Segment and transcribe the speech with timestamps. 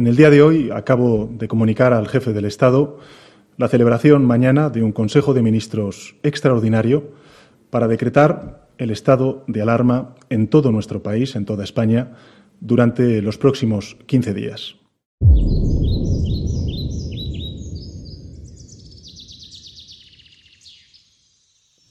[0.00, 3.00] En el día de hoy acabo de comunicar al jefe del Estado
[3.58, 7.12] la celebración mañana de un Consejo de Ministros extraordinario
[7.68, 12.12] para decretar el estado de alarma en todo nuestro país, en toda España,
[12.60, 14.76] durante los próximos 15 días.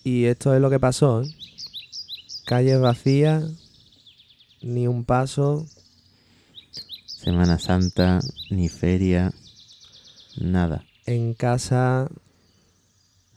[0.03, 1.21] Y esto es lo que pasó.
[1.21, 1.27] ¿eh?
[2.47, 3.43] Calles vacías,
[4.63, 5.67] ni un paso.
[7.21, 9.33] Semana Santa, ni feria,
[10.39, 10.85] nada.
[11.05, 12.07] En casa,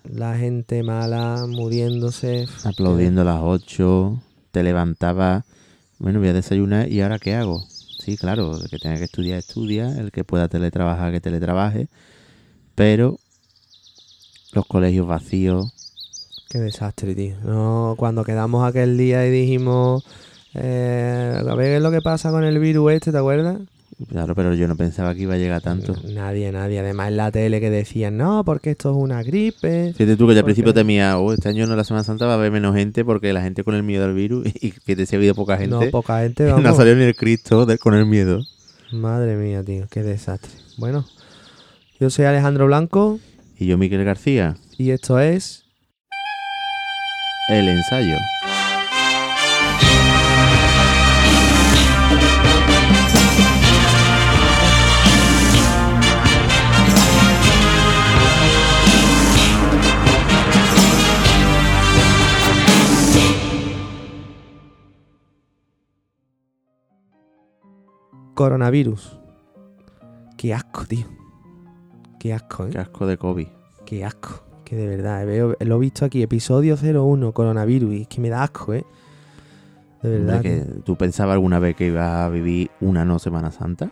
[0.05, 2.47] la gente mala muriéndose.
[2.63, 4.23] Aplaudiendo a las 8,
[4.53, 5.45] te levantaba,
[5.99, 7.67] bueno, voy a desayunar y ahora qué hago.
[7.99, 11.89] Sí, claro, el que tenga que estudiar, estudia, el que pueda teletrabajar, que teletrabaje,
[12.77, 13.19] pero
[14.53, 15.75] los colegios vacíos.
[16.49, 17.35] Qué desastre, tío.
[17.41, 20.05] No, cuando quedamos aquel día y dijimos,
[20.55, 23.59] eh, a ver qué es lo que pasa con el virus este, ¿te acuerdas?
[24.09, 25.95] Claro, pero yo no pensaba que iba a llegar tanto.
[26.13, 26.81] Nadie, nadie.
[26.81, 29.93] Además en la tele que decían, no, porque esto es una gripe.
[29.97, 32.33] Fíjate tú que al Porque- principio temía, oh, este año no la Semana Santa va
[32.33, 35.17] a haber menos gente porque la gente con el miedo al virus y fíjate si
[35.17, 35.75] ha habido poca gente.
[35.85, 36.77] No, poca gente, no ha vamos.
[36.77, 38.43] salido ni el Cristo de- con el miedo.
[38.93, 40.51] Madre mía, tío, qué desastre.
[40.77, 41.07] Bueno,
[42.01, 43.19] yo soy Alejandro Blanco
[43.59, 45.65] Y yo, Miquel García, y esto es...
[47.49, 48.17] el ensayo.
[68.35, 69.19] Coronavirus.
[70.37, 71.07] Qué asco, tío.
[72.19, 72.71] Qué asco, ¿eh?
[72.71, 73.47] Qué asco de COVID.
[73.85, 74.43] Qué asco.
[74.65, 78.21] Que de verdad, eh, veo, lo he visto aquí, episodio 01, coronavirus, y es que
[78.21, 78.85] me da asco, ¿eh?
[80.03, 80.41] De verdad.
[80.41, 83.91] Que ¿Tú pensabas alguna vez que ibas a vivir una no Semana Santa?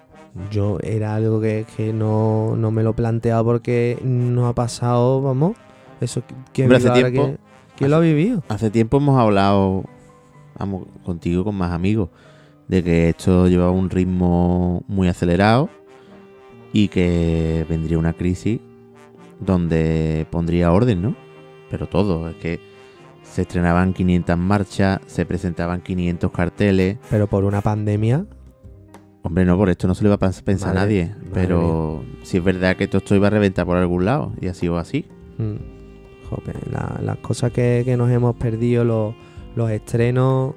[0.50, 5.20] Yo era algo que, que no, no me lo he planteado porque no ha pasado,
[5.20, 5.56] vamos.
[6.00, 7.38] Eso que- Hombre, hace tiempo- que-
[7.76, 8.42] ¿Quién lo ha vivido?
[8.48, 9.84] Hace tiempo hemos hablado,
[10.58, 12.10] vamos, contigo, con más amigos,
[12.70, 15.68] de que esto llevaba un ritmo muy acelerado
[16.72, 18.60] y que vendría una crisis
[19.40, 21.16] donde pondría orden, ¿no?
[21.68, 22.60] Pero todo, es que
[23.22, 26.98] se estrenaban 500 marchas, se presentaban 500 carteles.
[27.10, 28.26] Pero por una pandemia,
[29.22, 31.14] Hombre, no, por esto no se le va a pensar a nadie.
[31.34, 34.54] Pero si es verdad que todo esto iba a reventar por algún lado y ha
[34.54, 35.04] sido así.
[35.36, 39.14] mm, jope, la- las cosas que, que nos hemos perdido, los,
[39.56, 40.54] los estrenos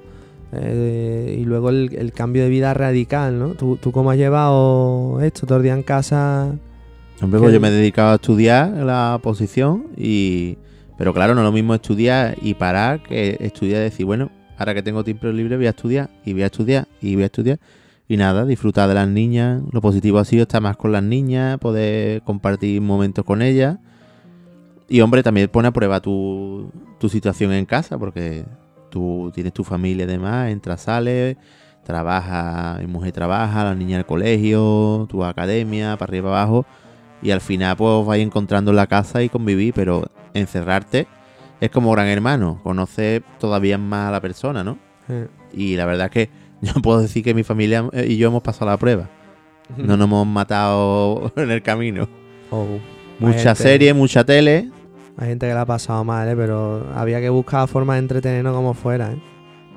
[0.56, 3.48] eh, y luego el, el cambio de vida radical, ¿no?
[3.50, 5.46] ¿Tú, ¿Tú cómo has llevado esto?
[5.46, 6.54] ¿Todo el día en casa?
[7.22, 10.58] Hombre, pues yo me he dedicado a estudiar la posición y...
[10.96, 14.74] Pero claro, no es lo mismo estudiar y parar que estudiar y decir, bueno, ahora
[14.74, 17.58] que tengo tiempo libre voy a estudiar y voy a estudiar y voy a estudiar.
[18.06, 19.62] Y nada, disfrutar de las niñas.
[19.72, 23.78] Lo positivo ha sido estar más con las niñas, poder compartir momentos con ellas.
[24.88, 28.44] Y hombre, también pone a prueba tu, tu situación en casa, porque
[28.94, 31.36] tú tienes tu familia y demás, entras, sales,
[31.84, 36.64] trabaja, mi mujer trabaja, la niña al colegio, tu academia, para arriba, abajo.
[37.22, 40.04] Y al final pues vais encontrando en la casa y convivir, pero
[40.34, 41.06] encerrarte
[41.60, 44.78] es como gran hermano, conoces todavía más a la persona, ¿no?
[45.52, 46.30] Y la verdad es que
[46.62, 49.08] yo puedo decir que mi familia eh, y yo hemos pasado la prueba.
[49.76, 52.08] No nos hemos matado en el camino.
[52.50, 52.66] oh,
[53.18, 54.70] Mucha gente- serie, mucha tele.
[55.16, 56.34] Hay gente que la ha pasado mal, ¿eh?
[56.36, 59.22] Pero había que buscar formas de entretenernos como fuera, ¿eh?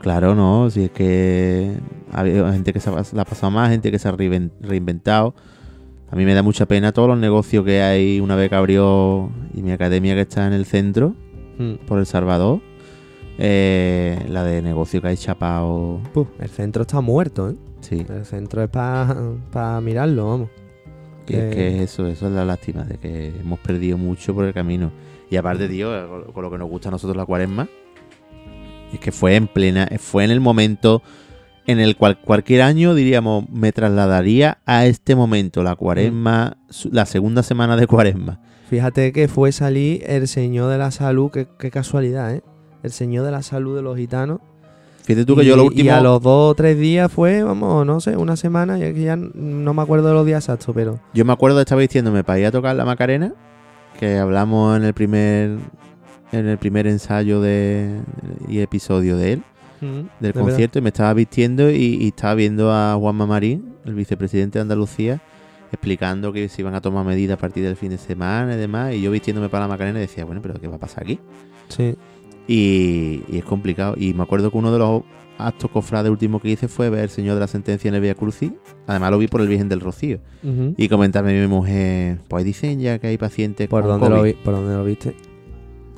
[0.01, 1.73] Claro, no, si es que
[2.11, 4.51] ha habido gente que se ha- la ha pasado más, gente que se ha reinven-
[4.61, 5.33] reinventado.
[6.11, 9.29] A mí me da mucha pena todos los negocios que hay una vez que abrió
[9.53, 11.15] y mi academia que está en el centro,
[11.59, 11.85] Mm.
[11.87, 12.61] por El Salvador.
[13.39, 16.01] eh, la de negocio que hay chapado.
[16.11, 17.55] Puf, el centro está muerto, ¿eh?
[17.81, 20.49] Sí, El centro es para mirarlo, vamos.
[20.49, 24.53] es que- que eso, eso es la lástima, de que hemos perdido mucho por el
[24.55, 24.91] camino.
[25.29, 25.89] Y aparte, tío,
[26.33, 27.67] con- lo que nos gusta a nosotros la cuaresma,
[28.93, 31.01] es que fue en plena, fue en el momento
[31.65, 37.05] en el cual cualquier año diríamos me trasladaría a este momento, la cuaresma, su- la
[37.05, 38.39] segunda semana de cuaresma.
[38.69, 42.41] Fíjate que fue salir el Señor de la Salud, qué, qué casualidad, ¿eh?
[42.83, 44.39] El Señor de la Salud de los gitanos.
[45.03, 45.93] Fíjate tú que y, yo lo y último...
[45.93, 49.15] a los dos o tres días fue, vamos, no sé, una semana, ya que ya
[49.17, 50.99] no me acuerdo de los días exactos, pero...
[51.13, 53.33] Yo me acuerdo de estar vistiéndome para ir a tocar la Macarena,
[53.99, 55.57] que hablamos en el primer
[56.31, 58.01] en el primer ensayo de
[58.47, 59.43] y episodio de él,
[59.79, 60.41] Mm, del de verdad.
[60.41, 64.63] concierto, y me estaba vistiendo y, y estaba viendo a Juanma Marín, el vicepresidente de
[64.63, 65.21] Andalucía,
[65.71, 68.95] explicando que se iban a tomar medidas a partir del fin de semana y demás,
[68.95, 71.19] y yo vistiéndome para la Macarena decía, bueno, pero ¿qué va a pasar aquí?
[71.69, 71.95] Sí.
[72.47, 73.93] Y, y es complicado.
[73.97, 75.03] Y me acuerdo que uno de los
[75.37, 78.15] acto cofrade último que hice fue ver el Señor de la Sentencia en el Vía
[78.15, 78.51] Crucis.
[78.87, 80.19] Además lo vi por el Virgen del Rocío.
[80.77, 84.15] Y comentarme a mi mujer, pues dicen ya que hay pacientes ¿Por, con dónde lo
[84.17, 84.33] COVID.
[84.35, 85.15] vi- ¿Por dónde lo viste?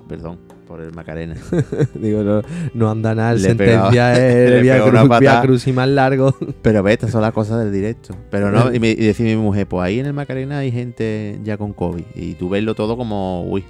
[0.08, 1.36] Perdón, por el Macarena.
[1.94, 2.42] Digo, no,
[2.74, 6.36] no anda nada, Le pegaba- sentencia es pegó una cru, crucis más largo.
[6.64, 8.16] Pero ve, estas son las cosas del directo.
[8.32, 11.40] Pero no, y, me, y decía mi mujer, pues ahí en el Macarena hay gente
[11.44, 12.04] ya con COVID.
[12.16, 13.64] Y tú verlo todo como, uy,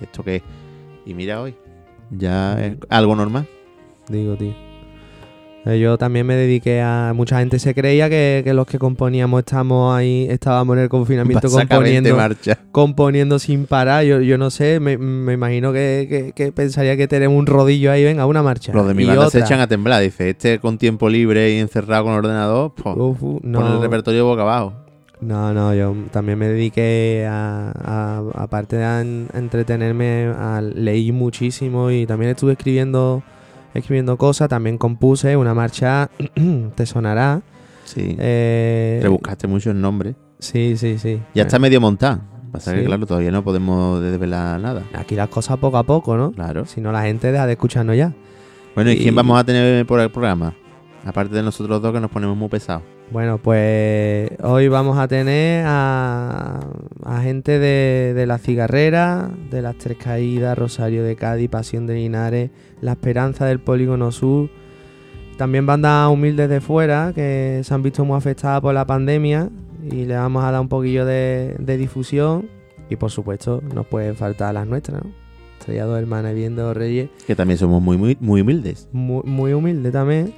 [0.00, 0.42] ¿esto qué es?
[1.04, 1.54] Y mira hoy,
[2.10, 3.46] ya es algo normal.
[4.08, 4.54] Digo, tío.
[5.74, 7.12] Yo también me dediqué a.
[7.14, 11.48] Mucha gente se creía que, que los que componíamos estamos ahí, estábamos en el confinamiento
[11.50, 12.58] componiendo, marcha.
[12.70, 14.04] componiendo sin parar.
[14.04, 17.90] Yo, yo no sé, me, me imagino que, que- que pensaría que tenemos un rodillo
[17.90, 18.72] ahí, venga, una marcha.
[18.72, 20.02] Los de mi Y banda se echan a temblar.
[20.02, 23.82] Dice, este con tiempo libre y encerrado con ordenador, pues Uf, pon el no.
[23.82, 24.72] repertorio boca abajo.
[25.20, 31.10] No, no, yo también me dediqué a, aparte de a en- a entretenerme, a leí
[31.10, 33.22] muchísimo y también estuve escribiendo,
[33.78, 36.10] escribiendo cosas, también compuse una marcha,
[36.74, 37.42] te sonará.
[37.84, 38.16] Sí.
[38.18, 40.14] Eh, Rebuscaste mucho el nombre.
[40.38, 41.22] Sí, sí, sí.
[41.34, 42.20] Ya está medio montado.
[42.52, 44.82] Pasa que, claro, todavía no podemos desvelar nada.
[44.94, 46.32] Aquí las cosas poco a poco, ¿no?
[46.32, 46.64] Claro.
[46.66, 48.12] Si no, la gente deja de escucharnos ya.
[48.74, 50.54] Bueno, ¿y Y- quién vamos a tener por el programa?
[51.06, 52.82] Aparte de nosotros dos que nos ponemos muy pesados.
[53.12, 56.58] Bueno, pues hoy vamos a tener a,
[57.04, 61.94] a gente de, de La Cigarrera, de Las Tres Caídas, Rosario de Cádiz, Pasión de
[61.94, 62.50] Linares,
[62.80, 64.50] La Esperanza del Polígono Sur.
[65.38, 69.48] También bandas humildes de fuera que se han visto muy afectadas por la pandemia
[69.88, 72.48] y le vamos a dar un poquillo de, de difusión.
[72.90, 75.10] Y por supuesto, no pueden faltar las nuestras, ¿no?
[75.60, 78.88] Estrella Dos Hermanas y Viendo Reyes, Que también somos muy, muy, muy humildes.
[78.92, 80.32] muy, muy humilde también.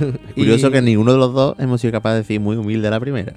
[0.34, 2.90] Curioso Y, que ninguno de los dos hemos sido capaz de decir muy humilde a
[2.90, 3.34] la primera.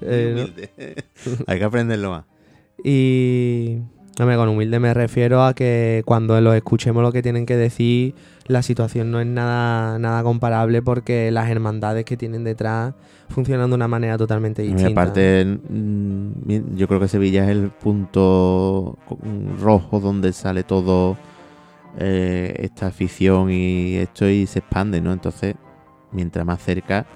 [0.00, 0.42] Muy eh, ¿no?
[0.42, 0.70] humilde.
[1.46, 2.24] Hay que aprenderlo más.
[2.84, 3.78] Y
[4.18, 8.14] hombre, con humilde me refiero a que cuando los escuchemos lo que tienen que decir,
[8.46, 12.94] la situación no es nada, nada comparable porque las hermandades que tienen detrás
[13.28, 14.92] funcionan de una manera totalmente Y distinta.
[14.92, 18.98] aparte, mm, yo creo que Sevilla es el punto
[19.60, 21.16] rojo donde sale todo
[21.98, 25.12] eh, esta afición y esto y se expande, ¿no?
[25.12, 25.56] Entonces,
[26.16, 27.06] mientras más cerca,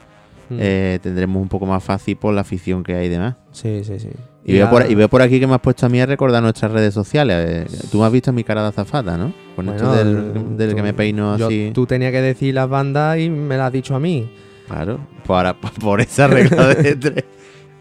[0.51, 0.57] Mm.
[0.61, 3.37] eh, tendremos un poco más fácil por la afición que hay y demás.
[3.53, 4.09] sí, sí, sí.
[4.45, 6.43] Y, veo por, y veo por aquí que me has puesto a mí a recordar
[6.43, 7.67] nuestras redes sociales.
[7.73, 9.33] Eh, Tú me has visto mi cara de azafata, ¿no?
[9.55, 11.71] Con esto del, del tú- que me peino yo- así.
[11.75, 14.29] Tú tenías que decir las bandas y me las has dicho a mí.
[14.67, 17.25] Claro, pues ahora, por esa regla de tres.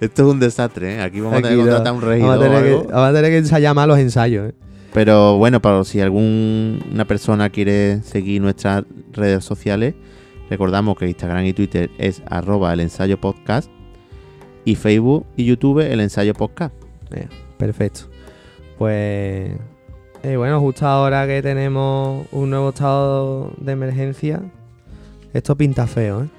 [0.01, 1.01] Esto es un desastre, ¿eh?
[1.01, 2.81] Aquí vamos a tener que contratar un Vamos regidor a, o tener algo.
[2.87, 4.49] que, vamos a tener que ensayar más los ensayos.
[4.49, 4.53] ¿eh?
[4.93, 8.83] Pero bueno, para si alguna persona quiere seguir nuestras
[9.13, 9.95] redes sociales,
[10.49, 13.69] recordamos que Instagram y Twitter es arroba el ensayo podcast
[14.65, 16.73] y Facebook y YouTube el ensayo podcast.
[17.57, 18.01] Perfecto.
[18.77, 19.51] Pues
[20.23, 24.41] eh, bueno, justo ahora que tenemos un nuevo estado de emergencia,
[25.33, 26.29] esto pinta feo, ¿eh?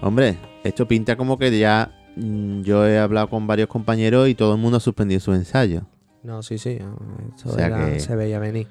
[0.00, 4.54] Hombre, esto pinta como que ya mm, yo he hablado con varios compañeros y todo
[4.54, 5.84] el mundo ha suspendido sus ensayos.
[6.22, 6.78] No, sí, sí.
[7.36, 8.66] Esto O sea era- que- se veía venir.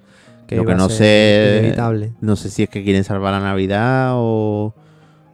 [0.48, 2.13] Que Lo que no sé- Inevitable.
[2.22, 4.74] No sé si es que quieren salvar la Navidad o,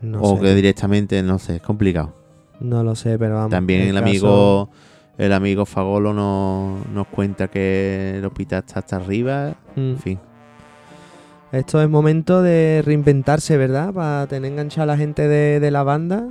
[0.01, 0.41] No o sé.
[0.44, 2.13] que directamente, no sé, es complicado.
[2.59, 3.50] No lo sé, pero vamos.
[3.51, 4.69] También el caso- amigo
[5.17, 9.56] el amigo Fagolo nos, nos cuenta que el hospital está hasta arriba.
[9.75, 9.79] Mm.
[9.79, 10.19] En fin,
[11.51, 13.91] Esto es momento de reinventarse, ¿verdad?
[13.94, 16.27] Para tener enganchada a la gente de, de la banda.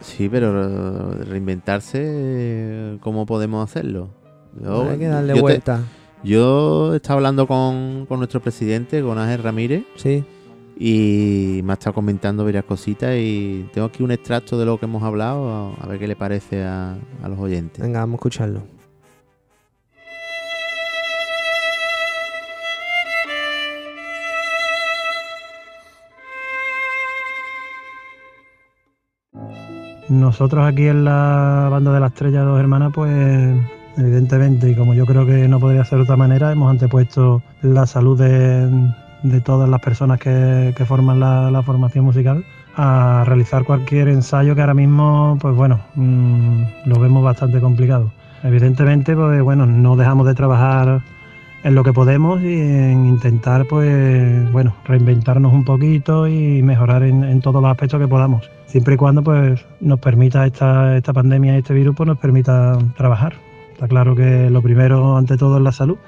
[0.00, 4.10] sí, pero reinventarse, ¿cómo podemos hacerlo?
[4.62, 5.80] Yo, Hay que darle te- vuelta.
[6.22, 10.24] Yo he estado hablando con, con nuestro presidente, con Ángel Ramírez, Sí.
[10.78, 14.86] y me ha estado comentando varias cositas y tengo aquí un extracto de lo que
[14.86, 17.80] hemos hablado, a, a ver qué le parece a, a los oyentes.
[17.82, 18.62] Venga, vamos a escucharlo.
[30.08, 33.56] Nosotros aquí en la banda de la estrella Dos Hermanas, pues
[33.96, 37.86] evidentemente, y como yo creo que no podría ser de otra manera, hemos antepuesto la
[37.86, 42.44] salud de, todas las personas que, forman la, formación musical
[42.76, 48.12] a realizar cualquier ensayo que ahora mismo, pues bueno, mm, lo vemos bastante complicado.
[48.42, 51.02] Evidentemente, pues bueno, no dejamos de trabajar
[51.64, 57.40] en lo que podemos y en intentar, pues bueno, reinventarnos un poquito y mejorar en,
[57.40, 61.74] todos los aspectos que podamos siempre y cuando pues nos permita esta, esta pandemia este
[61.74, 63.34] virus pues nos permita trabajar.
[63.76, 65.98] Está claro que lo primero ante todo es la salud,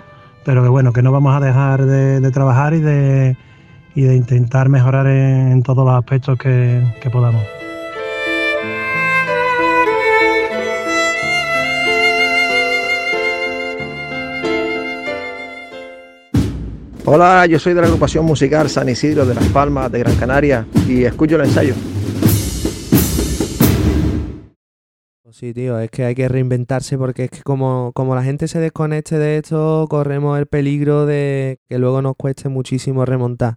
[0.42, 3.36] pero que bueno, que no vamos a dejar de, trabajar y de,
[3.94, 7.42] y de intentar mejorar en, en todos los aspectos que, que podamos.
[17.04, 20.64] Hola, yo soy de la agrupación musical San Isidro de Las Palmas de Gran Canaria
[20.88, 21.74] y escucho el ensayo.
[25.38, 28.58] Sí, tío, es que hay que reinventarse porque es que como, como la gente se
[28.58, 33.56] desconecte de esto, corremos el peligro de que luego nos cueste muchísimo remontar.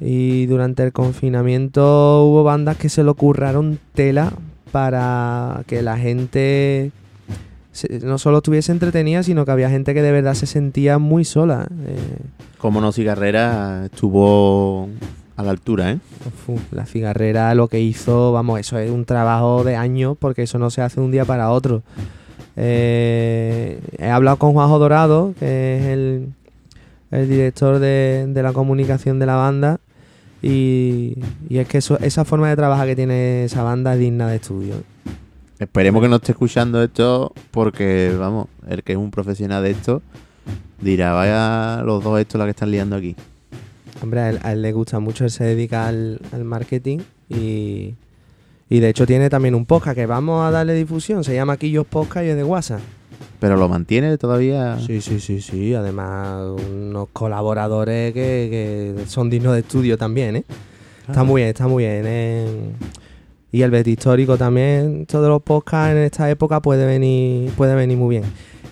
[0.00, 4.32] Y durante el confinamiento hubo bandas que se lo curraron tela
[4.72, 6.92] para que la gente
[8.02, 11.68] no solo estuviese entretenida, sino que había gente que de verdad se sentía muy sola.
[11.86, 11.98] Eh.
[12.56, 14.88] Como no cigarrera estuvo
[15.38, 15.98] a la altura, ¿eh?
[16.72, 20.68] la cigarrera lo que hizo, vamos, eso es un trabajo de años porque eso no
[20.68, 21.84] se hace de un día para otro.
[22.56, 26.32] Eh, he hablado con Juanjo Dorado, que es el,
[27.12, 29.78] el director de, de, la comunicación de la banda,
[30.42, 31.14] y,
[31.48, 34.36] y es que eso, esa forma de trabajar que tiene esa banda es digna de
[34.36, 34.74] estudio.
[35.60, 40.02] Esperemos que no esté escuchando esto porque, vamos, el que es un profesional de esto
[40.80, 43.14] dirá, vaya los dos estos la que están liando aquí.
[44.02, 47.94] Hombre, a él, le gusta mucho, él se dedica al, marketing y,
[48.68, 51.86] y, de hecho tiene también un podcast que vamos a darle difusión, se llama Quillos
[51.86, 52.80] Podcast y es de WhatsApp.
[53.40, 54.78] ¿Pero lo mantiene todavía?
[54.80, 55.74] Sí, sí, sí, sí.
[55.74, 60.44] Además, unos colaboradores que, son dignos de estudio también, ¿eh?
[61.06, 61.24] Está ah.
[61.24, 62.04] muy bien, está muy bien.
[62.06, 62.46] ¿eh?
[63.52, 67.96] Y el Bet histórico también, todos los podcasts en esta época puede venir, puede venir
[67.96, 68.30] muy bien.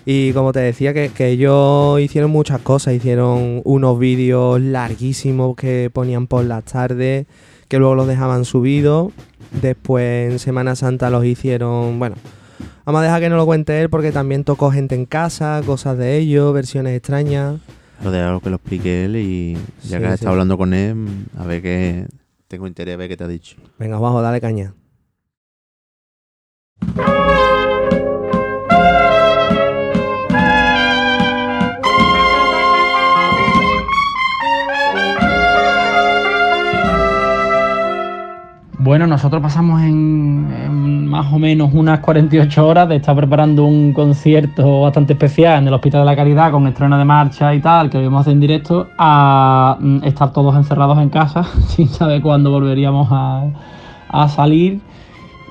[0.09, 6.27] Y como te decía, que, ellos hicieron muchas cosas, hicieron unos vídeos larguísimos que ponían
[6.27, 7.27] por las tardes,
[7.67, 9.11] que luego los dejaban subidos.
[9.61, 12.15] Después en Semana Santa los hicieron, bueno,
[12.85, 15.97] vamos a dejar que no lo cuente él porque también tocó gente en casa, cosas
[15.97, 17.59] de ellos, versiones extrañas.
[18.01, 21.05] Lo de algo que lo explique él y ya que has estado hablando con él,
[21.37, 22.07] a ver qué,
[22.47, 23.57] tengo interés en ver qué te ha dicho.
[23.77, 24.73] Venga, abajo, dale caña.
[38.87, 44.83] Bueno, nosotros pasamos en, más o menos unas 48 horas de estar preparando un concierto
[44.83, 47.97] bastante especial en el Hospital de la Caridad con estreno de marcha y tal, que
[47.97, 52.49] lo íbamos a en directo, a mm, estar todos encerrados en casa sin saber cuándo
[52.49, 54.79] volveríamos a, salir.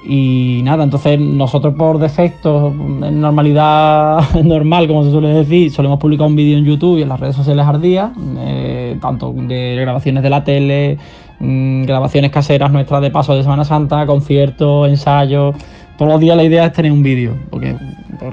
[0.09, 6.27] Y nada, entonces nosotros por defecto, en normalidad normal, como se suele decir, solemos publicar
[6.27, 10.31] un vídeo en YouTube y en las redes sociales ardías, eh, tanto de grabaciones de
[10.31, 10.99] la tele,
[11.39, 15.55] Mm, grabaciones caseras nuestras de paso de Semana Santa, conciertos, ensayos.
[15.99, 17.77] Todos los días la idea es tener un vídeo, porque,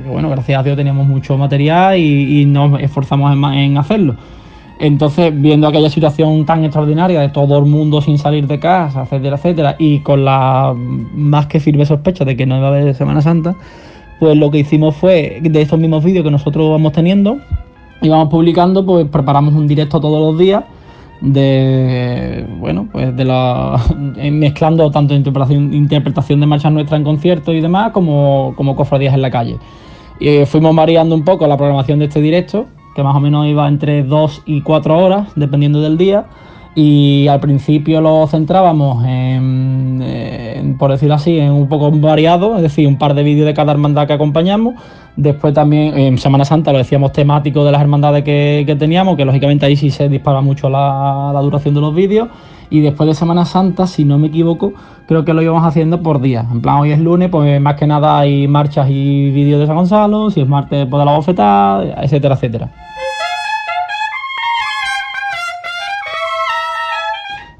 [0.07, 4.15] bueno, gracias a Dios teníamos mucho material y, nos esforzamos en, hacerlo.
[4.79, 9.37] Entonces, viendo aquella situación tan extraordinaria de todo el mundo sin salir de casa, etcétera,
[9.37, 13.21] etcétera, y con la más que firme sospecha de que no iba a haber Semana
[13.21, 13.55] Santa,
[14.19, 17.37] pues lo que hicimos fue, de estos mismos vídeos que nosotros vamos teniendo,
[18.01, 20.63] íbamos publicando, pues preparamos un directo todos los días
[21.23, 23.81] de bueno pues de la
[24.31, 29.21] mezclando tanto interpretación, interpretación de marchas nuestras en conciertos y demás como, como cofradías en
[29.21, 29.57] la calle.
[30.19, 33.47] Y eh, fuimos variando un poco la programación de este directo que más o menos
[33.47, 36.25] iba entre 2 y 4 horas dependiendo del día
[36.75, 42.87] y al principio lo centrábamos en, por decirlo así, en un poco variado, es decir,
[42.87, 44.75] un par de vídeos de cada hermandad que acompañamos.
[45.15, 49.67] Después también en Semana Santa lo decíamos temático de las hermandades que, teníamos, que lógicamente
[49.67, 52.29] ahí sí se dispara mucho la, la, duración de los vídeos.
[52.71, 54.73] Y después de Semana Santa, si no me equivoco,
[55.05, 56.43] creo que lo íbamos haciendo por día.
[56.51, 59.75] En plan, hoy es lunes, pues más que nada hay marchas y vídeos de San
[59.75, 62.69] Gonzalo, si es martes, pues de la bofetada, etcétera, etcétera.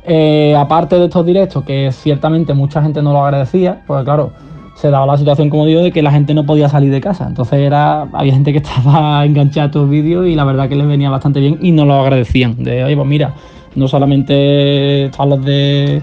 [0.05, 4.33] Eh, aparte de estos directos, que ciertamente mucha gente no lo agradecía, porque claro,
[4.75, 7.25] se daba la situación, como digo, de que la gente no podía salir de casa.
[7.27, 10.87] Entonces era, había gente que estaba enganchada a estos vídeos y la verdad que les
[10.87, 12.63] venía bastante bien y no lo agradecían.
[12.63, 13.33] De, oye, pues mira,
[13.75, 16.01] no solamente están los de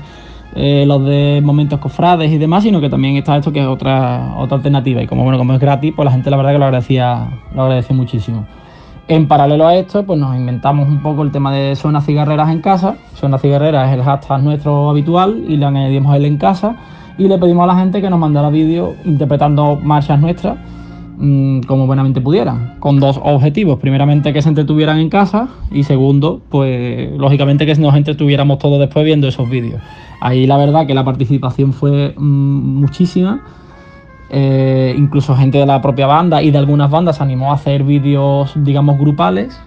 [0.56, 4.34] eh, los de momentos cofrades y demás, sino que también está esto que es otra,
[4.38, 5.02] otra alternativa.
[5.02, 7.62] Y como bueno, como es gratis, pues la gente la verdad que lo agradecía, lo
[7.62, 8.46] agradecía muchísimo.
[9.10, 12.60] En paralelo a esto, pues nos inventamos un poco el tema de zonas cigarreras en
[12.60, 12.94] casa.
[13.16, 16.76] Zona cigarreras es el hashtag nuestro habitual y le añadimos él en casa
[17.18, 20.58] y le pedimos a la gente que nos mandara vídeos interpretando marchas nuestras
[21.18, 23.80] mm, como buenamente pudieran, con dos objetivos.
[23.80, 29.04] Primeramente que se entretuvieran en casa y segundo, pues lógicamente que nos entretuviéramos todos después
[29.04, 29.82] viendo esos vídeos.
[30.20, 33.42] Ahí la verdad que la participación fue mm, muchísima
[34.30, 37.82] eh, incluso gente de la propia banda y de algunas bandas se animó a hacer
[37.82, 39.60] vídeos, digamos, grupales.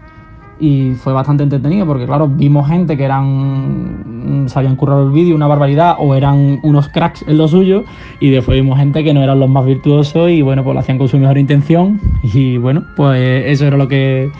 [0.60, 4.46] Y fue bastante entretenido porque, claro, vimos gente que eran.
[4.48, 7.84] se habían currado el vídeo, una barbaridad, o eran unos cracks en lo suyo.
[8.22, 10.98] Y después vimos gente que no eran los más virtuosos y, bueno, pues lo hacían
[10.98, 12.00] con su mejor intención.
[12.34, 14.32] Y, bueno, pues eso era lo que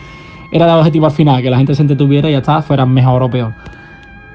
[0.50, 3.22] era el objetivo al final, que la gente se entretuviera y ya está, fuera mejor
[3.22, 3.52] o peor.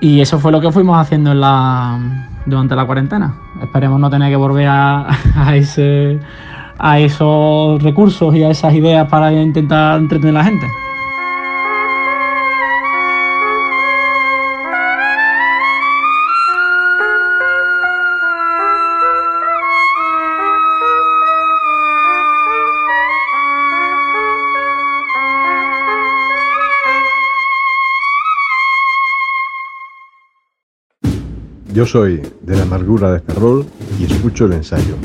[0.02, 3.36] Y eso fue lo que fuimos haciendo en la, durante la cuarentena.
[3.62, 6.20] Esperemos no tener que volver a, a, ese,
[6.78, 10.66] a esos recursos y a esas ideas para intentar entretener a la gente.
[31.80, 33.66] Yo soy de la amargura de Ferrol
[33.98, 34.98] y escucho el ensayo.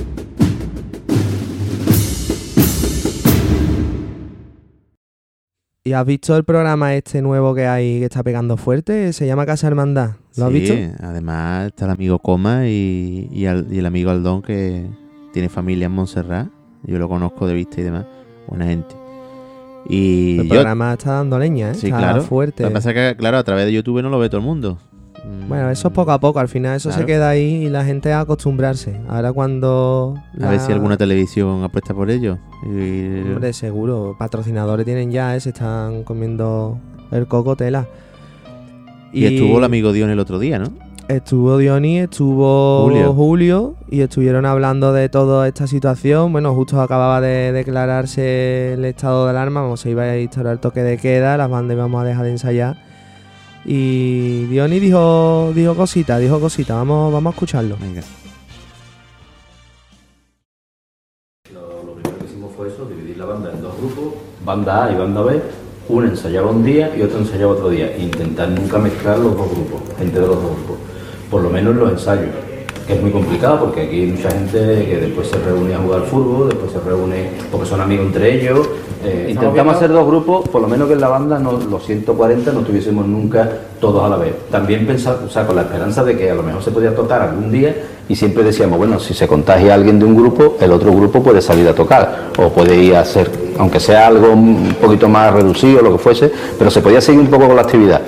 [5.87, 9.13] ¿Y has visto el programa este nuevo que hay que está pegando fuerte?
[9.13, 10.13] Se llama Casa Hermandad.
[10.37, 10.75] ¿Lo has Sí, visto?
[11.01, 14.87] además está el amigo Coma y, y al- y el amigo Aldón que
[15.33, 16.49] tiene familia en Montserrat.
[16.85, 18.07] Yo lo conozco de vista y demás.
[18.49, 18.97] Buena gente.
[19.89, 21.75] Y El yo, programa está dando leña, ¿eh?
[21.75, 22.23] sí, está claro.
[22.23, 22.63] fuerte.
[22.63, 24.47] Lo que pasa es que, claro, a través de YouTube no lo ve todo el
[24.47, 24.79] mundo.
[25.23, 27.85] Mm, Bueno, eso es poco a poco, al final eso se queda ahí y la
[27.85, 29.01] gente a acostumbrarse.
[29.09, 30.15] Ahora cuando...
[30.43, 32.39] A ver si alguna televisión apuesta por ello.
[32.65, 35.41] Y- Hombre, seguro, patrocinadores tienen ya, ¿eh?
[35.41, 36.79] se están comiendo
[37.11, 37.87] el coco tela.
[39.13, 40.67] y, estuvo el amigo Dion el otro día, ¿no?
[41.07, 43.13] Estuvo Diony, estuvo Julio.
[43.13, 43.75] Julio.
[43.91, 46.33] y estuvieron hablando de toda esta situación.
[46.33, 50.61] Bueno, justo acababa de declararse el estado de alarma, vamos, se iba a instaurar el
[50.61, 52.77] toque de queda, las bandas íbamos a dejar de ensayar.
[53.65, 57.77] Y Diony dijo, dijo cositas, dijo cositas, vamos, vamos a escucharlo.
[57.81, 58.03] Venga.
[61.53, 64.93] Lo, lo primero que hicimos fue eso, dividir la banda en dos grupos, banda A
[64.93, 65.41] y banda B.
[65.89, 67.97] Uno ensayaba un día y otro ensayaba otro día.
[67.97, 70.77] Intentar nunca mezclar los dos grupos, gente de los dos grupos.
[71.31, 72.54] Por lo menos en los ensayos.
[72.87, 76.03] Que es muy complicado porque aquí hay mucha gente que después se reúne a jugar
[76.03, 78.69] fútbol, después se reúne porque son amigos entre ellos.
[79.05, 82.53] Eh, intentamos hacer dos grupos, por lo menos que en la banda no, los 140
[82.53, 83.49] no estuviésemos nunca
[83.81, 84.35] todos a la vez.
[84.51, 87.21] También pensar, o sea, con la esperanza de que a lo mejor se podía tocar
[87.23, 87.75] algún día
[88.09, 91.41] y siempre decíamos, bueno, si se contagia alguien de un grupo, el otro grupo puede
[91.41, 95.83] salir a tocar o puede ir a hacer, aunque sea algo un poquito más reducido,
[95.83, 98.01] lo que fuese, pero se podía seguir un poco con la actividad.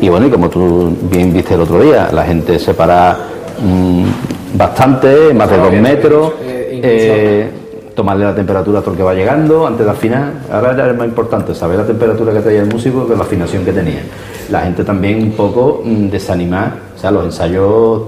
[0.00, 3.16] Y bueno, y como tú bien viste el otro día, la gente se para
[3.58, 6.32] mm, bastante, más de dos metros.
[6.40, 7.50] eh,
[7.94, 10.32] tomarle la temperatura a todo el que va llegando antes de afinar.
[10.50, 13.64] Ahora ya es más importante saber la temperatura que traía el músico que la afinación
[13.64, 14.02] que tenía.
[14.50, 18.02] La gente también un poco mm, desanimar, o sea, los ensayos,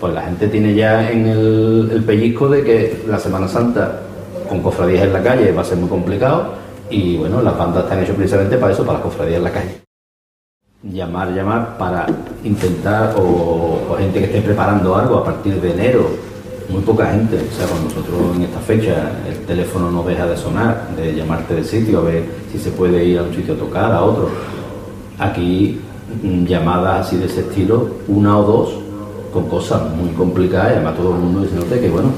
[0.00, 4.00] pues la gente tiene ya en el, el pellizco de que la Semana Santa
[4.48, 8.02] con cofradías en la calle va a ser muy complicado y bueno, las bandas están
[8.02, 9.83] hechas precisamente para eso, para las cofradías en la calle.
[10.92, 12.04] Llamar, llamar para
[12.44, 16.10] intentar, o, gente que esté preparando algo a partir de enero,
[16.68, 20.36] muy poca gente, o sea, con nosotros en esta fecha el teléfono no deja de
[20.36, 23.56] sonar, de llamarte de sitio, a ver si se puede ir a un sitio a
[23.56, 24.28] tocar, a otro.
[25.18, 25.80] Aquí
[26.22, 28.74] mm, llamadas así de ese estilo, una o dos,
[29.32, 32.10] con cosas muy complicadas, y además todo el mundo diciéndote que bueno,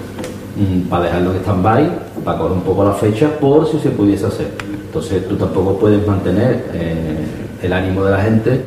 [0.57, 1.91] mm, para dejarlo en stand-by,
[2.25, 4.49] para coger un poco la fecha, por si se pudiese hacer.
[4.87, 8.65] Entonces tú tampoco puedes mantener eh, el ánimo de la gente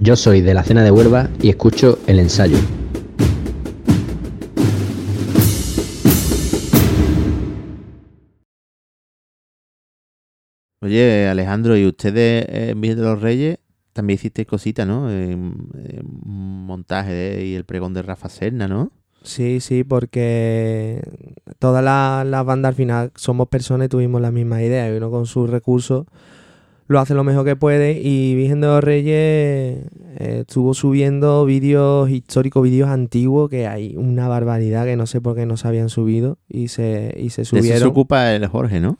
[0.00, 2.58] Yo soy de la cena de Huelva y escucho el ensayo.
[10.80, 13.58] Oye, Alejandro, ¿y ustedes eh, en Virgen de los Reyes
[13.92, 15.10] también hicisteis cositas, ¿no?
[15.10, 18.90] Eh, eh, un montaje de- y el pregón de Rafa Serna, ¿no?
[19.22, 21.00] Sí, sí, porque
[21.60, 25.10] todas las las bandas al final somos personas y tuvimos las mismas ideas y uno
[25.12, 26.06] con sus recursos
[26.92, 29.84] lo hace lo mejor que puede y Virgen de los Reyes
[30.18, 35.34] eh, estuvo subiendo vídeos históricos, vídeos antiguos que hay una barbaridad que no sé por
[35.34, 37.88] qué no se habían subido y se, y se De eso se subieron.
[37.88, 38.98] ocupa el Jorge, ¿no?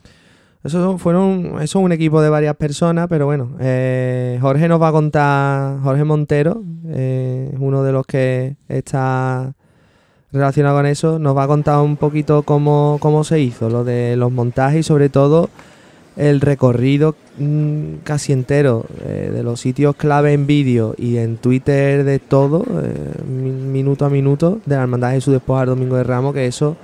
[0.64, 4.88] Eso fueron, eso es un equipo de varias personas, pero bueno, eh, Jorge nos va
[4.88, 9.54] a contar, Jorge Montero, eh, uno de los que está
[10.30, 14.16] relacionado con eso, nos va a contar un poquito cómo, cómo se hizo, lo de
[14.16, 15.50] los montajes y sobre todo
[16.16, 22.04] el recorrido mm, casi entero eh, de los sitios clave en vídeo y en Twitter
[22.04, 25.96] de todo, eh, mi- minuto a minuto, de la Hermandad de Jesús después al Domingo
[25.96, 26.76] de Ramos, que eso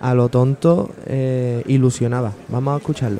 [0.00, 2.32] a lo tonto eh, ilusionaba.
[2.48, 3.18] Vamos a escucharlo.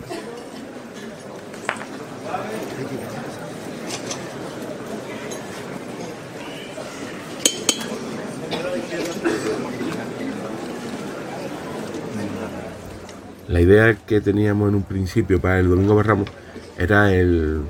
[13.50, 16.28] La idea que teníamos en un principio para el Domingo de Ramos
[16.78, 17.62] era el,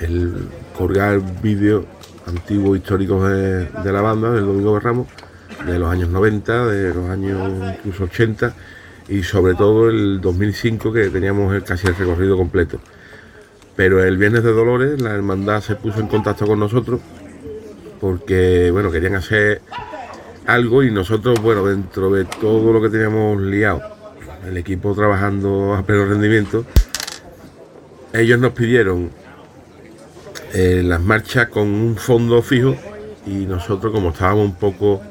[0.00, 1.84] el colgar vídeos
[2.26, 5.08] antiguos históricos de, la banda del Domingo de Ramos,
[5.66, 8.54] de los años 90, de los años incluso 80
[9.10, 12.80] y sobre todo el 2005 que teníamos casi el recorrido completo.
[13.76, 17.02] Pero el viernes de Dolores la hermandad se puso en contacto con nosotros
[18.00, 19.60] porque bueno, querían hacer
[20.46, 23.95] algo y nosotros, bueno, dentro de todo lo que teníamos liado,
[24.46, 26.64] el equipo trabajando a pleno rendimiento,
[28.12, 29.10] ellos nos pidieron
[30.54, 32.76] eh, las marchas con un fondo fijo
[33.26, 35.02] y nosotros como estábamos un poco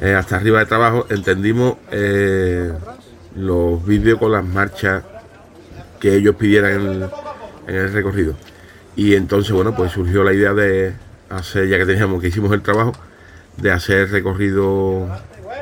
[0.00, 2.72] eh, hasta arriba de trabajo, entendimos eh,
[3.36, 5.04] los vídeos con las marchas
[6.00, 7.10] que ellos pidieran en el,
[7.68, 8.34] en el recorrido.
[8.96, 10.94] Y entonces, bueno, pues surgió la idea de
[11.28, 12.92] hacer, ya que teníamos que hicimos el trabajo,
[13.58, 15.06] de hacer recorrido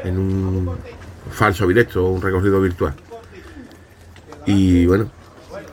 [0.05, 0.71] en un
[1.31, 2.95] falso directo, un recorrido virtual.
[4.47, 5.11] Y bueno,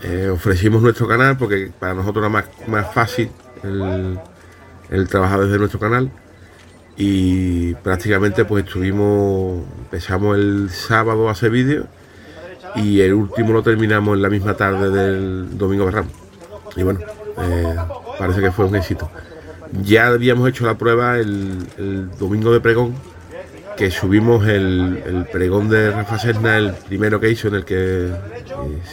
[0.04, 3.32] eh, ofrecimos nuestro canal porque para nosotros era más, más fácil
[3.64, 6.12] el, trabajar desde nuestro canal
[6.98, 11.88] y prácticamente pues estuvimos, empezamos el sábado a hacer vídeos
[12.76, 16.12] y el último lo terminamos en la misma tarde del domingo Ramos.
[16.76, 17.00] Y bueno,
[17.38, 17.76] eh,
[18.20, 19.10] parece que fue un éxito.
[19.82, 22.94] Ya habíamos hecho la prueba el domingo de pregón,
[23.78, 28.08] que subimos el, el pregón de Rafa Serna, el primero que hizo, en el que
[28.08, 28.12] eh,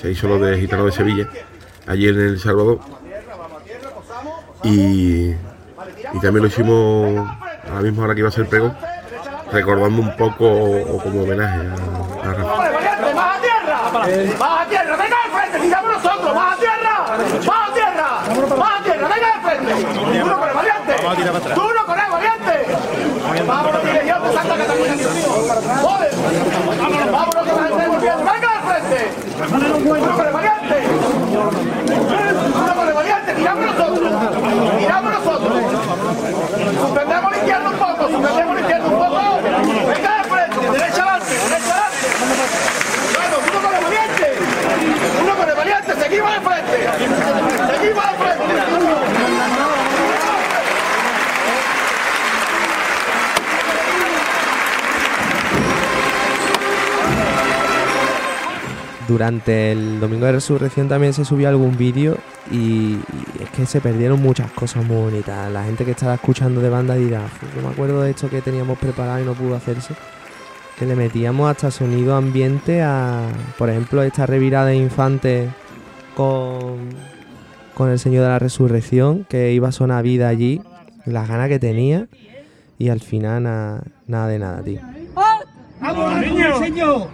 [0.01, 1.29] se hizo lo de Gitano de Sevilla,
[1.87, 2.81] allí en El Salvador.
[4.65, 7.29] Y, y también lo hicimos
[7.71, 8.77] a la misma hora que iba a ser el pregón,
[9.53, 12.57] recordando un poco o, o como homenaje a, a Rafa.
[13.13, 13.79] ¡Baja tierra!
[14.39, 14.97] ¡Baja tierra!
[14.97, 15.59] ¡Venga de frente!
[15.61, 16.35] ¡Tiramos nosotros!
[16.35, 16.95] ¡Baja tierra!
[17.47, 18.57] ¡Baja tierra!
[18.57, 19.09] ¡Baja tierra!
[19.09, 19.71] ¡Venga de frente!
[20.21, 20.93] ¡Tú no corres, valiente!
[21.55, 22.55] ¡Tú no corres, valiente!
[23.47, 25.27] ¡Vámonos, dirección de Santa Catalina, Dios mío!
[26.11, 27.93] ¡Vámonos, vámonos, que la gente no!
[28.01, 29.01] ¡Venga de frente!
[29.83, 30.77] ¡Tú no corres, valiente!
[31.87, 33.35] ¡Tú no corres, valiente!
[33.35, 34.13] ¡Tiramos nosotros!
[34.79, 35.53] ¡Tiramos nosotros!
[36.81, 38.09] ¡Suspendemos la izquierda un poco!
[38.09, 39.02] ¡Suspendemos la izquierda un poco!
[59.13, 62.17] Durante el domingo de resurrección también se subió algún vídeo
[62.51, 62.57] y,
[62.95, 62.99] y
[63.43, 65.53] es que se perdieron muchas cosas muy bonitas.
[65.53, 68.41] La gente que estaba escuchando de banda dirá, "Uf, yo me acuerdo de esto que
[68.41, 69.93] teníamos preparado y no pudo hacerse.
[70.79, 75.51] Que le metíamos hasta sonido ambiente a, por ejemplo, esta revirada de infante
[76.17, 76.89] con,
[77.75, 80.63] con el Señor de la Resurrección, que iba a sonar vida allí,
[81.05, 82.09] las ganas que tenía
[82.79, 84.81] y al final na- nada de nada, tío.
[85.83, 87.09] ¡Vamos, niño!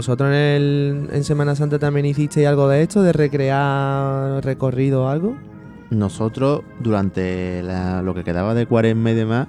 [0.00, 5.08] ¿Vosotros en, el, en Semana Santa también hicisteis algo de esto, de recrear recorrido o
[5.08, 5.36] algo?
[5.90, 9.46] Nosotros, durante la- lo que quedaba de cuaresma y demás,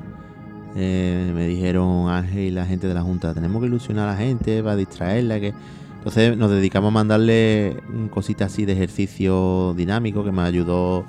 [0.75, 4.17] eh, me dijeron Ángel y la gente de la Junta, tenemos que ilusionar a la
[4.17, 5.39] gente para distraerla.
[5.39, 5.53] que
[5.99, 7.77] Entonces nos dedicamos a mandarle
[8.09, 11.05] cositas así de ejercicio dinámico que me ayudó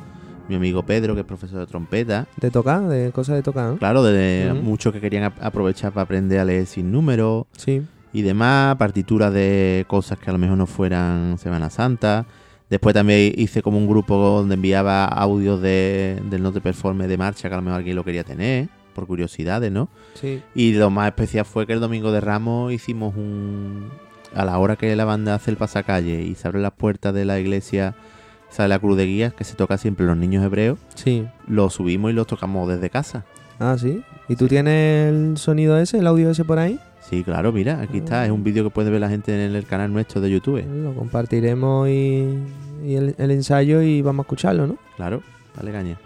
[0.49, 2.29] mi amigo Pedro, que es profesor de trompeta.
[2.41, 2.83] ¿De tocar?
[2.87, 3.71] ¿De cosas de tocar?
[3.73, 3.77] ¿no?
[3.79, 7.83] Claro, de muchos que querían ap- aprovechar para aprender a leer sin números Sí.
[8.13, 12.27] Y demás, partituras de cosas que a lo mejor no fueran Semana Santa.
[12.69, 17.49] Después también hice como un grupo donde enviaba audios de, del Note Performe de marcha
[17.49, 19.89] que a lo mejor alguien lo quería tener, por curiosidades, ¿no?
[20.15, 20.43] Sí.
[20.55, 23.91] Y lo más especial fue que el domingo de Ramos hicimos un.
[24.35, 27.27] A la hora que la banda hace el pasacalle y se abren las puertas de
[27.27, 27.95] la iglesia,
[28.49, 31.27] sale la cruz de guías que se toca siempre los niños hebreos, Sí.
[31.47, 33.25] lo subimos y lo tocamos desde casa.
[33.61, 34.03] Ah, sí.
[34.31, 36.81] ¿Y tú tienes el sonido ese, el audio ese por ahí?
[37.13, 39.67] Sí, claro, mira, aquí está, es un vídeo que puede ver la gente en el
[39.67, 40.65] canal nuestro de YouTube.
[40.67, 42.39] Lo compartiremos y,
[42.83, 44.79] y el, el ensayo y vamos a escucharlo, ¿no?
[44.97, 45.23] Claro,
[45.55, 45.99] dale caña.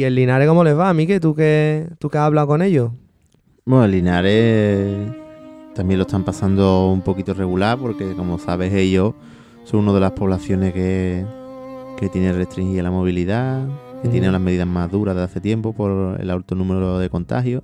[0.00, 1.20] ¿Y el Linares cómo les va, Mique?
[1.20, 2.90] ¿Tú que, tú que has hablado con ellos?
[3.66, 5.10] Bueno, el Linares
[5.74, 9.12] también lo están pasando un poquito regular porque, como sabes, ellos
[9.64, 11.26] son una de las poblaciones que,
[11.98, 13.66] que tiene restringida la movilidad,
[14.00, 14.10] que Ujú.
[14.12, 17.62] tiene las medidas más duras de hace tiempo por el alto número de contagios.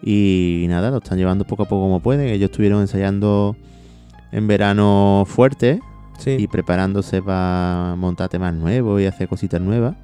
[0.00, 2.28] Y nada, lo están llevando poco a poco como pueden.
[2.28, 3.56] Ellos estuvieron ensayando
[4.30, 5.80] en verano fuerte
[6.24, 9.96] y preparándose para montar temas nuevos y hacer cositas nuevas.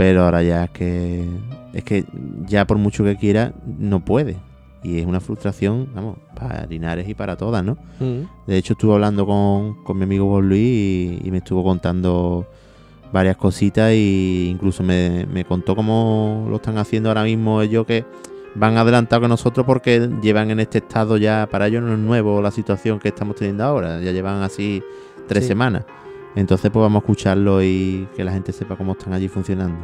[0.00, 1.28] Pero ahora ya es que
[1.74, 2.06] es que
[2.46, 4.36] ya por mucho que quiera no puede.
[4.82, 7.76] Y es una frustración, vamos, para Linares y para todas, ¿no?
[7.98, 8.22] Mm.
[8.46, 12.46] De hecho estuve hablando con, con mi amigo Juan Luis y, y me estuvo contando
[13.12, 18.06] varias cositas e incluso me, me contó cómo lo están haciendo ahora mismo ellos que
[18.54, 22.40] van adelantados que nosotros porque llevan en este estado ya, para ellos no es nuevo
[22.40, 24.82] la situación que estamos teniendo ahora, ya llevan así
[25.28, 25.48] tres Sí.
[25.48, 25.84] semanas.
[26.36, 29.78] Entonces pues vamos a escucharlo y que la gente sepa cómo están allí funcionando.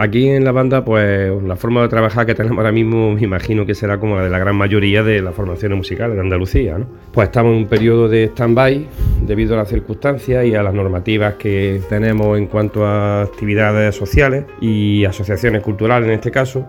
[0.00, 3.66] Aquí en la banda, pues la forma de trabajar que tenemos ahora mismo, me imagino
[3.66, 6.78] que será como la de la gran mayoría de las formaciones musicales de Andalucía.
[6.78, 6.86] ¿no?
[7.10, 8.86] Pues estamos en un periodo de stand-by
[9.26, 14.44] debido a las circunstancias y a las normativas que tenemos en cuanto a actividades sociales
[14.60, 16.64] y asociaciones culturales en este caso.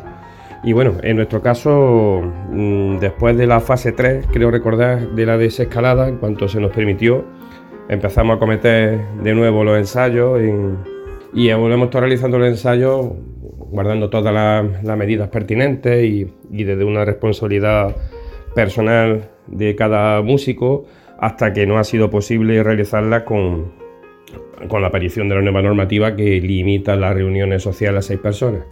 [0.63, 5.37] Y bueno, en nuestro caso, mm, después de la fase 3, creo recordar, de la
[5.37, 7.23] desescalada, en cuanto se nos permitió,
[7.89, 10.77] empezamos a cometer de nuevo los ensayos en-
[11.33, 13.07] y volvemos a estar realizando los ensayos
[13.71, 17.95] guardando todas las, medidas pertinentes y, y desde una responsabilidad
[18.55, 20.85] personal de cada músico
[21.19, 23.71] hasta que no ha sido posible realizarla con,
[24.67, 28.63] con la aparición de la nueva normativa que limita las reuniones sociales a seis personas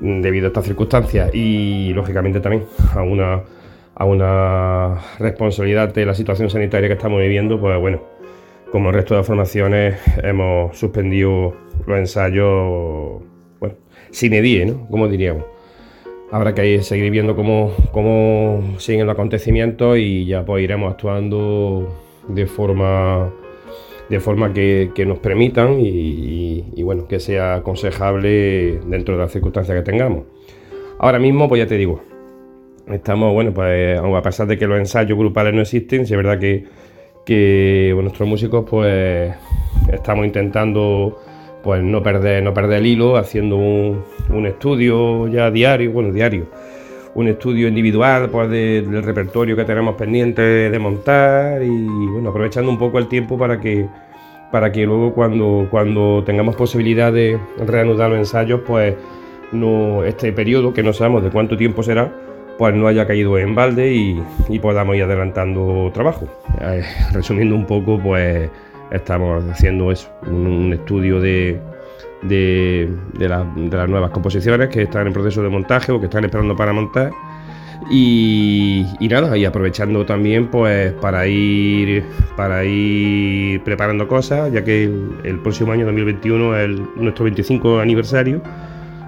[0.00, 3.42] debido a estas circunstancias y lógicamente también a una,
[3.94, 8.02] a una responsabilidad de la situación sanitaria que estamos viviendo, pues bueno,
[8.70, 11.54] como el resto de las formaciones hemos suspendido
[11.86, 13.22] los ensayos,
[13.60, 13.76] bueno,
[14.10, 14.86] sin edie, ¿no?
[14.88, 15.44] Como diríamos.
[16.30, 21.88] Habrá que seguir viendo cómo, cómo siguen los acontecimientos y ya pues iremos actuando
[22.28, 23.32] de forma
[24.10, 29.76] de forma que, nos permitan y, y- bueno, que sea aconsejable dentro de las circunstancias
[29.76, 30.24] que tengamos.
[30.98, 32.00] Ahora mismo, pues ya te digo,
[32.86, 36.38] estamos, bueno, pues a pesar de que los ensayos grupales no existen, sí es verdad
[36.38, 36.64] que,
[37.28, 39.34] que nuestros músicos pues
[39.92, 41.20] estamos intentando
[41.62, 46.46] pues no perder, no perder el hilo, haciendo un, un estudio ya diario, bueno, diario,
[47.14, 52.70] un estudio individual pues, de- del repertorio que tenemos pendiente de montar y bueno, aprovechando
[52.70, 53.86] un poco el tiempo para que
[54.50, 58.94] para que luego cuando, cuando tengamos posibilidad de reanudar los ensayos, pues
[59.52, 62.10] no, este periodo, que no sabemos de cuánto tiempo será,
[62.58, 66.28] pues no haya caído en balde y, podamos ir adelantando trabajo.
[66.60, 68.50] Eh, resumiendo un poco, pues
[68.90, 71.60] estamos haciendo eso, un, estudio de,
[72.22, 76.56] de, la- las nuevas composiciones que están en proceso de montaje o que están esperando
[76.56, 77.12] para montar.
[77.90, 82.04] Y, nada, y aprovechando también pues para ir
[82.36, 84.84] para ir preparando cosas, ya que
[85.24, 88.42] el, próximo año 2021 es nuestro 25 aniversario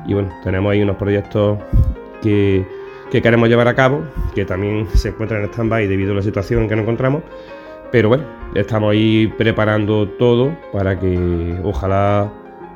[0.06, 1.58] y bueno, tenemos ahí unos proyectos
[2.22, 2.64] que,
[3.10, 4.02] que queremos llevar a cabo,
[4.34, 7.22] que también se encuentran en stand-by debido a la situación en que nos encontramos,
[7.90, 12.32] pero bueno, estamos ahí preparando todo para que ojalá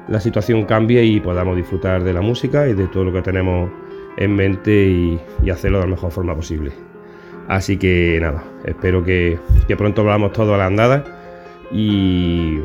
[0.08, 3.70] la situación cambie y podamos disfrutar de la música y de todo lo que tenemos
[4.16, 5.20] en mente y,
[5.50, 6.72] hacerlo de la mejor forma posible.
[7.46, 11.04] Así que nada, espero que, que pronto volvamos todos a la andada
[11.70, 12.58] y,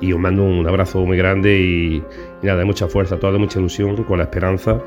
[0.00, 2.02] os mando un abrazo muy grande y,
[2.42, 4.80] y nada, de mucha fuerza, toda mucha ilusión, con la esperanza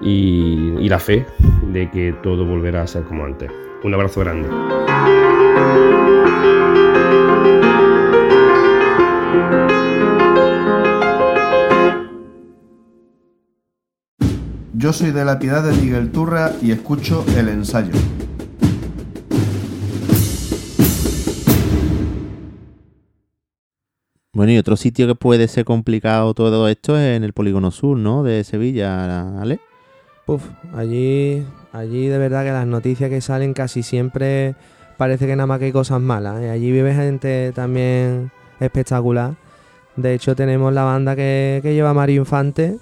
[0.00, 1.26] y, y la fe
[1.72, 3.50] de que todo volverá a ser como antes.
[3.82, 4.48] Un abrazo grande.
[14.78, 17.92] Yo soy de la Piedad de Miguel Turra y escucho el ensayo.
[24.32, 27.96] Bueno, y otro sitio que puede ser complicado todo esto es en el Polígono Sur,
[27.96, 28.22] ¿no?
[28.22, 29.60] De Sevilla, ¿vale?
[30.26, 30.42] Puf,
[30.74, 34.56] allí, allí de verdad que las noticias que salen casi siempre
[34.96, 36.42] parece que nada más que hay cosas malas.
[36.42, 36.50] ¿eh?
[36.50, 39.36] Allí vive gente también espectacular.
[39.94, 42.76] De hecho, tenemos la banda que, lleva Mario Infante,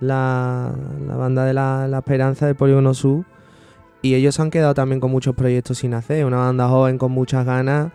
[0.00, 0.72] la,
[1.06, 3.24] la banda de la, la Esperanza del Polígono Sur.
[4.02, 6.24] Y ellos se han quedado también con muchos proyectos sin hacer.
[6.24, 7.92] Una banda joven con muchas ganas.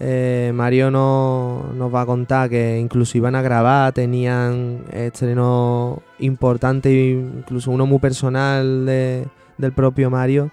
[0.00, 6.92] Eh, Mario no, nos va a contar que incluso iban a grabar, tenían estrenos importantes,
[6.92, 10.50] incluso uno muy personal de- del propio Mario.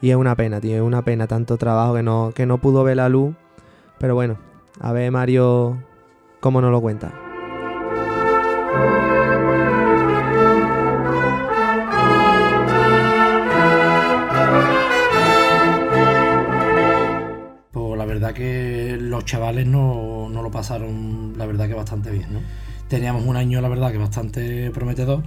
[0.00, 2.84] Y es una pena, tío, es una pena tanto trabajo que no, que no pudo
[2.84, 3.34] ver la luz.
[3.98, 4.36] Pero bueno,
[4.80, 5.78] a ver Mario
[6.40, 7.10] cómo nos lo cuenta.
[19.28, 22.28] Chavales no, no lo pasaron, la verdad que bastante bien.
[22.88, 25.22] Teníamos un año, la verdad, que bastante prometedor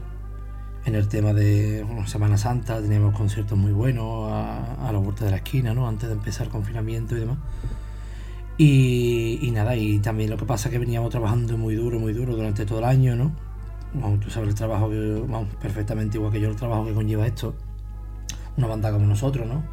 [0.86, 5.32] en el tema de bueno, Semana Santa, teníamos conciertos muy buenos a, la vuelta de
[5.32, 5.88] la esquina, ¿no?
[5.88, 7.38] Antes de empezar el confinamiento y demás.
[8.58, 12.36] Y, nada, y también lo que pasa es que veníamos trabajando muy duro, muy duro
[12.36, 13.32] durante todo el año, ¿no?
[13.94, 17.28] Vamos, tú sabes el trabajo que, vamos, perfectamente igual que yo, el trabajo que conlleva
[17.28, 17.54] esto.
[18.58, 19.64] Una banda como nosotros, ¿no?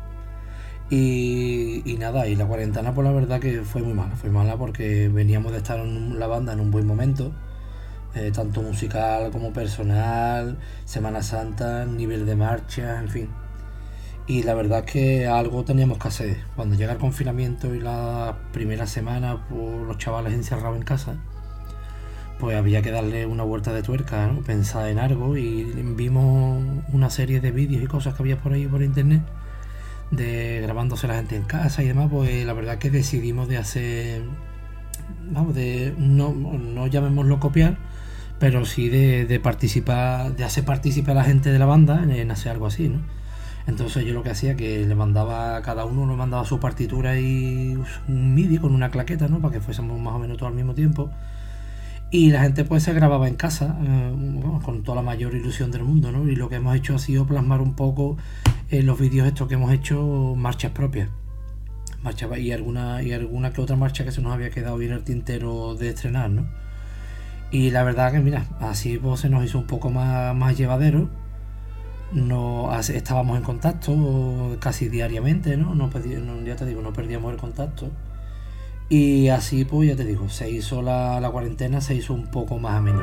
[0.91, 4.17] Y, nada, y la cuarentena, pues la verdad que fue muy mala.
[4.17, 7.33] Fue mala porque veníamos de estar en la banda en un buen momento,
[8.15, 13.29] eh, tanto musical como personal, Semana Santa, nivel de marcha, en fin.
[14.27, 16.37] Y la verdad es que algo teníamos que hacer.
[16.57, 21.17] Cuando llega el confinamiento y la primera semana, pues los chavales encerrados en casa,
[22.39, 24.41] pues había que darle una vuelta de tuerca, ¿no?
[24.43, 28.67] pensar en algo y vimos una serie de vídeos y cosas que había por ahí
[28.67, 29.23] por internet
[30.11, 34.23] de grabándose la gente en casa y demás, pues la verdad que decidimos de hacer,
[35.31, 37.77] vamos, de no, no llamémoslo copiar,
[38.39, 42.31] pero sí de, de participar, de hacer participar a la gente de la banda en,
[42.31, 43.01] hacer algo así, ¿no?
[43.67, 47.21] Entonces yo lo que hacía que le mandaba a cada uno, le mandaba su partitura
[47.21, 47.77] y
[48.09, 49.41] un MIDI con una claqueta, ¿no?
[49.41, 51.11] Para que fuésemos más o menos todos al mismo tiempo.
[52.11, 55.71] Y la gente pues se grababa en casa, eh, bueno, con toda la mayor ilusión
[55.71, 56.27] del mundo, ¿no?
[56.27, 58.17] Y lo que hemos hecho ha sido plasmar un poco
[58.71, 61.11] en los vídeos estos que hemos hecho marchas propias.
[62.03, 65.03] Marcha, y alguna, y alguna que otra marcha que se nos había quedado bien el
[65.03, 66.47] tintero de estrenar, ¿no?
[67.51, 71.09] Y la verdad que mira, así pues se nos hizo un poco más, más llevadero.
[72.13, 75.75] No, estábamos en contacto casi diariamente, no,
[76.45, 77.91] Ya te digo, no perdíamos el contacto.
[78.91, 82.59] Y así, pues ya te digo, se hizo la, la cuarentena, se hizo un poco
[82.59, 83.03] más ameno.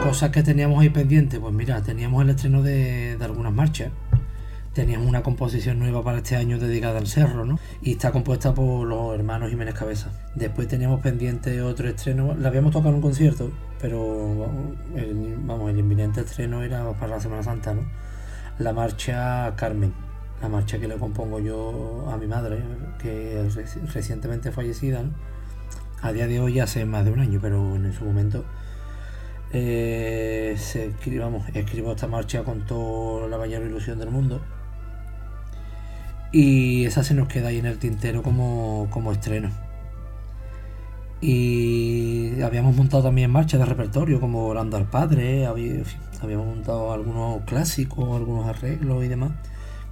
[0.00, 3.90] Cosas que teníamos ahí pendientes, pues mira, teníamos el estreno de, de algunas marchas.
[4.80, 7.58] Teníamos una composición nueva para este año dedicada al cerro, ¿no?
[7.82, 10.10] Y está compuesta por los hermanos Jiménez Cabeza.
[10.34, 12.34] Después teníamos pendiente otro estreno.
[12.34, 14.46] La habíamos tocado en un concierto, pero
[14.96, 17.82] el, vamos, el inminente estreno era para la Semana Santa, ¿no?
[18.58, 19.92] La marcha Carmen,
[20.40, 22.62] la marcha que le compongo yo a mi madre,
[23.02, 25.10] que es reci- recientemente fallecida, ¿no?
[26.00, 28.46] A día de hoy hace más de un año, pero en su momento
[29.52, 34.40] eh, se vamos, escribo esta marcha con toda la mayor ilusión del mundo.
[36.32, 39.50] Y esa se nos queda ahí en el tintero como, como estreno.
[41.20, 48.16] Y habíamos montado también marchas de repertorio como Orando al Padre, habíamos montado algunos clásicos,
[48.16, 49.32] algunos arreglos y demás.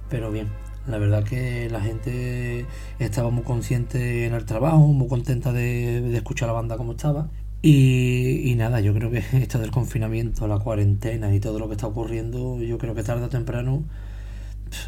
[0.09, 0.47] Pero bien,
[0.87, 2.65] la verdad que la gente
[2.97, 7.29] estaba muy consciente en el trabajo, muy contenta de, de escuchar la banda como estaba.
[7.61, 11.73] Y, y nada, yo creo que esto del confinamiento, la cuarentena y todo lo que
[11.73, 13.83] está ocurriendo, yo creo que tarde o temprano,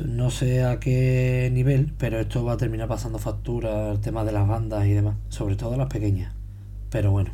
[0.05, 4.32] no sé a qué nivel, pero esto va a terminar pasando factura, el tema de
[4.32, 6.34] las bandas y demás, sobre todo las pequeñas.
[6.89, 7.32] Pero bueno,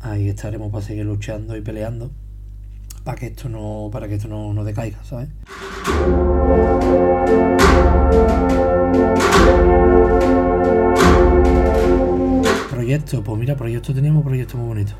[0.00, 2.10] ahí estaremos para seguir luchando y peleando
[3.04, 5.28] para que esto no, para que esto no, no decaiga, ¿sabes?
[12.70, 14.96] Proyectos, pues mira, proyectos teníamos proyectos muy bonitos.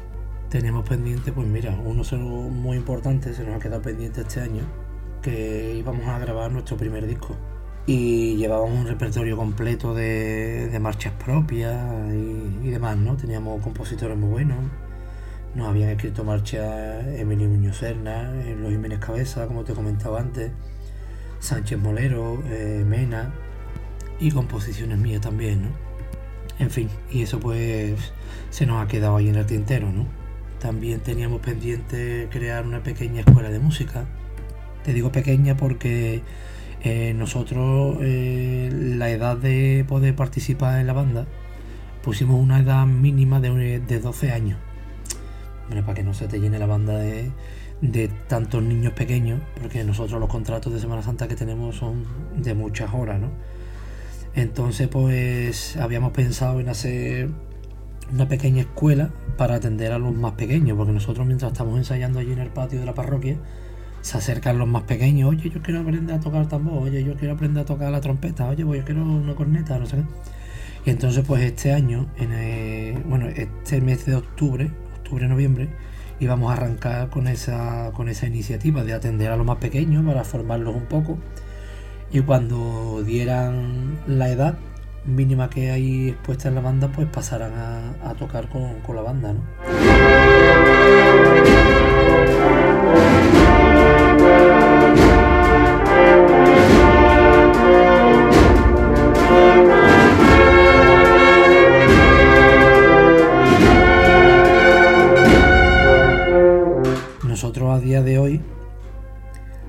[0.49, 4.63] Teníamos pendiente, pues mira, uno solo muy importante se nos ha quedado pendiente este año,
[5.23, 7.37] que íbamos a grabar nuestro primer disco.
[7.87, 13.17] Y llevábamos un repertorio completo de, marchas propias y, demás, ¿no?
[13.17, 14.59] Teníamos compositores muy buenos.
[15.55, 20.51] Nos habían escrito marchas Emilio Muñoz Serna, eh, Los Jiménez Cabeza, como te comentaba antes,
[21.41, 23.33] Sánchez Molero, eh, Mena
[24.21, 25.69] y composiciones mías también, ¿no?
[26.59, 28.13] En fin, y eso pues
[28.51, 30.07] se nos ha quedado ahí en el tintero, ¿no?
[30.61, 34.07] También teníamos pendiente crear una pequeña escuela de música.
[34.85, 36.23] Te digo pequeña porque
[36.83, 41.27] eh, nosotros eh, la edad de poder participar en la banda
[42.03, 44.59] pusimos una edad mínima de, de 12 años.
[45.65, 47.31] Hombre, para que no se te llene la banda de,
[47.83, 52.05] de tantos niños pequeños, porque nosotros los contratos de Semana Santa que tenemos son
[52.37, 53.31] de muchas horas, ¿no?
[54.35, 57.29] Entonces, pues habíamos pensado en hacer
[58.13, 62.33] una pequeña escuela para atender a los más pequeños, porque nosotros mientras estamos ensayando allí
[62.33, 63.37] en el patio de la parroquia,
[64.03, 67.35] se acercan los más pequeños, oye, yo quiero aprender a tocar tambor, oye, yo quiero
[67.35, 70.03] aprender a tocar la trompeta, oye, pues yo quiero una corneta, no sé qué.
[70.85, 75.69] Y entonces, pues este año, en bueno, este mes de octubre, octubre-noviembre,
[76.19, 80.25] íbamos a arrancar con esa, con esa iniciativa de atender a los más pequeños para
[80.25, 81.19] formarlos un poco.
[82.13, 84.59] Y cuando dieran la edad
[85.05, 87.53] mínima que hay expuesta en la banda, pues pasarán
[88.03, 89.41] a, tocar con, con la banda, ¿no?
[107.75, 108.41] A día de hoy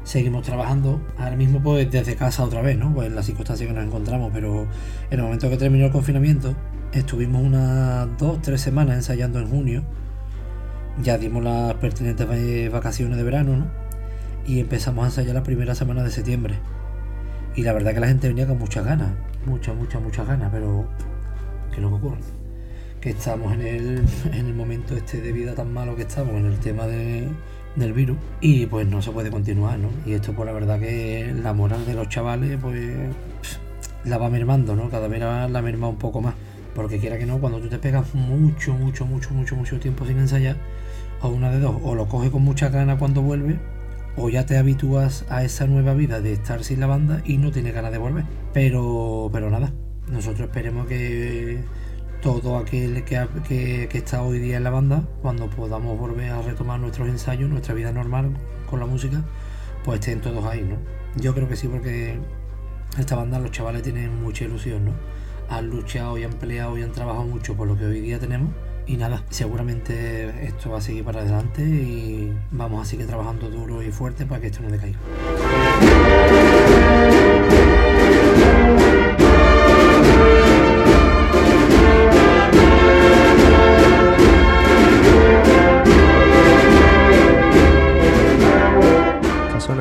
[0.03, 2.93] seguimos trabajando ahora mismo pues desde casa otra vez, ¿no?
[2.93, 4.67] Pues en la circunstancia que nos encontramos, pero
[5.09, 6.55] en el momento que terminó el confinamiento
[6.91, 9.83] estuvimos unas dos, tres semanas ensayando en junio,
[11.01, 13.65] ya dimos las pertinentes vacaciones de verano, ¿no?
[14.45, 16.59] Y empezamos a ensayar la primera semana de septiembre.
[17.55, 19.11] Y la verdad que la gente venía con muchas ganas,
[19.45, 20.85] muchas, muchas, muchas ganas, pero
[21.73, 22.17] ¿qué lo que ocurre?
[22.99, 26.45] Que estamos en el, en el momento este de vida tan malo que estamos, en
[26.45, 27.29] el tema de,
[27.75, 29.89] del virus y pues no se puede continuar, ¿no?
[30.05, 32.91] Y esto pues la verdad que la moral de los chavales pues
[34.05, 34.89] la va mermando, ¿no?
[34.89, 36.35] Cada vez la merma un poco más.
[36.75, 40.17] Porque quiera que no, cuando tú te pegas mucho, mucho, mucho, mucho, mucho tiempo sin
[40.17, 40.57] ensayar,
[41.21, 43.59] o una de dos, o lo coges con mucha gana cuando vuelve,
[44.15, 47.51] o ya te habitúas a esa nueva vida de estar sin la banda y no
[47.51, 48.23] tienes ganas de volver.
[48.53, 49.71] Pero, pero nada,
[50.11, 51.63] nosotros esperemos que
[52.23, 57.09] todo aquel que, está hoy día en la banda, cuando podamos volver a retomar nuestros
[57.09, 58.31] ensayos, nuestra vida normal
[58.69, 59.21] con la música,
[59.83, 60.77] pues estén todos ahí, ¿no?
[61.21, 62.17] Yo creo que sí, porque
[62.97, 64.91] esta banda los chavales tienen mucha ilusión, ¿no?
[65.49, 68.51] Han luchado y han peleado y han trabajado mucho por lo que hoy día tenemos.
[68.87, 73.83] Y nada, seguramente esto va a seguir para adelante y vamos a seguir trabajando duro
[73.83, 74.97] y fuerte para que esto no decaiga.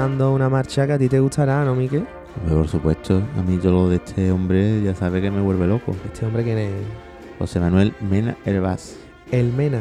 [0.03, 2.05] Sonando una marcha que a ti te gustará, ¿no, Miquel?
[2.49, 5.95] Por supuesto, a mí todo lo de este hombre ya sabe que me vuelve loco.
[6.05, 6.73] ¿Este hombre quién es?
[7.39, 8.97] José Manuel Mena Herbás.
[9.31, 9.81] El Mena.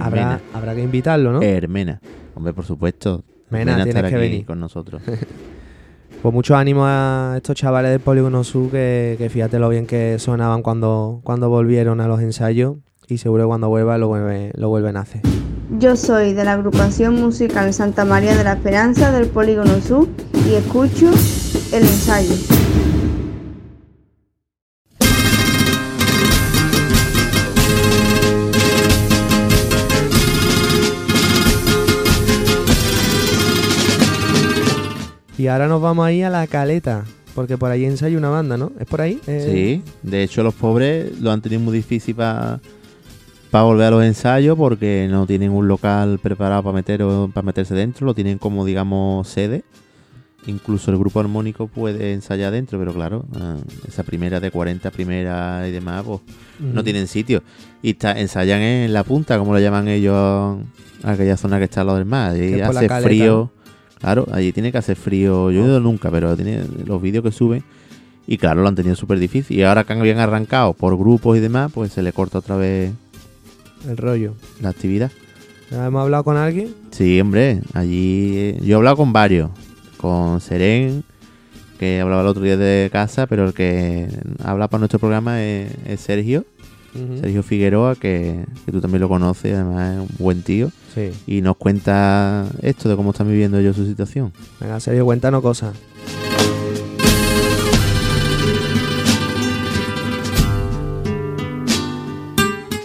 [0.00, 1.40] habrá, habrá que invitarlo, ¿no?
[1.40, 2.00] Hermena.
[2.34, 3.22] Hombre, por supuesto.
[3.50, 5.02] Mena, tienes que venir con nosotros.
[6.22, 10.18] pues mucho ánimo a estos chavales del Polígono Sur que, que fíjate lo bien que
[10.18, 14.96] sonaban cuando, cuando volvieron a los ensayos y seguro que cuando vuelvan lo, lo vuelven
[14.96, 15.22] a hacer.
[15.78, 20.08] Yo soy de la agrupación musical Santa María de la Esperanza del Polígono Sur
[20.48, 21.10] y escucho
[21.72, 22.32] el ensayo.
[35.36, 37.04] Y ahora nos vamos a ir a la caleta,
[37.34, 38.70] porque por ahí ensayo una banda, ¿no?
[38.78, 39.20] ¿Es por ahí?
[39.26, 42.60] Eh, sí, de hecho los pobres lo han tenido muy difícil para
[43.54, 47.72] para volver a los ensayos porque no tienen un local preparado para meter para meterse
[47.72, 49.62] dentro, lo tienen como digamos sede.
[50.48, 55.68] Incluso el grupo armónico puede ensayar dentro, pero claro, ah, esa primera de 40 primera
[55.68, 56.20] y demás, pues
[56.58, 57.44] no tienen sitio.
[57.80, 60.58] Y está, ensayan en la punta, como lo llaman ellos,
[61.04, 62.36] aquella zona que está al lado del mar.
[62.36, 63.52] Y hace frío.
[64.00, 65.52] Claro, allí tiene que hacer frío.
[65.52, 67.62] Yo no he ido nunca, pero tiene los vídeos que suben.
[68.26, 69.56] Y claro, lo han tenido súper difícil.
[69.56, 72.56] Y ahora que han bien arrancado por grupos y demás, pues se le corta otra
[72.56, 72.92] vez
[73.88, 74.34] el rollo.
[74.60, 75.10] La actividad.
[75.70, 76.74] ¿Hemos hablado con alguien?
[76.90, 77.60] Sí, hombre.
[77.72, 79.50] Allí eh, yo he hablado con varios.
[79.96, 81.02] Con Seren,
[81.78, 84.08] que hablaba el otro día de casa, pero el que
[84.42, 86.44] habla para nuestro programa es, Sergio.
[87.20, 90.70] Sergio Figueroa, que, que, tú también lo conoces, además es un buen tío.
[90.94, 91.10] Sí.
[91.26, 94.32] Y nos cuenta esto de cómo están viviendo ellos su situación.
[94.60, 95.74] Venga, Sergio, cuéntanos cosas.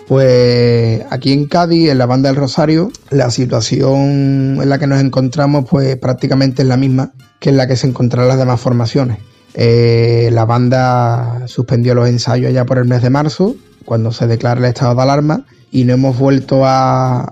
[0.09, 4.99] Pues aquí en Cádiz, en la banda del Rosario, la situación en la que nos
[5.01, 9.19] encontramos pues prácticamente es la misma que en la que se encontraron las demás formaciones.
[9.53, 13.55] Eh, la banda suspendió los ensayos ya por el mes de marzo,
[13.85, 17.31] cuando se declara el estado de alarma, y no hemos vuelto a,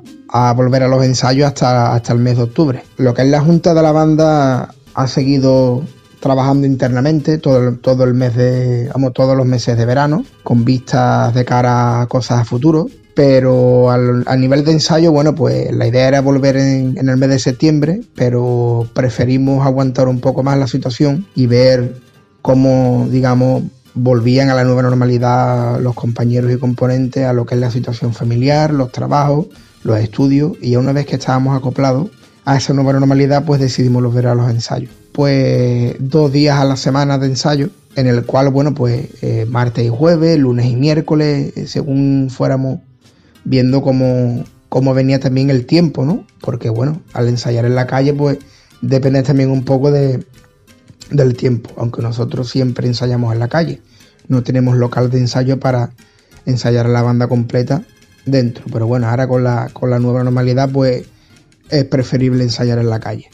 [0.56, 2.84] volver a los ensayos hasta, hasta el mes de octubre.
[2.98, 5.84] Lo que es la junta de la banda ha seguido
[6.28, 11.34] trabajando internamente todo todo el mes de, vamos, todos los meses de verano, con vistas
[11.34, 12.88] de cara a cosas a futuro.
[13.16, 17.18] Pero al, a nivel de ensayo, bueno, pues la idea era volver en, en el
[17.18, 21.96] mes de septiembre, pero preferimos aguantar un poco más la situación y ver
[22.42, 23.64] cómo, digamos,
[23.96, 28.14] volvían a la nueva normalidad los compañeros y componentes a lo que es la situación
[28.14, 29.48] familiar, los trabajos,
[29.84, 32.10] los estudios y una vez que estábamos acoplados
[32.48, 34.90] a esa nueva normalidad pues decidimos volver a los ensayos.
[35.12, 39.86] Pues dos días a la semana de ensayo en el cual bueno pues eh, martes
[39.86, 42.80] y jueves, lunes y miércoles eh, según fuéramos
[43.44, 46.26] viendo cómo, cómo venía también el tiempo, ¿no?
[46.40, 48.38] Porque bueno, al ensayar en la calle pues
[48.82, 50.26] depende también un poco de,
[51.12, 53.82] del tiempo, aunque nosotros siempre ensayamos en la calle.
[54.30, 55.92] No tenemos local de ensayo para
[56.46, 57.84] ensayar la banda completa
[58.26, 58.64] dentro.
[58.72, 61.08] Pero bueno, ahora con la, con la nueva normalidad, pues
[61.70, 63.30] es preferible ensayar en la calle.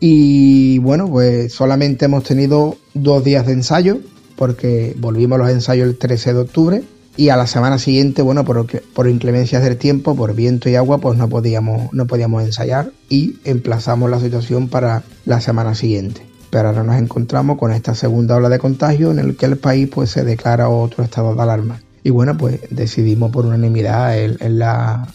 [0.00, 3.98] Y bueno, pues solamente hemos tenido dos días de ensayo,
[4.36, 6.82] porque volvimos a los ensayos el 13 de octubre.
[7.16, 8.64] Y a la semana siguiente, bueno, por,
[8.94, 13.38] por inclemencias del tiempo, por viento y agua, pues no podíamos, no podíamos ensayar y
[13.42, 18.48] emplazamos la situación para la semana siguiente pero ahora nos encontramos con esta segunda ola
[18.48, 21.80] de contagio en el que el país pues se declara otro estado de alarma.
[22.02, 25.08] Y bueno, pues decidimos por unanimidad en, la, en la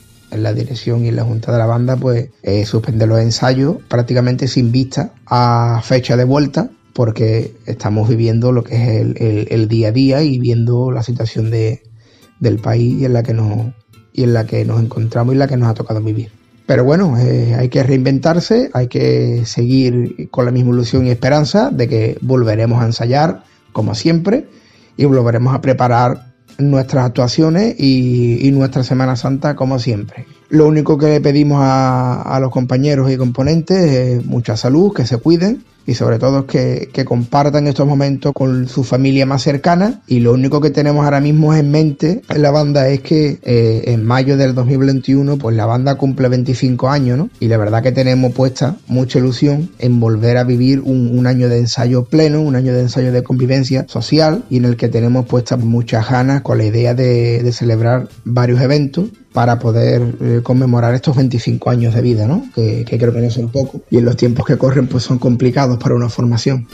[0.54, 4.72] dirección y en la junta de la banda pues eh, suspender los ensayos prácticamente sin
[4.72, 9.92] vista a fecha de vuelta porque estamos viviendo lo que es el, el, día a
[9.92, 11.82] día y viendo la situación de,
[12.40, 13.74] del país y en la que nos
[14.14, 16.30] y en la que nos encontramos y en la que nos ha tocado vivir.
[16.66, 21.72] Pero bueno, eh, hay que reinventarse, hay que seguir con la misma ilusión y esperanza
[21.72, 24.48] de que volveremos a ensayar, como siempre,
[24.96, 30.26] y volveremos a preparar nuestras actuaciones y, nuestra Semana Santa, como siempre.
[30.54, 35.04] Lo único que le pedimos a, a los compañeros y componentes es mucha salud, que
[35.04, 40.02] se cuiden y sobre todo que, que, compartan estos momentos con su familia más cercana
[40.08, 43.84] y lo único que tenemos ahora mismo en mente en la banda es que eh,
[43.88, 47.30] en mayo del 2021 pues la banda cumple 25 años ¿no?
[47.40, 51.50] y la verdad que tenemos puesta mucha ilusión en volver a vivir un, un año
[51.50, 55.26] de ensayo pleno, un año de ensayo de convivencia social y en el que tenemos
[55.26, 60.94] puestas muchas ganas con la idea de, de celebrar varios eventos para poder eh, conmemorar
[60.94, 62.46] estos 25 años de vida, ¿no?
[62.56, 65.20] Que, que creo que no son poco y en los tiempos que corren pues son
[65.20, 66.68] complicados para una formación.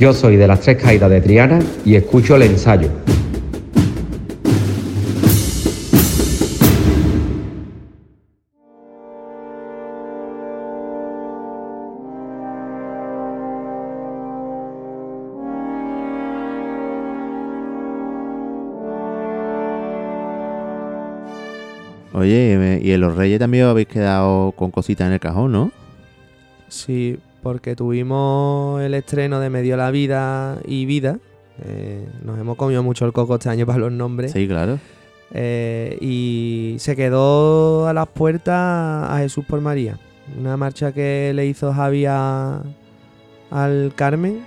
[0.00, 2.88] Yo soy de las tres caídas de Triana y escucho el ensayo.
[22.14, 25.70] Oye, y en los Reyes también habéis quedado con cositas en el cajón, ¿no?
[26.68, 31.18] Sí, porque tuvimos el estreno de Medio la Vida y Vida.
[31.62, 34.32] Eh, nos hemos comido mucho el coco este año para los nombres.
[34.32, 34.78] Sí, claro.
[35.32, 39.98] Eh, y se quedó a las puertas a Jesús por María.
[40.38, 42.62] Una marcha que le hizo Javi a,
[43.50, 44.40] al Carmen.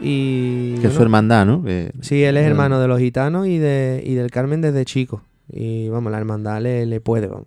[0.00, 1.62] Y, que es su hermandad, ¿no?
[2.00, 5.22] sí, él es hermano de los gitanos y, de, y del Carmen desde chico.
[5.50, 7.46] Y vamos, la hermandad le, le puede, vamos.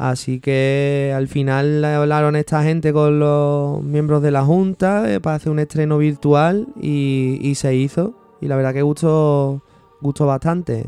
[0.00, 5.36] Así que al final hablaron esta gente con los miembros de la Junta eh, para
[5.36, 8.14] hacer un estreno virtual y, se hizo.
[8.40, 9.62] Y la verdad que gustó,
[10.00, 10.86] gustó bastante.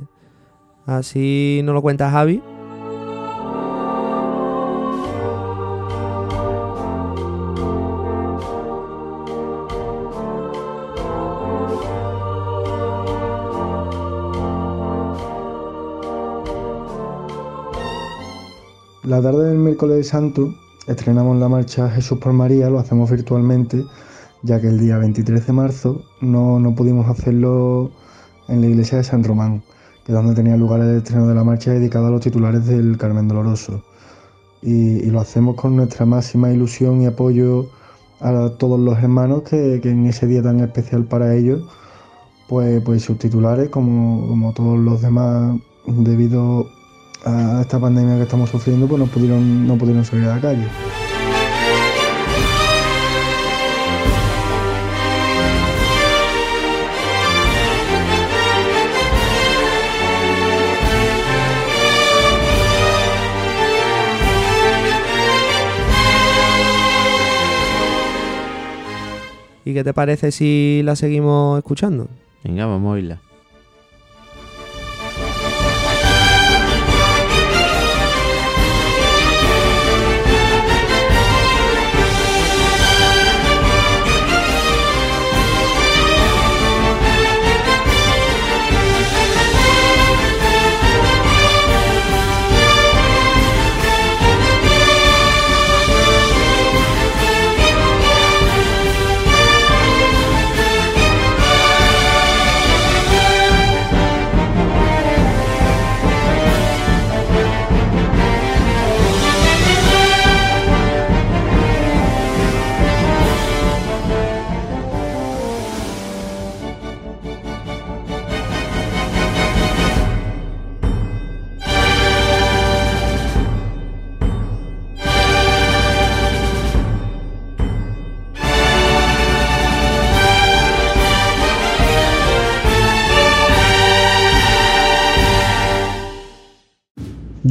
[0.86, 2.42] Así nos lo cuenta Javi.
[19.12, 20.54] La tarde del miércoles santo
[20.86, 23.84] estrenamos la marcha Jesús por María, lo hacemos virtualmente,
[24.40, 27.90] ya que el día 23 de marzo no, no pudimos hacerlo
[28.48, 29.62] en la iglesia de San Román,
[30.06, 32.96] que es donde tenía lugar el estreno de la marcha dedicada a los titulares del
[32.96, 33.82] Carmen Doloroso.
[34.62, 37.66] Y, lo hacemos con nuestra máxima ilusión y apoyo
[38.20, 41.62] a todos los hermanos que, en ese día tan especial para ellos,
[42.48, 46.66] pues, pues sus titulares, como, como todos los demás, debido
[47.25, 50.66] a esta pandemia que estamos sufriendo, pues no pudieron, no pudieron salir a la calle.
[69.64, 72.09] ¿Y qué te parece si la seguimos escuchando?
[72.45, 73.32] Venga, vamos a oírla.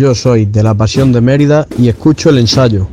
[0.02, 2.88] Yo soy de la Pasión de Mérida y escucho el ensayo.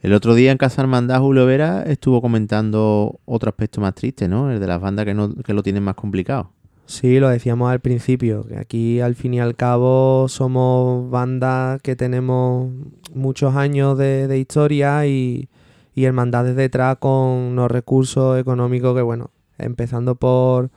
[0.00, 4.50] El otro día en Casa Hermandad Julio Vera estuvo comentando otro aspecto más triste, ¿no?
[4.50, 6.50] El de las bandas que, no, que lo tienen más complicado.
[6.86, 11.94] Sí, lo decíamos al principio, que aquí al fin y al cabo somos bandas que
[11.94, 12.70] tenemos
[13.12, 15.50] muchos años de, de historia y,
[15.94, 20.70] y hermandades detrás con unos recursos económicos que, bueno, empezando por,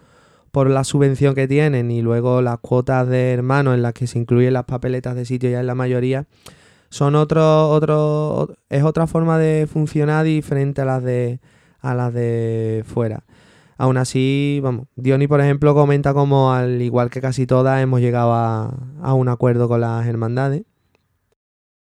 [0.58, 4.18] por la subvención que tienen y luego las cuotas de hermanos en las que se
[4.18, 6.26] incluyen las papeletas de sitio ya en la mayoría,
[6.90, 11.42] son otro, otro, es otra forma de funcionar diferente a las de,
[11.80, 13.24] a las de fuera.
[13.78, 18.34] Aún así, vamos, Diony, por ejemplo, comenta como al igual que casi todas hemos llegado
[18.34, 20.64] a, un acuerdo con las hermandades.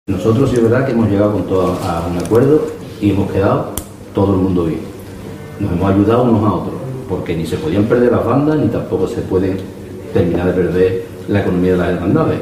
[0.08, 2.68] Nosotros sí es verdad que hemos llegado con todo a un acuerdo
[3.00, 3.72] y hemos quedado
[4.14, 4.82] todo el mundo bien.
[5.62, 6.79] Nos hemos ayudado unos a otros,
[7.10, 9.58] porque ni se podían perder las bandas ni tampoco se puede
[10.14, 12.40] terminar de perder la economía de las hermandades.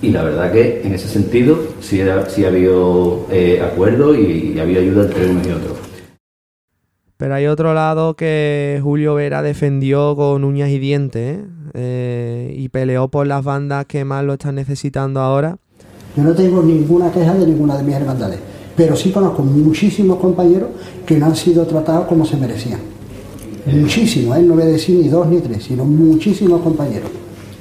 [0.00, 4.52] Y la verdad que en ese sentido sí, ha- sí ha habido eh, acuerdo y,
[4.54, 5.78] y ha habido ayuda entre unos y otros.
[7.16, 11.44] Pero hay otro lado que Julio Vera defendió con uñas y dientes ¿eh?
[11.74, 15.56] Eh, y peleó por las bandas que más lo están necesitando ahora.
[16.16, 18.40] Yo no tengo ninguna queja de ninguna de mis hermandades,
[18.76, 20.70] pero sí conozco muchísimos compañeros
[21.06, 22.80] que no han sido tratados como se merecían.
[23.66, 24.42] Muchísimos, ¿eh?
[24.42, 27.10] no voy a decir ni dos ni tres, sino muchísimos compañeros.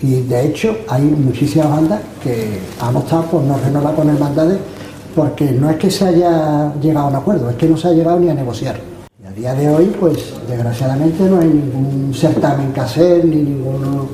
[0.02, 4.58] Y de hecho hay muchísimas bandas que han optado por no renovar con hermandades
[5.16, 7.92] porque no es que se haya llegado a un acuerdo, es que no se ha
[7.92, 8.80] llegado ni a negociar.
[9.24, 14.08] Y a día de hoy, pues desgraciadamente no hay ningún certamen que hacer, ni ninguno,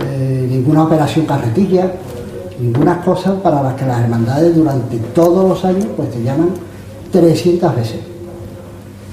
[0.00, 1.92] eh, ninguna operación carretilla,
[2.60, 6.50] ninguna cosa para las que las hermandades durante todos los años pues te llaman
[7.10, 8.11] 300 veces.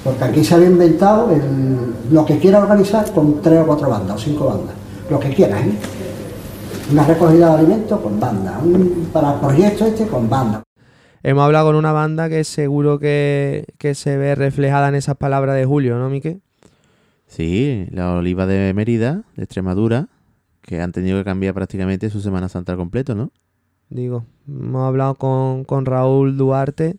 [0.04, 4.16] Porque aquí se había inventado el- lo que quiera organizar con tres o cuatro bandas
[4.16, 4.74] o cinco bandas,
[5.10, 5.72] lo que quieras, ¿eh?
[6.92, 10.62] Una recogida de alimentos con banda, un, para el proyecto este con banda.
[11.22, 15.54] Hemos hablado con una banda que seguro que, que se ve reflejada en esas palabras
[15.56, 16.40] de Julio, ¿no, Mique?
[17.26, 20.08] Sí, la Oliva de Mérida, de Extremadura,
[20.62, 23.30] que han tenido que cambiar prácticamente su Semana Santa al completo, ¿no?
[23.90, 26.96] Digo, hemos hablado con, con Raúl Duarte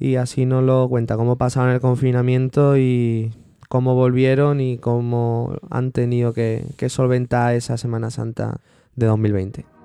[0.00, 3.32] y así nos lo cuenta, cómo pasaron el confinamiento y
[3.68, 8.60] cómo volvieron y cómo han tenido que, que solventar esa Semana Santa
[8.96, 9.79] de 2020.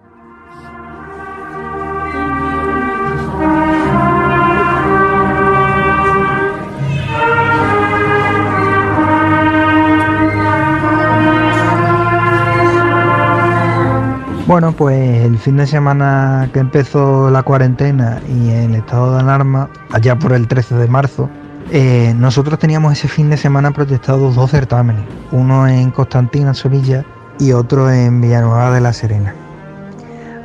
[14.48, 19.72] Bueno, pues el fin de semana que empezó la cuarentena y el estado de alarma,
[19.92, 21.28] allá por el 13 de marzo,
[21.72, 27.04] eh, nosotros teníamos ese fin de semana protestados dos certámenes, uno en Constantina, Sevilla,
[27.40, 29.34] y otro en Villanueva de la Serena.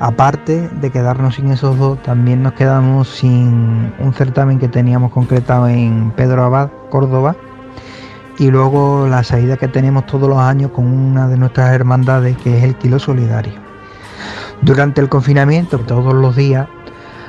[0.00, 5.68] Aparte de quedarnos sin esos dos, también nos quedamos sin un certamen que teníamos concretado
[5.68, 7.36] en Pedro Abad, Córdoba,
[8.38, 12.56] y luego la salida que tenemos todos los años con una de nuestras hermandades, que
[12.56, 13.69] es el Kilo Solidario.
[14.62, 16.68] Durante el confinamiento, todos los días,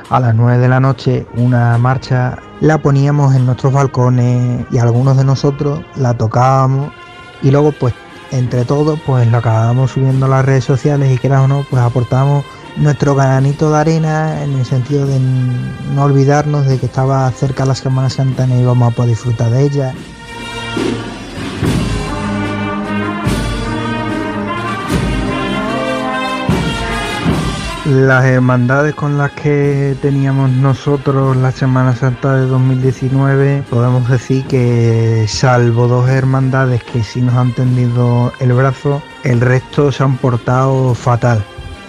[0.09, 5.17] a las 9 de la noche, una marcha la poníamos en nuestros balcones y algunos
[5.17, 6.91] de nosotros la tocábamos
[7.41, 7.93] y luego pues
[8.31, 11.81] entre todos pues la acabábamos subiendo a las redes sociales y quieras o no pues
[11.81, 12.45] aportamos
[12.77, 17.75] nuestro granito de arena en el sentido de no olvidarnos de que estaba cerca la
[17.75, 19.93] Semana Santa y íbamos a poder disfrutar de ella.
[27.91, 35.25] Las hermandades con las que teníamos nosotros la Semana Santa de 2019, podemos decir que
[35.27, 40.95] salvo dos hermandades que sí nos han tendido el brazo, el resto se han portado
[40.95, 41.43] fatal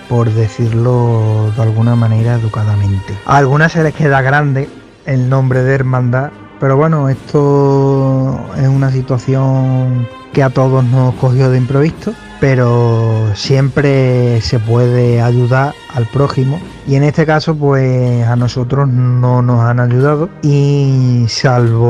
[0.09, 3.17] por decirlo de alguna manera educadamente.
[3.25, 4.69] A algunas se les queda grande
[5.07, 11.49] el nombre de hermandad, pero bueno, esto es una situación que a todos nos cogió
[11.49, 12.13] de improviso,
[12.43, 19.43] pero siempre se puede ayudar al prójimo y en este caso pues a nosotros no
[19.43, 21.87] nos han ayudado y salvo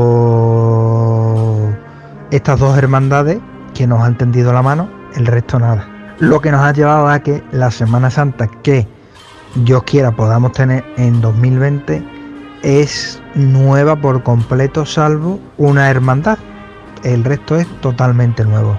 [2.31, 3.39] estas dos hermandades
[3.73, 5.89] que nos han tendido la mano, el resto nada.
[6.19, 8.87] Lo que nos ha llevado a que la Semana Santa que
[9.55, 12.07] Dios quiera podamos tener en 2020
[12.63, 16.37] es nueva por completo salvo una hermandad.
[17.05, 18.77] El resto es totalmente nuevo.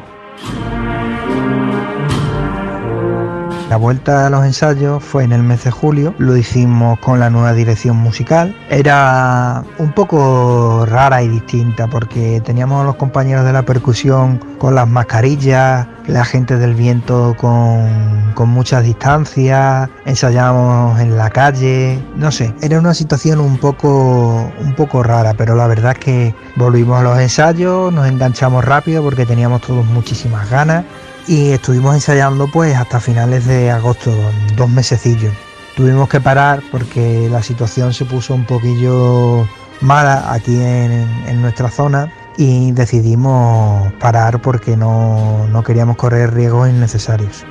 [3.70, 7.30] La vuelta a los ensayos fue en el mes de julio, lo hicimos con la
[7.30, 8.56] nueva dirección musical.
[8.70, 14.76] Era un poco rara y distinta porque teníamos a los compañeros de la percusión con
[14.76, 22.32] las mascarillas, la gente del viento con, con muchas distancias, ensayábamos en la calle, no
[22.32, 27.00] sé, era una situación un poco, un poco rara, pero la verdad es que volvimos
[27.00, 30.86] a los ensayos, nos enganchamos rápido porque teníamos todos muchísimas ganas
[31.28, 34.12] y estuvimos ensayando pues hasta finales de agosto,
[34.56, 35.34] dos mesecillos.
[35.76, 39.48] Tuvimos que parar porque la situación se puso un poquillo
[39.82, 46.70] mala aquí en, en nuestra zona y decidimos parar porque no, no queríamos correr riesgos
[46.70, 47.46] innecesarios.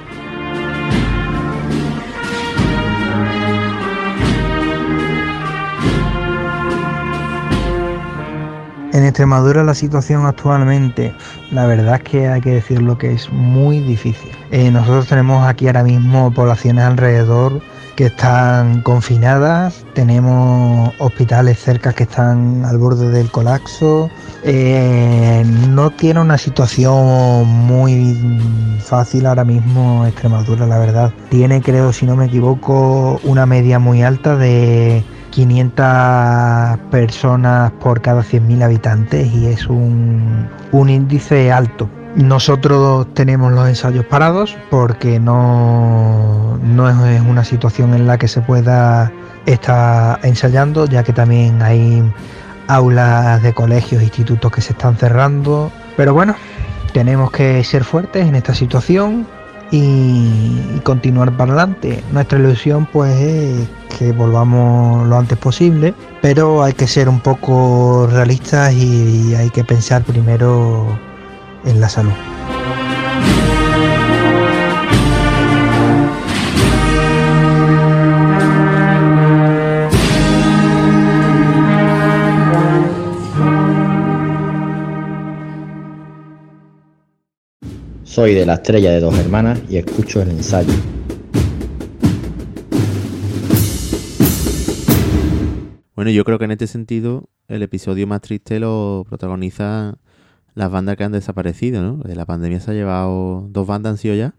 [8.93, 11.14] En Extremadura la situación actualmente,
[11.51, 14.30] la verdad es que hay que decirlo que es muy difícil.
[14.51, 17.62] Eh, nosotros tenemos aquí ahora mismo poblaciones alrededor
[17.97, 24.11] que están confinadas, tenemos hospitales cerca que están al borde del colapso,
[24.45, 28.40] eh, no tiene una situación muy
[28.84, 31.14] fácil ahora mismo Extremadura, la verdad.
[31.30, 35.03] Tiene, creo, si no me equivoco, una media muy alta de
[35.33, 41.89] 500 personas por cada 100.000 habitantes y es un, un índice alto.
[42.14, 48.43] Nosotros tenemos los ensayos parados porque no, no es una situación en la que se
[48.43, 49.11] pueda
[49.47, 52.03] estar ensayando, ya que también hay
[52.68, 55.72] aulas de colegios, institutos que se están cerrando.
[55.97, 56.37] Pero bueno,
[56.93, 59.26] tenemos que ser fuertes en esta situación
[59.73, 62.05] y, continuar para adelante.
[62.12, 63.68] Nuestra ilusión pues es
[63.99, 69.64] que volvamos lo antes posible, pero hay que ser un poco realistas y hay que
[69.64, 70.87] pensar primero
[71.64, 72.12] en la salud.
[88.13, 90.73] Soy de la estrella de dos hermanas y escucho el ensayo.
[95.95, 99.95] Bueno, yo creo que en este sentido el episodio más triste lo protagoniza
[100.55, 101.97] las bandas que han desaparecido, ¿no?
[102.03, 104.35] De la pandemia se ha llevado dos bandas han sido ya.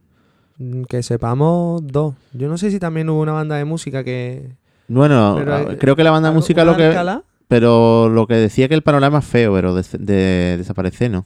[0.57, 2.15] Mm, Que sepamos dos.
[2.33, 4.51] Yo no sé si también hubo una banda de música que...
[4.87, 7.23] Bueno, Pero, eh, creo que la banda de música lo que Alcalá.
[7.47, 11.25] pero lo que decía que el panorama es feo, pero de, de desaparecer no.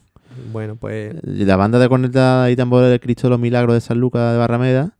[0.52, 1.14] Bueno, pues...
[1.24, 4.38] La banda de corneta y tambores del Cristo de los Milagros de San Lucas de
[4.38, 4.90] Barrameda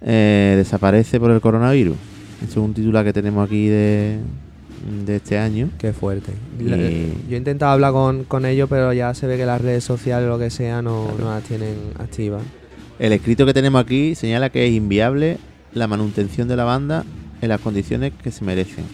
[0.00, 1.96] eh, desaparece por el coronavirus.
[2.42, 4.18] Eso es un titular que tenemos aquí de,
[5.06, 5.68] de este año.
[5.78, 6.32] Qué fuerte.
[6.58, 6.64] Y-
[7.28, 10.26] Yo he intentado hablar con, con ellos, pero ya se ve que las redes sociales
[10.26, 12.42] o lo que sea no, no las tienen activas.
[12.98, 15.38] El escrito que tenemos aquí señala que es inviable
[15.72, 17.04] la manutención de la banda
[17.40, 18.84] en las condiciones que se merecen,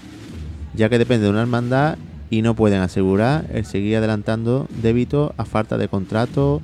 [0.74, 1.98] ya que depende de una hermandad
[2.30, 6.60] y no pueden asegurar el seguir adelantando débitos a falta de contrato.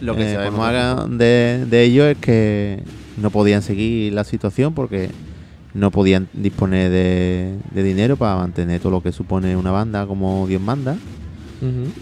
[0.00, 0.58] Lo que Eh, sabemos
[1.18, 2.82] de, de ellos es que
[3.16, 5.10] no podían seguir la situación porque
[5.74, 10.46] no podían disponer de, de dinero para mantener todo lo que supone una banda como
[10.46, 10.96] Dios manda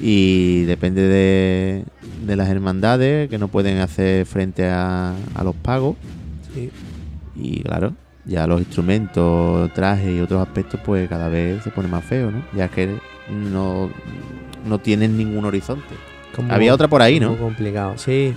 [0.01, 1.85] y depende de,
[2.27, 5.97] de las hermandades que no pueden hacer frente a, a los pagos
[6.55, 6.71] Sí.
[7.37, 7.93] y claro
[8.31, 12.43] ya los instrumentos trajes y otros aspectos pues cada vez se pone más feo no
[12.55, 12.97] ya que
[13.29, 13.91] no
[14.65, 15.95] no tienen ningún horizonte.
[16.37, 18.35] Como- había otra por ahí no complicado, sí.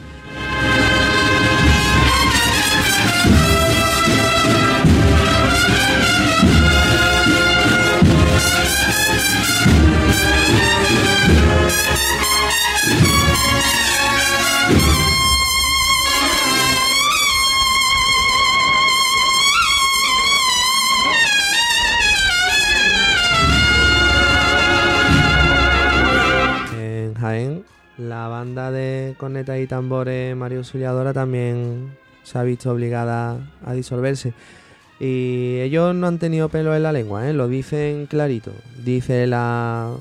[29.23, 31.91] Cornetas y tambores María Auxiliadora también
[32.23, 34.33] se ha visto obligada a disolverse.
[34.99, 37.33] Y ellos no han tenido pelo en la lengua, ¿eh?
[37.33, 38.51] lo dicen clarito.
[38.83, 39.93] Dice la,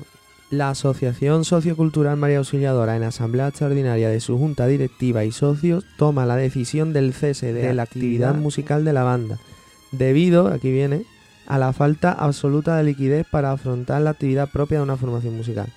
[0.49, 6.25] la Asociación Sociocultural María Auxiliadora en Asamblea Extraordinaria de su Junta Directiva y Socios toma
[6.25, 9.39] la decisión del cese de, la actividad musical de la banda,
[9.93, 11.05] debido, aquí viene,
[11.47, 15.67] a la falta absoluta de liquidez para afrontar la actividad propia de una formación musical.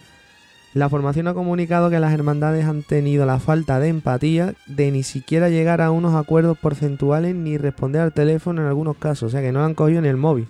[0.76, 5.04] La formación ha comunicado que las hermandades han tenido la falta de empatía de ni
[5.04, 9.40] siquiera llegar a unos acuerdos porcentuales ni responder al teléfono en algunos casos, o sea
[9.40, 10.48] que no han cogido ni el móvil.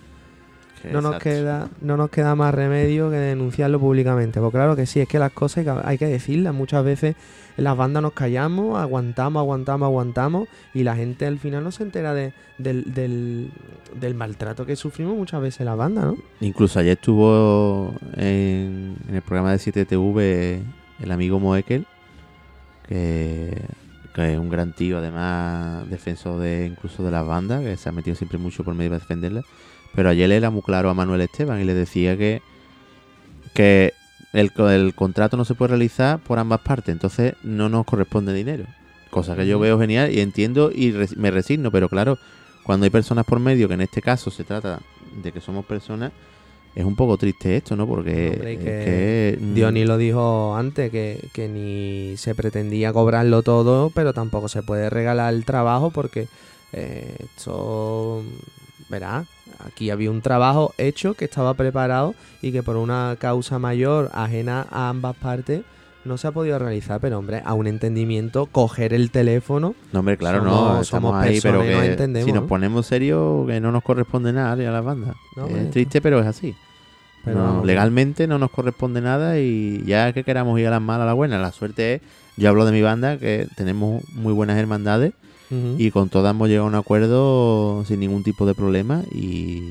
[0.91, 4.39] No nos, queda, no nos queda más remedio que denunciarlo públicamente.
[4.39, 6.53] Pues claro que sí, es que las cosas hay que, decirlas.
[6.53, 7.15] Muchas veces
[7.57, 11.83] en las bandas nos callamos, aguantamos, aguantamos, aguantamos y la gente al final no se
[11.83, 13.51] entera de, del, del,
[13.99, 16.17] del maltrato que sufrimos muchas veces en la banda, ¿no?
[16.39, 20.61] Incluso ayer estuvo en, en el programa de 7TV
[20.99, 21.85] el amigo Moekel,
[22.87, 23.61] que,
[24.13, 27.91] que es un gran tío, además defensor de incluso de las bandas, que se ha
[27.91, 29.45] metido siempre mucho por medio para defenderlas.
[29.97, 32.43] Pero ayer le era muy claro a Manuel Esteban y le decía que,
[33.55, 33.93] que
[34.31, 38.65] el, el contrato no se puede realizar por ambas partes, entonces no nos corresponde dinero.
[39.09, 42.19] Cosa que yo veo genial y entiendo y res- me resigno, pero claro,
[42.63, 44.81] cuando hay personas por medio, que en este caso se trata
[45.23, 46.11] de que somos personas,
[46.75, 47.87] es un poco triste esto, ¿no?
[47.87, 53.89] Porque Hombre, es que Diony lo dijo antes, que, que ni se pretendía cobrarlo todo,
[53.89, 56.27] pero tampoco se puede regalar el trabajo porque
[56.73, 58.21] eh, esto,
[58.89, 59.25] verá,
[59.65, 64.65] aquí había un trabajo hecho que estaba preparado y que por una causa mayor ajena
[64.71, 65.61] a ambas partes
[66.05, 69.75] no se ha podido realizar, pero hombre, a un entendimiento, coger el teléfono.
[69.91, 72.47] No, hombre, claro, somos- no, somos estamos ahí, pero nos entendemos, si nos ¿no?
[72.47, 75.15] ponemos serios, que no nos corresponde nada a las bandas.
[75.35, 76.55] No, hombre, es triste, pero es así.
[77.25, 81.03] Pero No, legalmente no nos corresponde nada y ya que queramos ir a las malas,
[81.03, 81.37] a la buena.
[81.39, 82.01] La suerte es,
[82.37, 85.11] yo hablo de mi banda, que tenemos muy buenas hermandades
[85.77, 89.63] Y con todas hemos llegado a un acuerdo sin ningún tipo de problema y,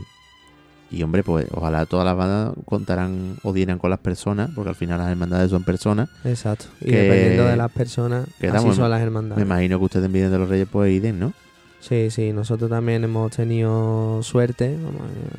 [0.90, 4.76] y hombre, pues ojalá todas las bandas contarán o dieran con las personas, porque al
[4.76, 6.08] final las hermandades son personas.
[6.24, 6.66] Exacto.
[6.80, 9.36] Y que- dependiendo de las personas, que así son las hermandades.
[9.36, 11.32] Me imagino que ustedes en Virgen de los Reyes pues iden, ¿no?
[11.78, 14.76] Sí, sí, nosotros también hemos tenido suerte.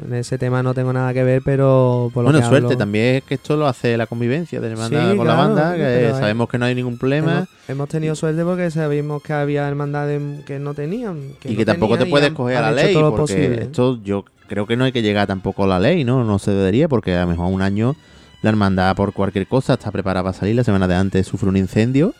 [0.05, 2.77] En ese tema no tengo nada que ver, pero por lo Bueno, que suerte, hablo-
[2.77, 5.47] también es que esto lo hace la convivencia de la hermandad Sí, con claro, la
[5.47, 7.33] banda, que sabemos que no hay ningún problema.
[7.39, 11.17] Hemos, hemos tenido suerte porque sabíamos que había hermandades que no tenían.
[11.43, 13.61] y no que tampoco te tenían y puedes coger a la ley, porque posible.
[13.63, 16.23] esto yo creo que no hay que llegar tampoco a la ley, ¿no?
[16.23, 17.95] No se debería, porque a lo mejor un año
[18.41, 21.57] la hermandad por cualquier cosa está preparada para salir, la semana de antes sufre un
[21.57, 22.13] incendio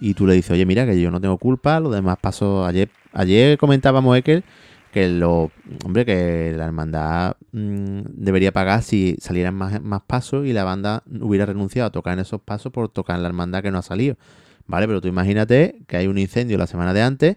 [0.00, 2.90] y tú le dices, oye, mira, que yo no tengo culpa, lo demás pasó ayer.
[3.12, 4.44] Ayer comentábamos, Ekel,
[4.92, 5.50] que lo
[5.84, 11.02] hombre que la hermandad mm, debería pagar si salieran más, más pasos y la banda
[11.20, 13.82] hubiera renunciado a tocar en esos pasos por tocar en la hermandad que no ha
[13.82, 14.16] salido.
[14.66, 17.36] Vale, pero tú imagínate que hay un incendio la semana de antes,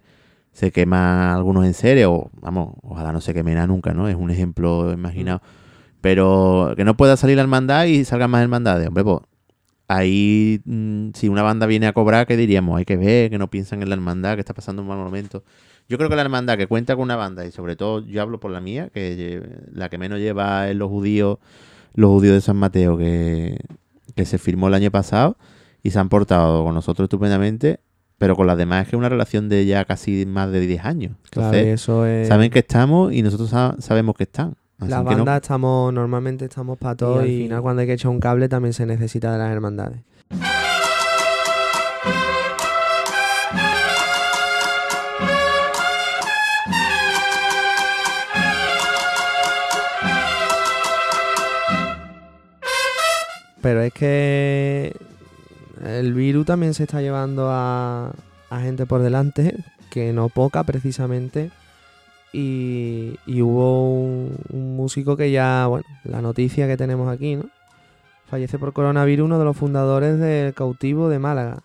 [0.52, 4.08] se quema algunos en serie, o vamos, ojalá no se queme nada nunca, ¿no?
[4.08, 5.42] Es un ejemplo imaginado.
[6.02, 9.20] Pero que no pueda salir la hermandad y salgan más hermandades, hombre, pues
[9.88, 12.78] ahí mm, si una banda viene a cobrar, ¿qué diríamos?
[12.78, 15.44] Hay que ver, que no piensan en la hermandad, que está pasando un mal momento.
[15.90, 18.40] Yo creo que la hermandad que cuenta con una banda, y sobre todo yo hablo
[18.40, 21.38] por la mía, que la que menos lleva es los judíos,
[21.94, 23.60] los judíos de San Mateo, que,
[24.16, 25.38] que se firmó el año pasado
[25.84, 27.82] y se han portado con nosotros estupendamente,
[28.18, 30.86] pero con las demás es que es una relación de ya casi más de 10
[30.86, 31.18] años.
[31.30, 34.56] Claro, Entonces, eso es- saben que estamos y nosotros sa- sabemos que están.
[34.84, 37.94] Así Las no- bandas estamos, normalmente estamos para todo y, al final cuando hay que
[37.94, 40.00] echar un cable también se necesita de las hermandades.
[53.62, 54.96] Pero es que
[55.86, 58.12] el virus también se está llevando a,
[58.50, 59.56] a gente por delante,
[59.90, 61.52] que no poca precisamente.
[62.34, 67.46] Y, y hubo un, un músico que ya, bueno, la noticia que tenemos aquí, ¿no?
[68.30, 71.60] Fallece por coronavirus uno de los fundadores del cautivo de Málaga.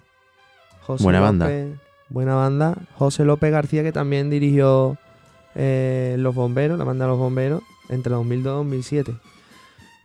[0.83, 1.47] José Buena banda.
[1.47, 1.75] López-
[2.11, 2.75] buena banda.
[2.97, 4.99] José López García, que también dirigió
[5.55, 9.15] eh, Los Bomberos, la banda de Los Bomberos, entre 2002 y 2007.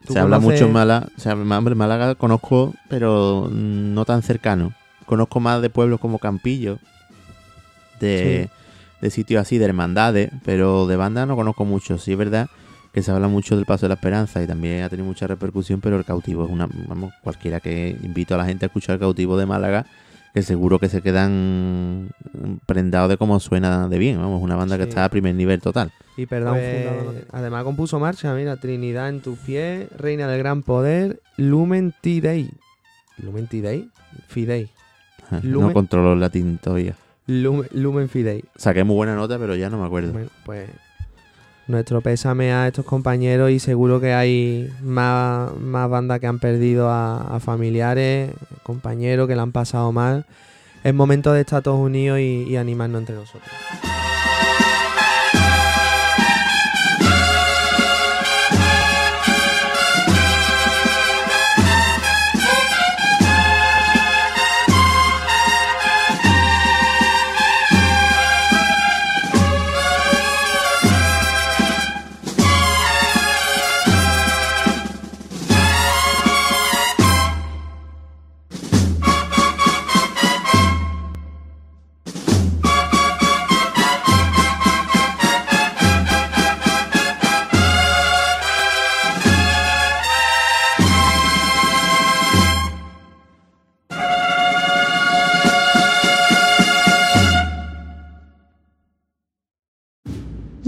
[0.06, 4.22] ¿Tú Se habla conoces- mucho en Málaga, se habla, hombre, Málaga conozco, pero no tan
[4.22, 4.74] cercano.
[5.06, 6.78] Conozco más de pueblos como Campillo,
[8.00, 8.50] de,
[9.04, 11.98] de sitios así, de hermandades, pero de banda no conozco mucho.
[11.98, 12.48] Sí es verdad
[12.94, 15.82] que se habla mucho del Paso de la Esperanza y también ha tenido mucha repercusión,
[15.82, 19.02] pero el cautivo es una, vamos, cualquiera que invito a la gente a escuchar el
[19.02, 19.86] cautivo de Málaga,
[20.34, 22.12] que seguro que se quedan
[22.66, 25.92] prendados de cómo suena de bien, vamos, una banda que está a primer nivel total.
[26.16, 26.58] Y perdón,
[27.34, 32.52] además compuso marcha, mira, Trinidad en tus pies, Reina del Gran Poder, Lumen T-Day.
[33.18, 33.90] ¿Lumen T-Day?
[34.30, 34.70] Fidei.
[35.30, 36.96] No Lumen, controlo el latín todavía.
[37.28, 38.44] Lumen, Lumen Fidei.
[38.56, 40.12] Saqué muy buena nota, pero ya no me acuerdo.
[40.14, 40.70] Bueno, pues
[41.68, 46.90] nuestro pésame a estos compañeros y seguro que hay más, más bandas que han perdido
[46.90, 48.32] a, a familiares,
[48.64, 50.26] compañeros que la han pasado mal.
[50.84, 53.50] Es momento de estar todos unidos y, y animarnos entre nosotros.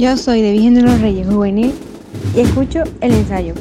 [0.05, 1.73] Yo soy de Virgen de los Reyes Juvenil
[2.35, 3.55] y escucho el ensayo.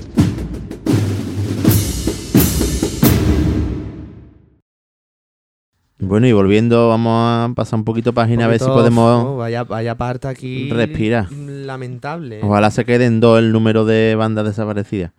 [6.00, 9.64] Bueno, y volviendo, vamos a pasar un poquito página a ver si podemos oh, vaya,
[9.64, 10.68] vaya parte aquí.
[10.70, 11.30] Respira.
[11.30, 12.40] Lamentable.
[12.42, 15.12] Ojalá se queden dos el número de bandas desaparecidas.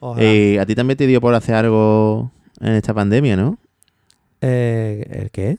[0.00, 0.26] Ojalá.
[0.26, 2.30] Eh, a ti también te dio por hacer algo
[2.60, 3.56] en esta pandemia, ¿no?
[4.42, 5.56] Eh, ¿El qué?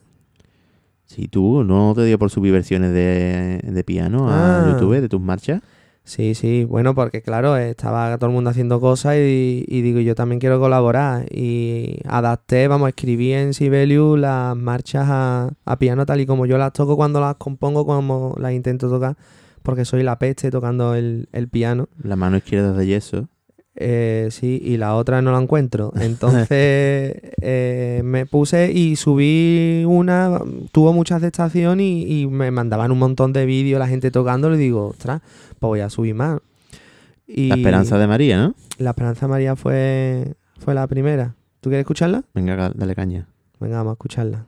[1.15, 4.65] Sí, tú, ¿no te dio por subir versiones de, de piano Ah.
[4.67, 5.61] a YouTube de tus marchas?
[6.03, 10.13] Sí, sí, bueno, porque claro, estaba todo el mundo haciendo cosas y, y digo, yo
[10.13, 11.25] también quiero colaborar.
[11.31, 16.57] Y adapté, vamos, escribí en Sibelius las marchas a, a piano tal y como yo
[16.59, 19.15] las toco cuando las compongo, como las intento tocar,
[19.63, 21.87] porque soy la peste tocando el, el piano.
[22.03, 23.27] La mano izquierda de yeso.
[23.77, 25.91] Eh, sí, y la otra no la encuentro.
[25.99, 26.47] Entonces
[27.41, 30.39] eh, me puse y subí una,
[30.71, 34.59] tuvo mucha aceptación y, y me mandaban un montón de vídeos la gente tocándolo y
[34.59, 35.21] digo, ostras,
[35.59, 36.39] pues voy a subir más.
[37.27, 38.55] Y La esperanza de María, ¿no?
[38.77, 41.35] La Esperanza de María fue, fue la primera.
[41.59, 42.23] ¿Tú quieres escucharla?
[42.33, 43.27] Venga, ga- dale caña.
[43.59, 44.45] Venga, vamos a escucharla.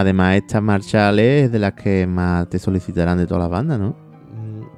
[0.00, 3.96] Además estas marchales es de las que más te solicitarán de todas las bandas, ¿no?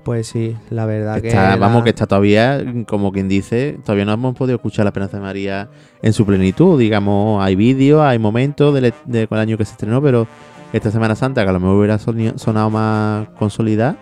[0.04, 1.32] Pues sí, la verdad que.
[1.32, 5.22] Vamos, que está todavía, como quien dice, todavía no hemos podido escuchar la Esperanza de
[5.22, 5.68] María
[6.02, 6.78] en su plenitud.
[6.78, 10.26] Digamos, hay vídeos, hay momentos del, del año que se estrenó, pero
[10.72, 13.96] esta Semana Santa, que a lo mejor hubiera sonado más consolidada,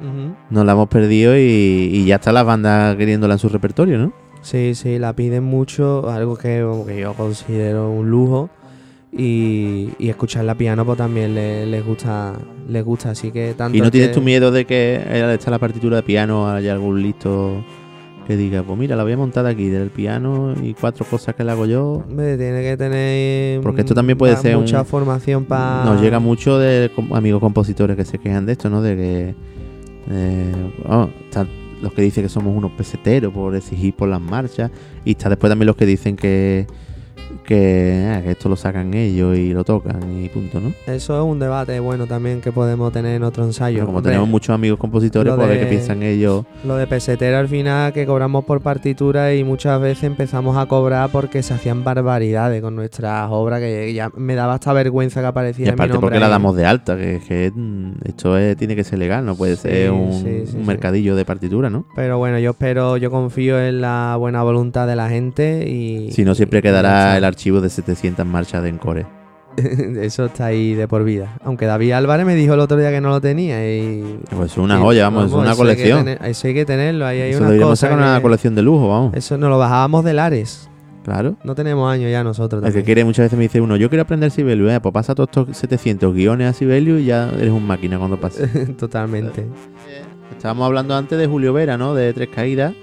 [0.00, 0.34] Ujú.
[0.50, 4.12] nos la hemos perdido y, y ya está la banda queriéndola en su repertorio, ¿no?
[4.42, 6.60] Sí, sí, la piden mucho, algo que
[7.00, 8.50] yo considero un lujo.
[9.12, 12.34] Y, y escucharla piano pues también le- les gusta,
[12.68, 15.50] les gusta, así que tanto Y no tienes que- tu miedo de que al estar
[15.50, 17.64] la partitura de piano haya algún listo
[18.28, 21.42] que diga, pues mira, la voy a montar aquí del piano y cuatro cosas que
[21.42, 22.04] le hago yo.
[22.08, 26.56] Tiene que tener Porque esto también puede ser un- mucha formación para Nos llega mucho
[26.58, 28.80] de amigos compositores que se quejan de esto, ¿no?
[28.80, 29.34] De que.
[30.12, 30.52] eh,
[30.88, 31.48] oh, están
[31.82, 34.70] los que dicen que somos unos peseteros por exigir por las marchas.
[35.04, 36.66] Y está después también los que dicen que.
[37.44, 40.72] Que, ah, que esto lo sacan ellos y lo tocan y punto, ¿no?
[40.86, 43.76] Eso es un debate bueno también que podemos tener en otro ensayo.
[43.76, 46.44] Pero como Hombre, tenemos muchos amigos compositores, pues a ver qué piensan ellos.
[46.64, 51.10] Lo de pesetero al final que cobramos por partitura y muchas veces empezamos a cobrar
[51.10, 55.28] porque se hacían barbaridades con nuestras obras que ya me daba hasta vergüenza que Y
[55.28, 58.76] apareciera mi aparte nombre porque la damos de alta, que, que, mm, esto es- tiene
[58.76, 61.84] que ser legal, no puede Sí, ser un, sí, sí, un mercadillo de partitura, ¿no?
[61.94, 66.10] Pero bueno, yo espero, yo confío en la buena voluntad de la gente y...
[66.12, 67.19] Si no, siempre y quedará.
[67.20, 69.06] El archivo de 700 marchas de Encore.
[69.56, 71.36] Eso está ahí de por vida.
[71.44, 74.20] Aunque David Álvarez me dijo el otro día que no lo tenía y...
[74.30, 76.04] Pues es una y- joya, vamos, es una hay colección.
[76.04, 78.62] tener- Eso hay que tenerlo, ahí hay Eso una deberíamos cosa sacar una colección de
[78.62, 79.14] lujo, vamos.
[79.14, 80.68] Eso nos lo bajábamos de Lares.
[81.04, 81.36] Claro.
[81.44, 84.02] No tenemos años ya nosotros El que quiere muchas veces me dice uno, yo quiero
[84.02, 87.66] aprender Sibelius, eh, pues pasa todos estos 700 guiones a Sibelius y ya eres un
[87.66, 88.46] máquina cuando pase.
[88.78, 89.46] Totalmente.
[90.30, 91.94] Estábamos hablando antes de Julio Vera, ¿no?
[91.94, 92.74] De Tres Caídas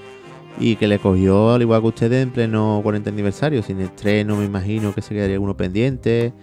[0.60, 4.46] y que le cogió, al igual que ustedes, en pleno 40 aniversario, sin estreno, me
[4.46, 6.34] imagino que se quedaría alguno pendiente.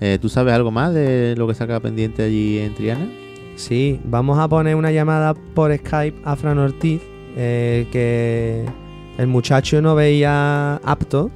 [0.00, 3.08] Eh, ¿Tú sabes algo más de lo que saca pendiente allí en Triana?
[3.56, 7.00] Sí, vamos a poner una llamada por Skype a Fran Ortiz,
[7.36, 8.66] eh, que
[9.16, 11.30] el muchacho no veía apto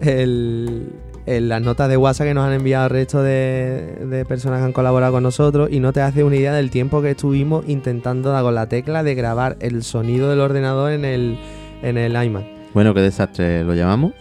[0.00, 0.92] el,
[1.26, 4.72] las notas de WhatsApp que nos han enviado el resto de, de personas que han
[4.72, 8.44] colaborado con nosotros y no te hace una idea del tiempo que estuvimos intentando dar
[8.44, 11.38] con la tecla de grabar el sonido del ordenador en el,
[11.82, 12.44] en el iMac.
[12.72, 14.12] Bueno, qué desastre, ¿lo llamamos?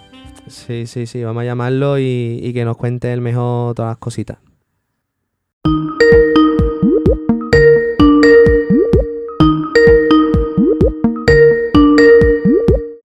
[0.48, 3.98] Sí, sí, sí, vamos a llamarlo y, y que nos cuente el mejor todas las
[3.98, 4.38] cositas.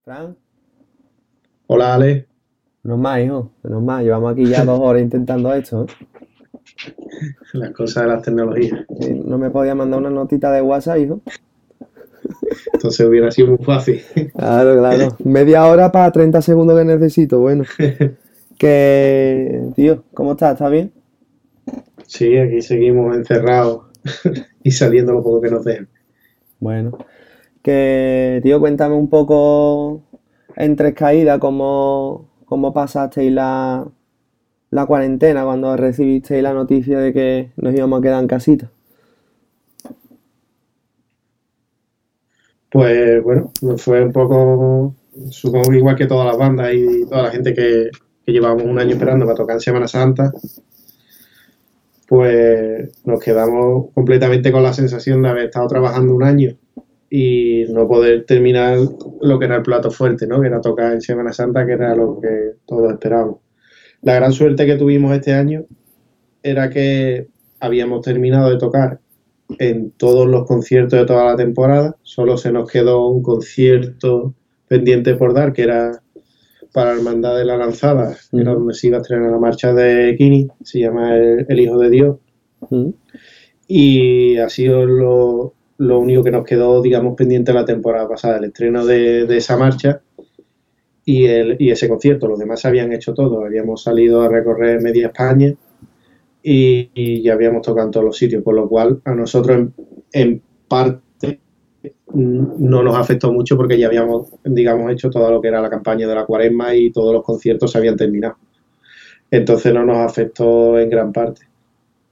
[0.03, 0.35] Fran,
[1.67, 2.27] Hola, Ale.
[2.83, 4.03] no más, hijo, no más.
[4.03, 5.85] Llevamos aquí ya dos horas intentando esto.
[5.85, 5.87] ¿eh?
[7.53, 8.85] Las cosas de las tecnologías.
[9.25, 11.21] No me podía mandar una notita de WhatsApp, hijo.
[12.73, 14.01] Entonces hubiera sido muy fácil.
[14.35, 15.17] Claro, claro.
[15.23, 17.39] Media hora para 30 segundos que necesito.
[17.39, 17.63] Bueno,
[18.57, 20.53] que, tío, ¿cómo estás?
[20.53, 20.91] ¿Estás bien?
[22.05, 23.85] Sí, aquí seguimos encerrados
[24.63, 25.87] y saliendo lo poco que nos dejan.
[26.59, 26.97] Bueno,
[27.61, 30.03] que, tío, cuéntame un poco
[30.55, 33.87] en tres caídas cómo, cómo pasasteis la,
[34.71, 38.71] la cuarentena cuando recibisteis la noticia de que nos íbamos a quedar en casita.
[42.71, 44.95] Pues bueno, fue un poco,
[45.31, 47.89] supongo igual que todas las bandas y toda la gente que,
[48.25, 50.31] que llevábamos un año esperando para tocar en Semana Santa,
[52.07, 56.57] pues nos quedamos completamente con la sensación de haber estado trabajando un año
[57.09, 58.77] y no poder terminar
[59.21, 60.41] lo que era el plato fuerte, ¿no?
[60.41, 63.37] Que era tocar en Semana Santa, que era lo que todos esperábamos.
[64.01, 65.65] La gran suerte que tuvimos este año
[66.43, 67.27] era que
[67.59, 68.99] habíamos terminado de tocar
[69.57, 71.95] en todos los conciertos de toda la temporada.
[72.03, 74.35] Solo se nos quedó un concierto
[74.67, 76.01] pendiente por dar, que era
[76.73, 80.15] para Hermandad de la Lanzada, que era donde se iba a estrenar la marcha de
[80.17, 82.17] Kini, se llama El, El Hijo de Dios.
[83.67, 88.45] Y ha sido lo, lo único que nos quedó, digamos, pendiente la temporada pasada, el
[88.45, 90.01] estreno de, de esa marcha
[91.05, 92.27] y, el, y ese concierto.
[92.27, 93.43] Los demás se habían hecho todo.
[93.43, 95.55] Habíamos salido a recorrer media España
[96.51, 99.69] y, ya habíamos tocado en todos los sitios, con lo cual a nosotros
[100.11, 101.39] en, parte
[102.13, 106.07] no nos afectó mucho porque ya habíamos, digamos, hecho todo lo que era la campaña
[106.07, 108.37] de la cuaresma y todos los conciertos se habían terminado.
[109.31, 111.41] Entonces no nos afectó en gran parte.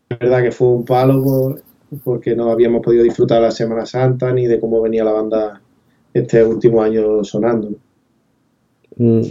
[0.10, 1.64] Es verdad que fue un palo por-
[2.04, 5.62] porque no habíamos podido disfrutar la Semana Santa ni de cómo venía la banda
[6.14, 7.72] este último año sonando.
[8.98, 9.22] Mm.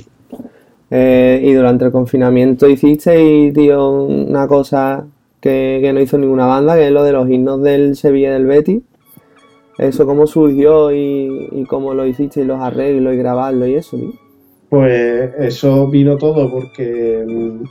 [0.91, 5.07] Eh, y durante el confinamiento hicisteis, tío, una cosa
[5.41, 8.33] que, que no hizo ninguna banda, que es lo de los himnos del Sevilla y
[8.33, 8.83] del Betis.
[9.79, 14.13] Eso cómo surgió y, cómo lo hicisteis, los arreglos y grabarlo y eso, tío.
[14.71, 17.63] Pues eso vino todo porque mm,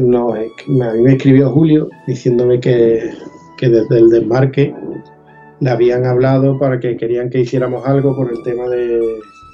[0.00, 3.10] no, a mí me escribió Julio diciéndome que,
[3.56, 4.74] que desde el desmarque
[5.60, 9.00] le habían hablado para que querían que hiciéramos algo por el tema de,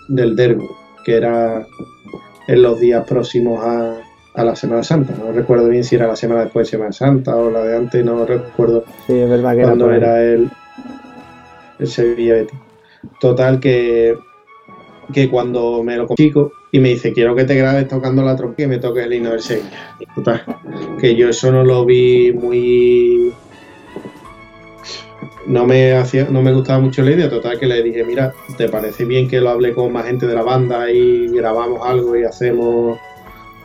[0.09, 0.66] del derbo,
[1.09, 1.66] que era
[2.48, 3.97] en los días próximos a,
[4.35, 5.14] a la Semana Santa.
[5.18, 8.05] No recuerdo bien si era la semana después de Semana Santa o la de antes,
[8.05, 9.97] no recuerdo Sí, es verdad que era cuando ahí.
[9.97, 10.51] era el,
[11.78, 12.59] el Sevilla Betis.
[13.20, 14.18] Total que,
[15.14, 18.64] que cuando me lo chico y me dice quiero que te grabes tocando la trompa
[18.64, 19.97] y me toques el himno del Sevilla.
[20.14, 20.43] Total,
[21.01, 23.32] que yo eso no lo vi muy
[25.48, 28.68] no me hacía, no me gustaba mucho la idea, total que le dije, mira, ¿te
[28.68, 32.24] parece bien que lo hable con más gente de la banda y grabamos algo y
[32.24, 32.98] hacemos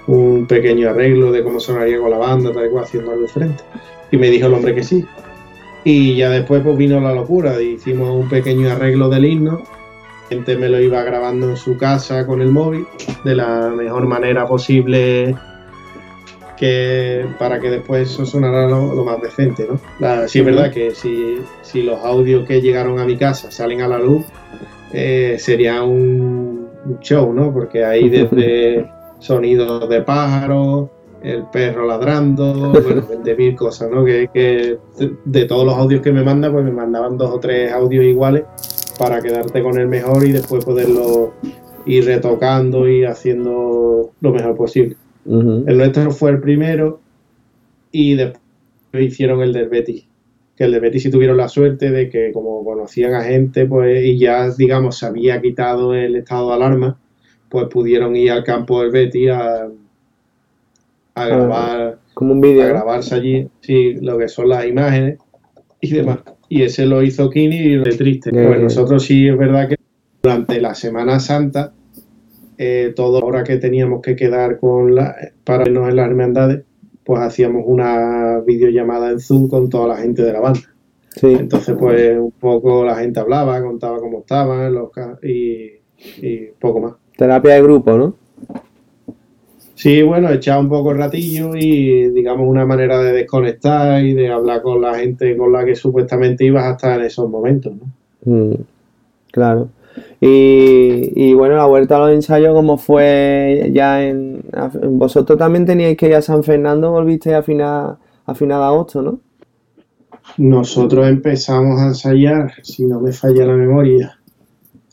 [0.08, 3.64] un pequeño arreglo de cómo sonaría con la banda, tal y cual, haciendo algo diferente?
[4.12, 5.06] Y me dijo el hombre que sí.
[5.84, 10.56] Y ya después pues vino la locura, hicimos un pequeño arreglo del himno, la gente
[10.56, 12.88] me lo iba grabando en su casa con el móvil,
[13.26, 15.36] de la mejor manera posible
[16.64, 19.78] que para que después eso sonara lo, lo más decente, ¿no?
[20.00, 23.82] La- sí es verdad que si, si los audios que llegaron a mi casa salen
[23.82, 24.24] a la luz,
[24.94, 27.54] eh, sería un, un show, ¿no?
[27.54, 30.90] Porque ahí desde sonidos de pájaros,
[31.22, 34.06] el perro ladrando, bueno, de mil cosas, ¿no?
[34.06, 34.78] Que,
[35.26, 38.44] de todos los audios que me manda, pues me mandaban dos o tres audios iguales
[38.98, 41.34] para quedarte con el mejor y después poderlo
[41.86, 44.96] ir retocando y haciendo lo mejor posible.
[45.26, 47.00] El nuestro fue el primero
[47.92, 48.42] y después
[49.00, 50.06] hicieron el del Betis.
[50.56, 54.04] Que el del Betis sí tuvieron la suerte de que como conocían a gente pues
[54.04, 57.00] y ya digamos se había quitado el estado de alarma,
[57.50, 59.68] pues pudieron ir al campo del Betis a,
[61.16, 62.64] a grabar Como un vídeo.
[62.64, 65.20] a grabarse allí sí, lo que son las imágenes
[65.82, 66.20] y demás.
[66.50, 68.30] Y ese lo hizo Kini y lo de triste.
[68.32, 69.76] Bien, Pues nosotros sí es verdad que
[70.22, 71.74] durante la Semana Santa,
[72.66, 76.64] eh, todo ahora que teníamos que quedar con la, para vernos en las hermandades,
[77.04, 80.62] pues hacíamos una videollamada en Zoom con toda la gente de la banda.
[81.22, 84.90] Entonces, pues un poco la gente hablaba, contaba cómo estaban los
[85.22, 85.72] y,
[86.22, 86.94] y poco más.
[87.18, 88.16] Terapia de grupo, ¿no?
[89.76, 94.30] Sí, bueno, echar un poco el ratillo y digamos una manera de desconectar y de
[94.30, 98.34] hablar con la gente con la que supuestamente ibas a estar en esos momentos, ¿no?
[98.34, 98.56] Mm,
[99.32, 99.68] claro.
[100.20, 104.44] Y, y bueno, la vuelta a los ensayos, ¿cómo fue ya en...
[104.92, 109.02] Vosotros también teníais que ir a San Fernando, volviste a final, a final de agosto,
[109.02, 109.20] ¿no?
[110.38, 114.18] Nosotros empezamos a ensayar, si no me falla la memoria,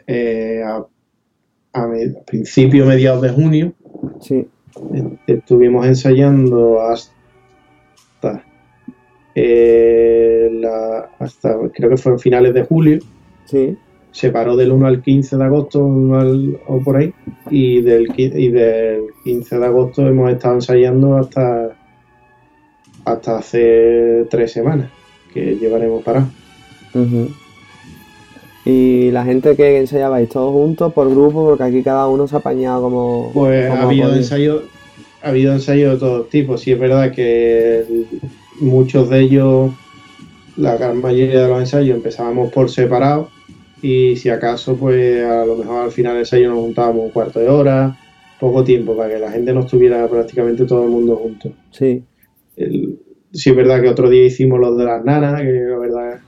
[0.07, 0.85] eh, a,
[1.73, 1.89] a
[2.27, 3.73] principio, mediados de junio.
[4.21, 4.49] Sí.
[5.27, 8.43] Estuvimos ensayando hasta,
[9.35, 12.99] eh, la- hasta creo que fueron finales de julio.
[13.45, 13.77] Sí.
[14.13, 15.85] Se paró del 1 al 15 de agosto
[16.15, 17.13] al- o por ahí.
[17.51, 21.77] Y del, y del 15 de agosto hemos estado ensayando hasta,
[23.05, 24.91] hasta hace tres semanas
[25.33, 26.27] que llevaremos parado.
[28.65, 32.39] Y la gente que ensayabais todos juntos por grupo, porque aquí cada uno se ha
[32.41, 33.31] apañado como.
[33.33, 34.63] Pues como ha habido ensayos,
[35.23, 36.61] ha habido ensayos de todos tipos.
[36.61, 37.85] Sí es verdad que
[38.61, 39.71] muchos de ellos,
[40.57, 43.31] la gran mayoría de los ensayos empezábamos por separado
[43.83, 47.41] y si acaso pues a lo mejor al final del ensayo nos juntábamos un cuarto
[47.41, 47.97] de hora,
[48.39, 51.53] poco tiempo para que la gente no estuviera prácticamente todo el mundo junto.
[51.71, 52.03] Sí.
[52.57, 52.99] El-
[53.33, 56.21] sí es verdad que otro día hicimos los de las nanas, que la verdad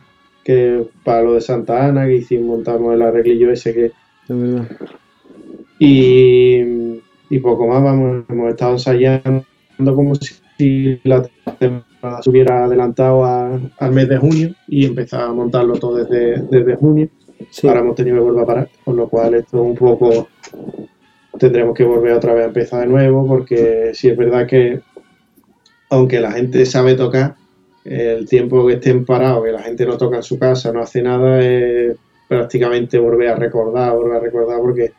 [0.45, 3.93] que para lo de Santa Ana, que hicimos, montamos el arreglillo ese que
[4.29, 4.69] verdad.
[5.79, 6.61] y,
[7.31, 9.45] y poco más, vamos, hemos estado ensayando
[9.95, 11.23] como si la
[11.59, 16.43] temporada se hubiera adelantado a- al mes de junio y empezaba a montarlo todo desde,
[16.51, 17.09] desde junio.
[17.63, 20.29] Ahora hemos tenido que volver a parar, con lo cual esto un poco
[21.39, 24.81] tendremos que volver otra vez a empezar de nuevo porque sí es verdad que
[25.91, 27.37] aunque la gente sabe tocar,
[27.85, 31.03] el tiempo que estén parados, que la gente no toca en su casa, no hace
[31.03, 31.97] nada, es
[32.29, 34.93] prácticamente volver a recordar, volver a recordar, porque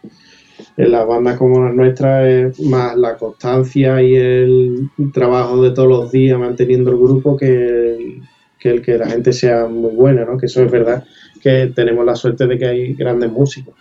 [0.78, 5.90] en las bandas como las nuestras es más la constancia y el trabajo de todos
[5.90, 8.24] los días manteniendo el grupo que el
[8.60, 10.38] que, el que la gente sea muy buena, ¿no?
[10.38, 11.04] Que eso es verdad
[11.44, 13.76] que tenemos la suerte de que hay grandes músicos.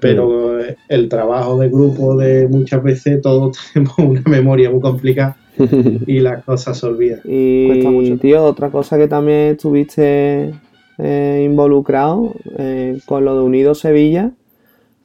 [0.00, 0.58] Pero
[0.88, 5.36] el trabajo de grupo de muchas veces todos tenemos una memoria muy complicada
[6.06, 7.20] y las cosas se olvidan.
[7.24, 10.54] Y, tío, otra cosa que también estuviste
[10.98, 14.32] eh, involucrado eh, con lo de Unido Sevilla,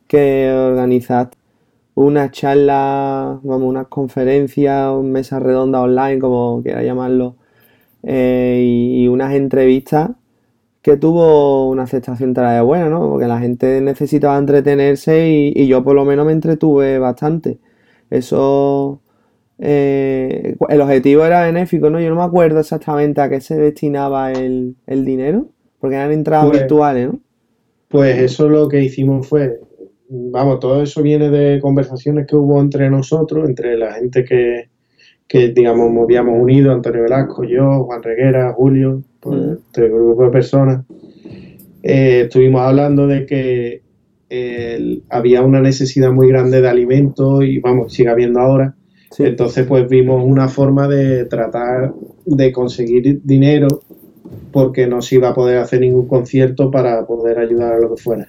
[0.08, 1.38] que organizaste
[1.96, 7.36] una charla, vamos, unas conferencias, mesas redondas online, como quiera llamarlo,
[8.04, 10.12] eh, y, y unas entrevistas
[10.82, 13.10] que tuvo una aceptación de buena, ¿no?
[13.10, 17.60] Porque la gente necesitaba entretenerse y, y yo por lo menos me entretuve bastante.
[18.10, 19.02] Eso
[19.60, 22.00] eh, el objetivo era benéfico, ¿no?
[22.00, 25.50] Yo no me acuerdo exactamente a qué se destinaba el, el dinero,
[25.80, 27.20] porque eran entradas Pues- virtuales, ¿no?
[27.90, 29.60] Pues eso lo que hicimos fue,
[30.10, 34.70] vamos, todo eso viene de conversaciones que hubo entre nosotros, entre la gente que,
[35.28, 40.86] que digamos, nos habíamos unido, Antonio Velasco, yo, Juan Reguera, Julio, este grupo de personas.
[41.82, 43.82] Eh, estuvimos hablando de que
[45.10, 48.76] había una necesidad muy grande de alimentos y vamos, sigue habiendo ahora.
[49.18, 51.94] Entonces, pues vimos una forma de tratar
[52.26, 53.68] de conseguir dinero
[54.52, 58.02] porque no se iba a poder hacer ningún concierto para poder ayudar a lo que
[58.02, 58.28] fuera.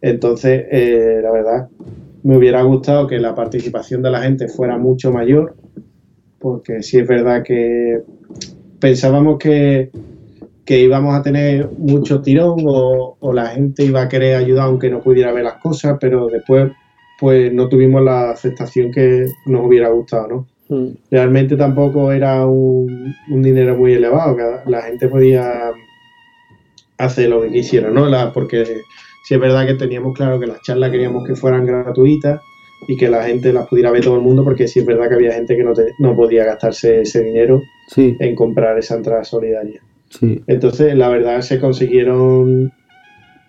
[0.00, 1.68] Entonces, eh, la verdad,
[2.22, 5.56] me hubiera gustado que la participación de la gente fuera mucho mayor,
[6.38, 8.02] porque sí es verdad que
[8.78, 9.90] pensábamos que,
[10.64, 14.88] que íbamos a tener mucho tirón o, o la gente iba a querer ayudar aunque
[14.90, 16.72] no pudiera ver las cosas, pero después
[17.20, 20.46] pues no tuvimos la aceptación que nos hubiera gustado, ¿no?
[20.66, 20.94] Mm.
[21.10, 25.70] realmente tampoco era un, un dinero muy elevado, que la gente podía
[26.98, 28.08] hacer lo que quisiera, ¿no?
[28.08, 28.64] La- porque
[29.24, 32.40] sí es verdad que teníamos claro que las charlas queríamos que fueran gratuitas
[32.88, 35.14] y que la gente las pudiera ver todo el mundo, porque sí es verdad que
[35.14, 39.24] había gente que no, te- no podía gastarse ese dinero Sí, en comprar esa entrada
[39.24, 39.80] solidaria.
[40.18, 40.42] Sí.
[40.46, 42.72] Entonces, la verdad, se consiguieron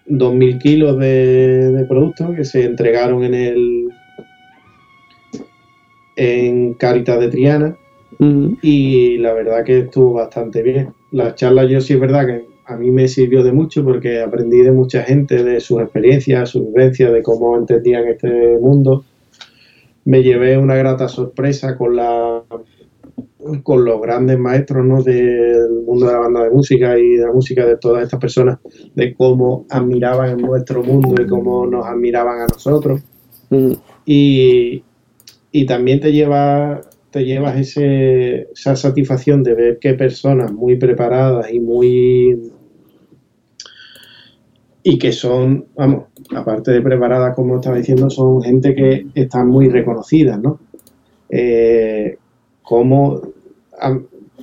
[0.07, 3.89] 2.000 kilos de, de productos que se entregaron en el
[6.15, 7.77] en Caritas de Triana
[8.61, 10.93] y la verdad que estuvo bastante bien.
[11.11, 14.61] Las charlas yo sí es verdad que a mí me sirvió de mucho porque aprendí
[14.61, 19.03] de mucha gente, de sus experiencias, sus vivencias, de cómo entendían este mundo.
[20.05, 22.43] Me llevé una grata sorpresa con la
[23.63, 25.03] con los grandes maestros ¿no?
[25.03, 28.59] del mundo de la banda de música y de la música de todas estas personas,
[28.95, 33.01] de cómo admiraban en nuestro mundo y cómo nos admiraban a nosotros.
[33.49, 33.73] Mm.
[34.05, 34.84] Y,
[35.51, 36.81] y también te lleva
[37.11, 42.51] te llevas ese, esa satisfacción de ver que personas muy preparadas y muy
[44.84, 49.69] y que son, vamos, aparte de preparadas, como estaba diciendo, son gente que están muy
[49.69, 50.59] reconocidas, ¿no?
[51.30, 52.17] Eh,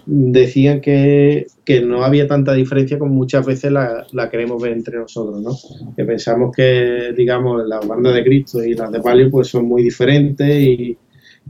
[0.06, 5.40] decían que, que no había tanta diferencia como muchas veces la, queremos ver entre nosotros,
[5.40, 5.94] ¿no?
[5.96, 9.82] Que pensamos que, digamos, las bandas de Cristo y las de Palio pues son muy
[9.82, 10.96] diferentes y,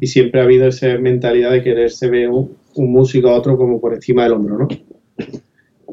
[0.00, 3.80] y siempre ha habido esa mentalidad de quererse ver un, un músico a otro como
[3.80, 4.68] por encima del hombro, ¿no?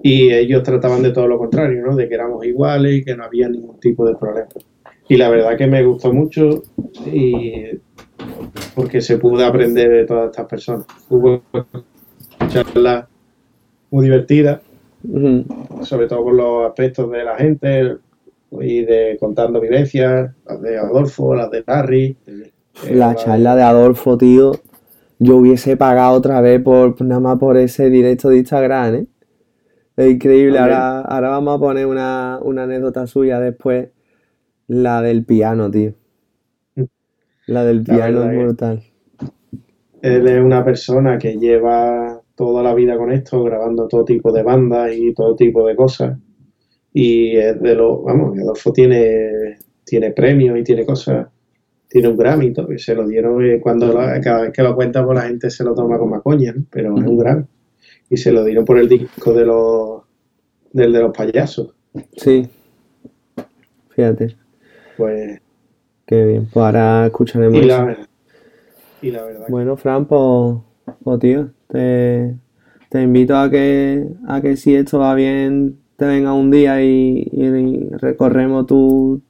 [0.02, 1.96] Y ellos trataban de todo lo contrario, ¿no?
[1.96, 4.48] De que éramos iguales y que no había ningún tipo de problema.
[5.10, 6.64] Y la verdad que me gustó mucho
[7.06, 7.66] y
[8.80, 10.86] porque se pudo aprender de todas estas personas.
[11.10, 11.42] Hubo
[12.48, 13.08] charlas
[13.92, 14.62] muy divertidas,
[15.82, 17.98] sobre todo por los aspectos de la gente
[18.52, 22.16] y de contando vivencias, las de Adolfo, las de Larry.
[22.26, 22.52] eh,
[22.96, 24.54] La charla de Adolfo, tío.
[25.20, 29.08] Yo hubiese pagado otra vez por nada más por ese directo de Instagram, ¿eh?
[29.98, 30.58] Es increíble.
[30.58, 33.90] Ahora, ahora vamos a poner una, una anécdota suya después.
[34.68, 35.99] La del piano, tío.
[37.50, 38.84] La del La piano es que- brutal.
[40.02, 44.44] Él es una persona que lleva toda la vida con esto, grabando todo tipo de
[44.44, 46.18] bandas y todo tipo de cosas.
[46.94, 51.28] Y es de los, vamos, Adolfo tiene, tiene premios y tiene cosas,
[51.90, 53.94] tiene un Grammy y se lo dieron eh, cuando
[54.24, 56.64] cada vez que lo cuenta, pues la gente se lo toma con más coña, ¿no?
[56.70, 57.44] Pero es un Grammy.
[58.12, 60.02] Y se lo dieron por el disco de los,
[60.72, 61.74] del de los payasos.
[62.16, 62.48] Sí.
[63.90, 64.36] Fíjate.
[64.98, 65.42] Pues,
[66.10, 66.48] Qué bien.
[66.52, 67.68] Pues ahora escucharemos y eso.
[67.68, 67.98] la,
[69.02, 70.58] y la verdad Bueno, Fran, pues,
[71.04, 72.36] pues, tío, te,
[72.90, 77.30] te invito a que, a que si esto va bien, te venga un día y,
[77.32, 79.22] y recorremos tu,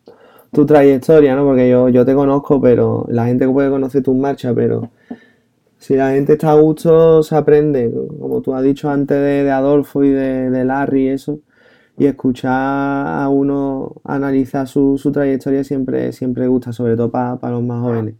[0.53, 1.45] tu trayectoria, ¿no?
[1.45, 4.89] Porque yo, yo te conozco, pero la gente puede conocer tus marchas, pero
[5.79, 9.51] si la gente está a gusto, se aprende, como tú has dicho antes de, de
[9.51, 11.39] Adolfo y de, de Larry y eso,
[11.99, 17.61] y escuchar a uno analizar su, su trayectoria siempre, siempre gusta, sobre todo para los
[17.61, 18.15] más jóvenes.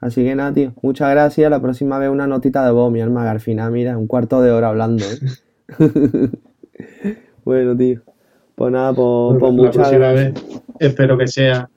[0.00, 1.50] Así que nada, tío, muchas gracias.
[1.50, 4.42] La próxima vez una notita de voz, mi alma, que al final, mira, un cuarto
[4.42, 5.18] de hora hablando, ¿eh?
[7.44, 8.02] bueno, tío.
[8.54, 10.34] Pues nada, pues, pues la muchas próxima gracias.
[10.34, 11.70] vez espero que sea,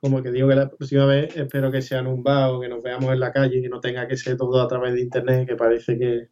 [0.00, 2.68] como que digo que la próxima vez espero que sea en un bar o que
[2.68, 5.46] nos veamos en la calle, que no tenga que ser todo a través de internet,
[5.46, 6.28] que parece que,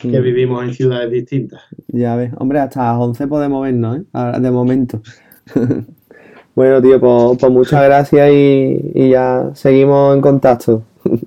[0.00, 0.22] que Mm.
[0.22, 1.60] vivimos en ciudades distintas.
[1.88, 4.02] Ya ves, hombre, hasta las 11 podemos vernos, ¿eh?
[4.12, 5.02] Ahora, de momento.
[6.54, 10.82] bueno, tío, pues, pues muchas gracias y, y ya seguimos en contacto.
[11.04, 11.20] Un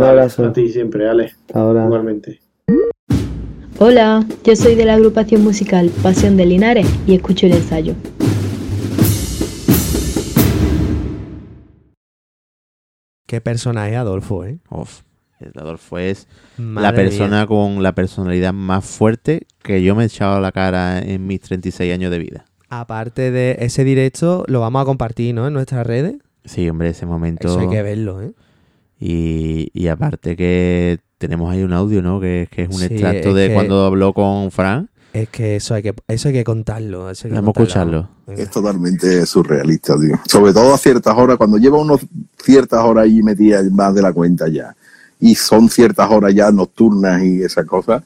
[0.00, 0.46] Vale, abrazo.
[0.46, 1.26] A ti siempre, Ale.
[1.26, 1.84] Hasta ahora.
[1.84, 2.40] Igualmente.
[3.78, 7.94] Hola, yo soy de la agrupación musical Pasión de Linares y escucho el ensayo.
[13.26, 14.58] Qué personaje Adolfo, ¿eh?
[14.70, 14.86] El
[15.54, 16.26] Adolfo es
[16.58, 17.46] la persona mía.
[17.46, 21.40] con la personalidad más fuerte que yo me he echado a la cara en mis
[21.40, 22.44] 36 años de vida.
[22.70, 25.46] Aparte de ese directo, lo vamos a compartir, ¿no?
[25.46, 26.16] En nuestras redes.
[26.44, 27.48] Sí, hombre, ese momento.
[27.48, 28.32] Eso hay que verlo, ¿eh?
[28.98, 32.20] Y, y aparte que tenemos ahí un audio, ¿no?
[32.20, 34.90] Que, que es un Sí, extracto es de que- cuando habló con Fran.
[35.12, 37.08] Es que eso hay que, eso hay que contarlo.
[37.08, 38.08] eso hay que Vamos a escucharlo.
[38.26, 40.18] Es totalmente surrealista, tío.
[40.26, 42.00] Sobre todo a ciertas horas, cuando lleva unos
[42.42, 44.74] ciertas horas ahí metidas más de la cuenta ya,
[45.30, 48.02] y son ciertas horas ya nocturnas y esas cosas,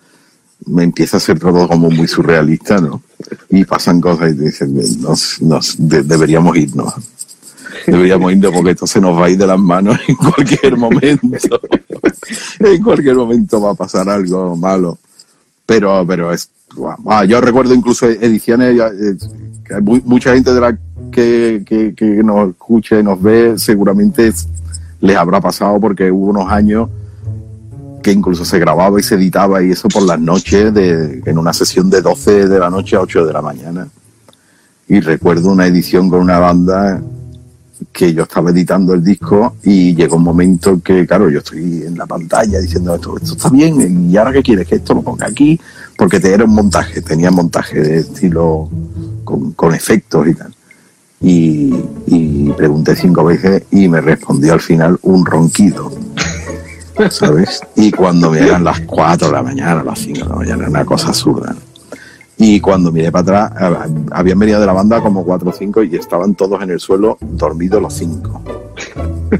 [0.66, 3.02] me empieza a ser todo como muy surrealista, ¿no?
[3.50, 6.94] Y pasan cosas y dicen, nos, nos- de- deberíamos irnos.
[7.86, 11.60] Deberíamos irnos porque esto se nos va a ir de las manos en cualquier momento.
[12.60, 14.98] en cualquier momento va a pasar algo malo.
[15.66, 16.48] Pero, pero es.
[17.06, 20.78] Ah, yo recuerdo incluso ediciones, eh, mucha gente de la
[21.10, 24.46] que, que, que nos escucha y nos ve, seguramente es-
[25.00, 26.88] les habrá pasado porque hubo unos años
[28.02, 31.52] que incluso se grababa y se editaba y eso por las noches, de, en una
[31.52, 33.88] sesión de 12 de la noche a 8 de la mañana.
[34.88, 37.02] Y recuerdo una edición con una banda
[37.92, 41.96] que yo estaba editando el disco y llegó un momento que, claro, yo estoy en
[41.96, 45.26] la pantalla diciendo esto, esto está bien, y ahora qué quieres que esto lo ponga
[45.26, 45.60] aquí,
[45.96, 48.68] porque era un montaje, tenía montaje de estilo
[49.24, 50.54] con, con efectos y tal.
[51.20, 51.72] Y
[52.56, 55.92] pregunté cinco veces y me respondió al final un ronquido,
[57.10, 57.60] ¿sabes?
[57.76, 60.70] Y cuando me eran las 4 de la mañana, las 5 de la mañana, era
[60.70, 61.54] una cosa absurda.
[62.40, 65.82] Y cuando miré para atrás, hab- habían venido de la banda como cuatro o cinco
[65.82, 68.40] y estaban todos en el suelo, dormidos los cinco,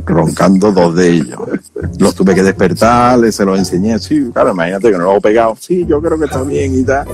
[0.05, 1.39] roncando dos de ellos.
[2.01, 5.21] Los tuve que despertar, les se los enseñé, sí, claro, imagínate que no lo hago
[5.21, 7.07] pegado, sí, yo creo que está bien y tal.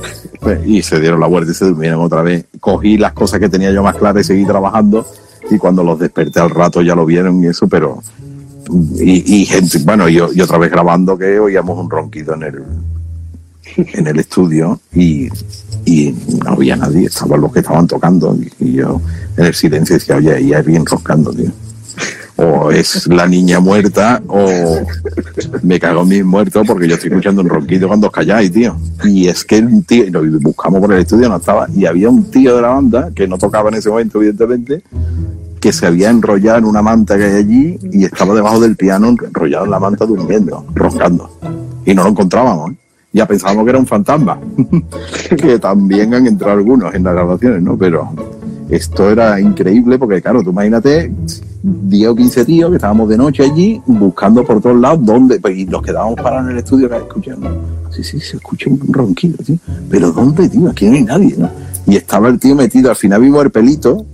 [0.65, 2.47] Y se dieron la vuelta y se durmieron otra vez.
[2.61, 5.07] Cogí las cosas que tenía yo más claras y seguí trabajando
[5.51, 8.03] y cuando los desperté al rato ya lo vieron y eso, pero...
[8.99, 12.63] Y, gente, bueno, yo, otra vez grabando que oíamos un ronquido en el,
[13.77, 15.29] en el estudio y,
[16.43, 19.01] no había nadie, estaban los que estaban tocando y, yo
[19.37, 21.51] en el silencio decía, oye, ahí hay bien roncando, tío.
[22.37, 24.45] O es la niña muerta o
[25.63, 28.77] me cago en mis muertos porque yo estoy escuchando un ronquido cuando os calláis, tío.
[29.05, 32.09] Y es que un tío, y lo buscamos por el estudio, no estaba, y había
[32.09, 34.83] un tío de la banda que no tocaba en ese momento, evidentemente,
[35.65, 39.09] que se había enrollado en una manta que hay allí y estaba debajo del piano
[39.09, 41.39] enrollado en la manta durmiendo, roncando.
[41.87, 42.73] Y no lo encontrábamos.
[42.73, 42.77] ¿eh?
[43.15, 44.39] Ya pensábamos que era un fantasma,
[45.39, 47.79] que también han entrado algunos en las grabaciones, ¿no?
[47.79, 48.11] Pero
[48.69, 51.11] esto era increíble porque, claro, tú imagínate
[51.63, 55.57] 10 o 15 tíos que estábamos de noche allí buscando por todos lados dónde, pues,
[55.57, 57.49] y nos quedábamos parados en el estudio escuchando.
[57.91, 59.57] Sí, sí, se escucha un ronquido, tío.
[59.89, 60.69] Pero ¿dónde, tío?
[60.69, 61.37] Aquí no hay nadie.
[61.87, 64.05] Y estaba el tío metido, al final vimos el pelito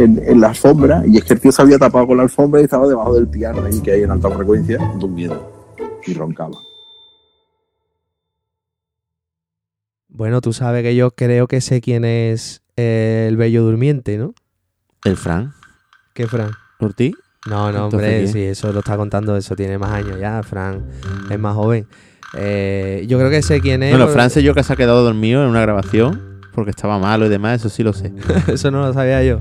[0.00, 2.60] en, en la alfombra, y es que el tío se había tapado con la alfombra
[2.60, 5.76] y estaba debajo del piano ahí que hay en alta frecuencia, durmiendo.
[6.06, 6.56] Y roncaba.
[10.08, 14.34] Bueno, tú sabes que yo creo que sé quién es eh, el bello durmiente, ¿no?
[15.04, 15.52] El Fran.
[16.14, 16.50] ¿Qué Fran?
[16.78, 17.14] ¿Por ti?
[17.46, 20.86] No, no, Entonces, hombre, sí, eso lo está contando, eso tiene más años ya, Fran
[21.30, 21.86] es más joven.
[22.34, 23.90] Eh, yo creo que sé quién es.
[23.90, 26.29] Bueno, Fran sé yo que se ha quedado dormido en una grabación
[26.60, 28.12] porque estaba malo y demás, eso sí lo sé.
[28.48, 29.40] eso no lo sabía yo.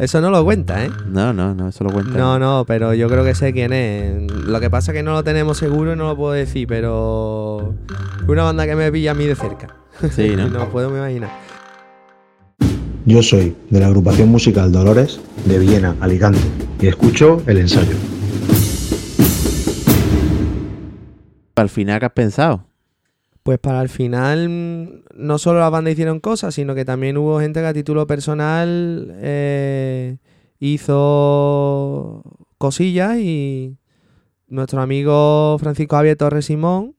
[0.00, 0.90] Eso no lo cuenta, ¿eh?
[1.08, 2.18] No, no, no, eso lo cuenta.
[2.18, 4.32] No, no, pero yo creo que sé quién es.
[4.32, 7.72] Lo que pasa es que no lo tenemos seguro y no lo puedo decir, pero
[8.20, 9.76] es una banda que me pilla a mí de cerca.
[10.10, 10.48] Sí, ¿no?
[10.48, 11.30] no puedo me imaginar.
[13.04, 16.40] Yo soy de la agrupación musical Dolores de Viena, Alicante,
[16.80, 17.94] y escucho el ensayo.
[21.54, 22.66] Al final, ¿qué has pensado?
[23.46, 27.38] Pues para el final, mm, no solo las bandas hicieron cosas, sino que también hubo
[27.38, 30.16] gente que a título personal eh,
[30.58, 32.24] hizo
[32.58, 33.78] cosillas y
[34.48, 36.96] nuestro amigo Francisco Javier Torres Simón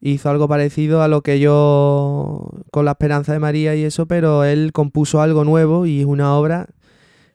[0.00, 4.44] hizo algo parecido a lo que yo con la esperanza de María y eso, pero
[4.44, 6.68] él compuso algo nuevo y es una obra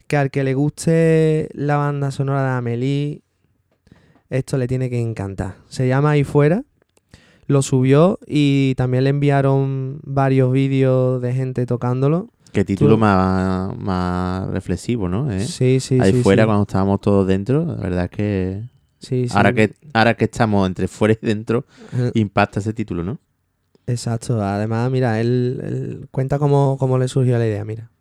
[0.06, 3.24] que al que le guste la banda sonora de Amelie,
[4.30, 5.56] esto le tiene que encantar.
[5.68, 6.64] Se llama Ahí Fuera
[7.48, 12.30] lo subió y también le enviaron varios vídeos de gente tocándolo.
[12.52, 15.32] Qué título Tú- más, más reflexivo, ¿no?
[15.32, 15.42] ¿Eh?
[15.42, 16.48] Sí, sí, Ahí sí, fuera, sí.
[16.48, 18.64] cuando estábamos todos dentro, la verdad es que.
[19.00, 19.34] Sí, sí.
[19.38, 22.12] Ahora que, ahora que estamos entre fuera y dentro, Eh.
[22.16, 23.20] impacta ese título, ¿no?
[23.86, 24.42] Exacto.
[24.42, 27.92] Además, mira, él, él cuenta cómo, cómo le surgió la idea, mira.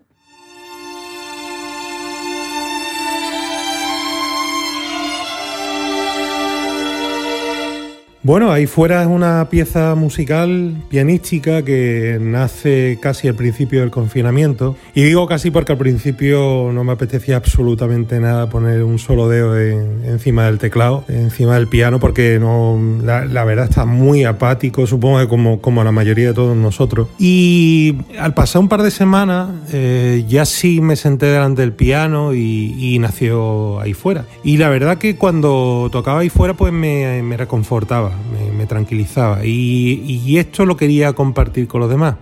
[8.26, 14.76] Bueno, ahí fuera es una pieza musical pianística que nace casi al principio del confinamiento.
[14.96, 19.56] Y digo casi porque al principio no me apetecía absolutamente nada poner un solo dedo
[19.56, 24.88] en- encima del teclado, encima del piano, porque no, la, la verdad está muy apático,
[24.88, 27.06] supongo que como, como la mayoría de todos nosotros.
[27.20, 32.34] Y al pasar un par de semanas eh, ya sí me senté delante del piano
[32.34, 34.24] y, y nació ahí fuera.
[34.42, 38.15] Y la verdad que cuando tocaba ahí fuera pues me, me reconfortaba,
[38.56, 39.44] me, tranquilizaba.
[39.44, 42.16] Y, esto lo quería compartir con los demás.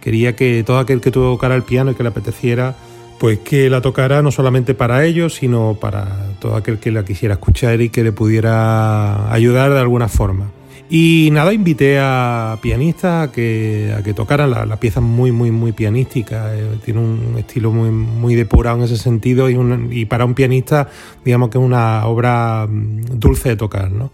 [0.00, 2.74] Quería que todo aquel que tocara el piano y que le apeteciera,
[3.18, 7.34] pues que la tocara no solamente para ellos, sino para todo aquel que la quisiera
[7.34, 10.50] escuchar y que le pudiera ayudar de alguna forma.
[10.92, 15.52] Y nada, invité a pianistas a que, a que tocaran la, la pieza muy, muy,
[15.52, 16.52] muy pianística.
[16.52, 19.56] eh, tiene un estilo muy, muy depurado en ese sentido y,
[19.92, 20.88] y para un pianista,
[21.24, 24.10] digamos que es una obra mm, dulce de tocar, ¿no?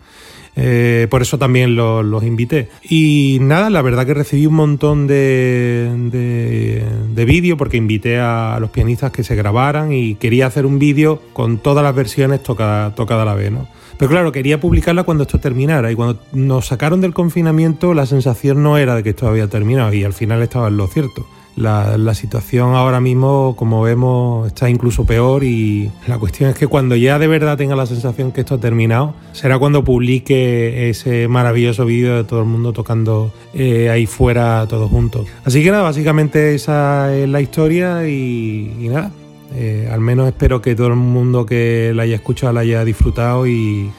[0.58, 2.68] Eh, por eso también lo- los invité.
[2.82, 6.82] Y nada, la verdad que recibí un montón de, de,
[7.14, 10.78] de vídeos porque invité a, a los pianistas que se grabaran y quería hacer un
[10.78, 13.68] vídeo con todas las versiones tocadas tocada a la vez, ¿no?
[13.98, 18.62] Pero claro, quería publicarla cuando esto terminara y cuando nos sacaron del confinamiento la sensación
[18.62, 21.26] no era de que esto había terminado y al final estaba en lo cierto.
[21.56, 26.96] La, situación ahora mismo, como vemos, está incluso peor y la cuestión es que cuando
[26.96, 31.86] ya de verdad tenga la sensación que esto ha terminado, será cuando publique ese maravilloso
[31.86, 35.28] vídeo de todo el mundo tocando eh, ahí fuera todos juntos.
[35.44, 39.10] Así que nada, básicamente esa es la historia y, nada,
[39.54, 43.46] eh, al menos espero que todo el mundo que la haya escuchado la haya disfrutado
[43.46, 43.90] y,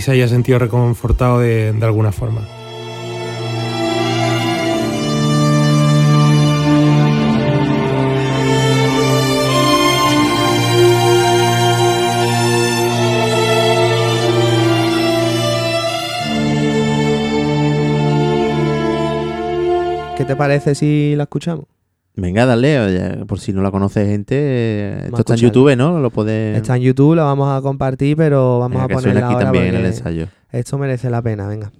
[0.00, 2.55] se haya sentido reconfortado de alguna forma.
[20.26, 21.66] Te parece si la escuchamos?
[22.16, 25.04] Venga, dale, oye, por si no la conoce gente.
[25.06, 25.40] Esto está en.
[25.40, 26.00] YouTube, ¿no?
[26.00, 26.56] Lo puedes.
[26.56, 29.66] Está en YouTube, la vamos a compartir, pero vamos Venga, a ponerla aquí ahora también
[29.66, 30.26] en el ensayo.
[30.50, 31.70] Esto merece la pena, venga.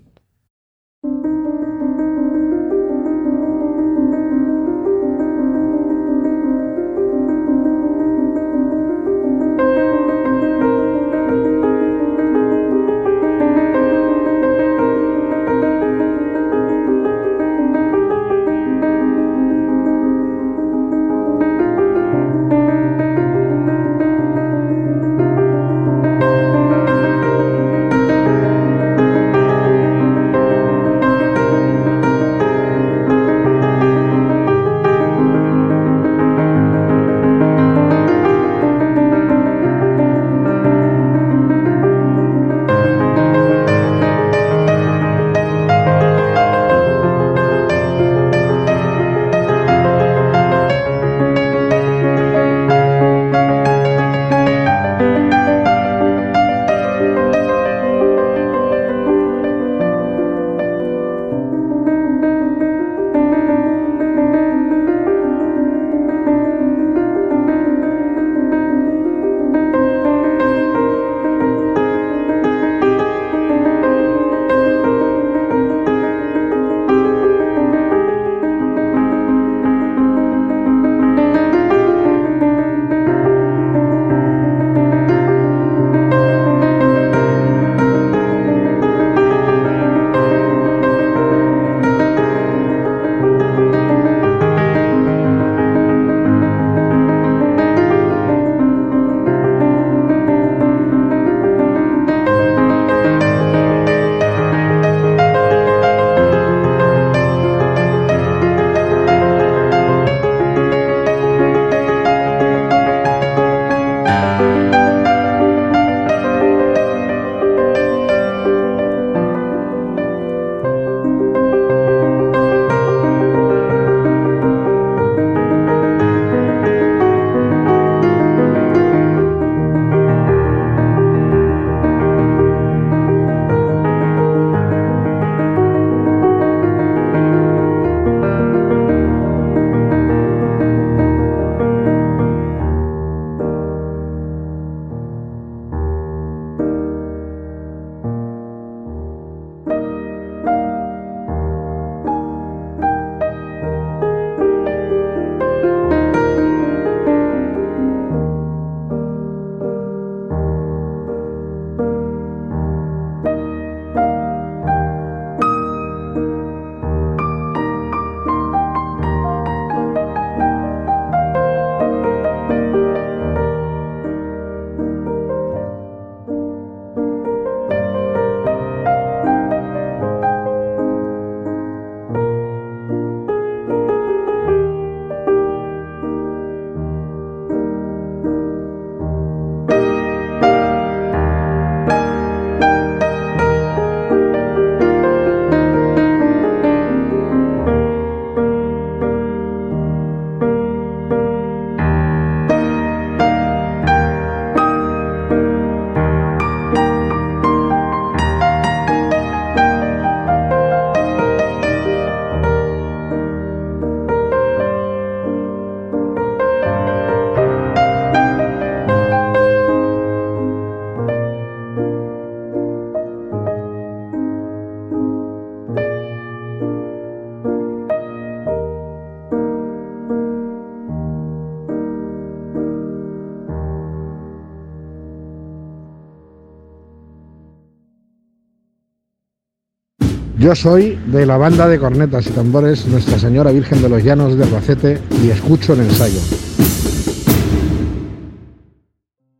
[240.46, 244.38] Yo soy de la banda de cornetas y tambores Nuestra Señora Virgen de los Llanos
[244.38, 246.20] de Albacete y escucho el ensayo.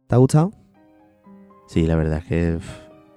[0.09, 0.51] ¿Te ha gustado?
[1.69, 2.59] Sí, la verdad es que.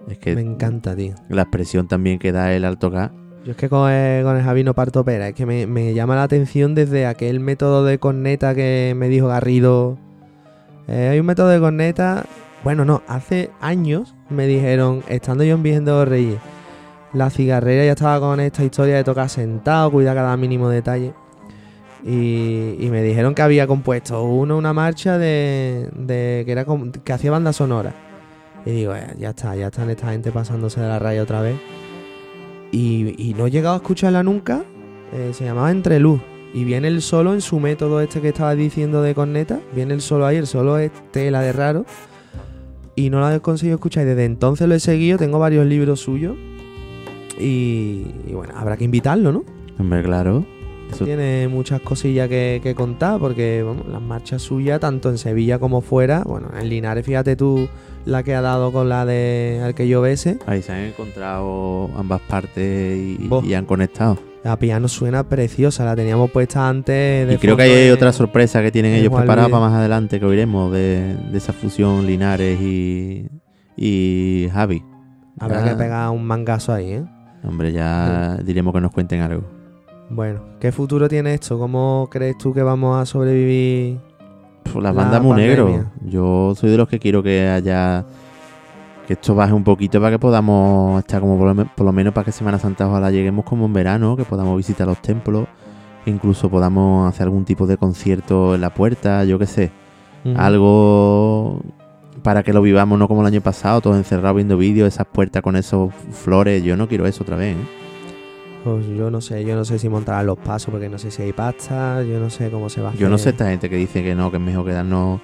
[0.07, 1.16] Es que Me encanta, tío.
[1.30, 3.11] la expresión también que da él al tocar.
[3.44, 5.95] Yo es que con el, con el Javi no parto pera, es que me, me
[5.95, 9.98] llama la atención desde aquel método de corneta que me dijo Garrido.
[10.88, 12.28] Eh, hay un método de corneta.
[12.64, 16.38] Bueno, no, hace años me dijeron, estando yo en Virgen de los Reyes,
[17.14, 21.14] la cigarrera ya estaba con esta historia de tocar sentado, cuidar cada mínimo detalle.
[22.03, 26.65] Y, me dijeron que había compuesto uno una marcha de, de que era
[27.03, 27.94] que hacía banda sonora.
[28.65, 31.57] Y digo, "Eh, ya está, ya están esta gente pasándose de la raya otra vez.
[32.72, 34.64] Y, no he llegado a escucharla nunca.
[35.11, 36.22] eh, se llamaba Entre Luz.
[36.53, 39.60] Y viene el solo en su método este que estaba diciendo de corneta.
[39.73, 41.86] Viene el solo ahí, el solo es tela de raro.
[42.95, 44.03] Y no lo he conseguido escuchar.
[44.03, 45.18] Y desde entonces lo he seguido.
[45.18, 46.38] Tengo varios libros suyos.
[47.40, 49.44] Y, y bueno, habrá que invitarlo, ¿no?
[49.80, 50.45] Hombre, claro.
[50.91, 53.20] Eso- Tiene muchas cosillas que, que contar.
[53.20, 56.24] Porque vamos, las marchas suyas, tanto en Sevilla como fuera.
[56.26, 57.68] Bueno, en Linares, fíjate tú
[58.06, 60.40] la que ha dado con la de Al que yo bese.
[60.48, 64.18] Ahí se han encontrado ambas partes y, y han conectado.
[64.44, 68.61] La piano suena preciosa, la teníamos puesta antes de Y creo que hay otra sorpresa
[68.61, 72.60] que tienen en ellos preparada para más adelante que oiremos de, de esa fusión Linares
[72.61, 73.28] y,
[73.76, 74.82] y Javi.
[75.40, 77.03] Habrá que pegar un mangazo ahí, ¿eh?
[77.44, 79.44] Hombre, ya diremos que nos cuenten algo.
[80.10, 81.57] Bueno, ¿qué futuro tiene esto?
[81.60, 83.99] ¿Cómo crees tú que vamos a sobrevivir?
[84.64, 85.86] Pues las la bandas muy negro.
[86.06, 88.06] Yo soy de los que quiero que haya.
[89.07, 91.91] Que esto baje un poquito para que podamos estar como por lo, me- por lo
[91.91, 95.48] menos para que Semana Santa ojalá lleguemos como en verano, que podamos visitar los templos,
[96.06, 99.72] incluso podamos hacer algún tipo de concierto en la puerta, yo qué sé.
[100.36, 101.61] Algo
[102.24, 105.41] para que lo vivamos, no como el año pasado, todos encerrados viendo vídeos, esas puertas
[105.41, 106.64] con esos flores.
[106.64, 107.56] Yo no quiero eso otra vez.
[107.56, 107.60] ¿eh?
[108.64, 111.22] Pues yo no sé, yo no sé si montarán los pasos porque no sé si
[111.22, 113.02] hay pasta, yo no sé cómo se va a hacer.
[113.02, 115.22] Yo no sé esta gente que dice que no, que es mejor quedarnos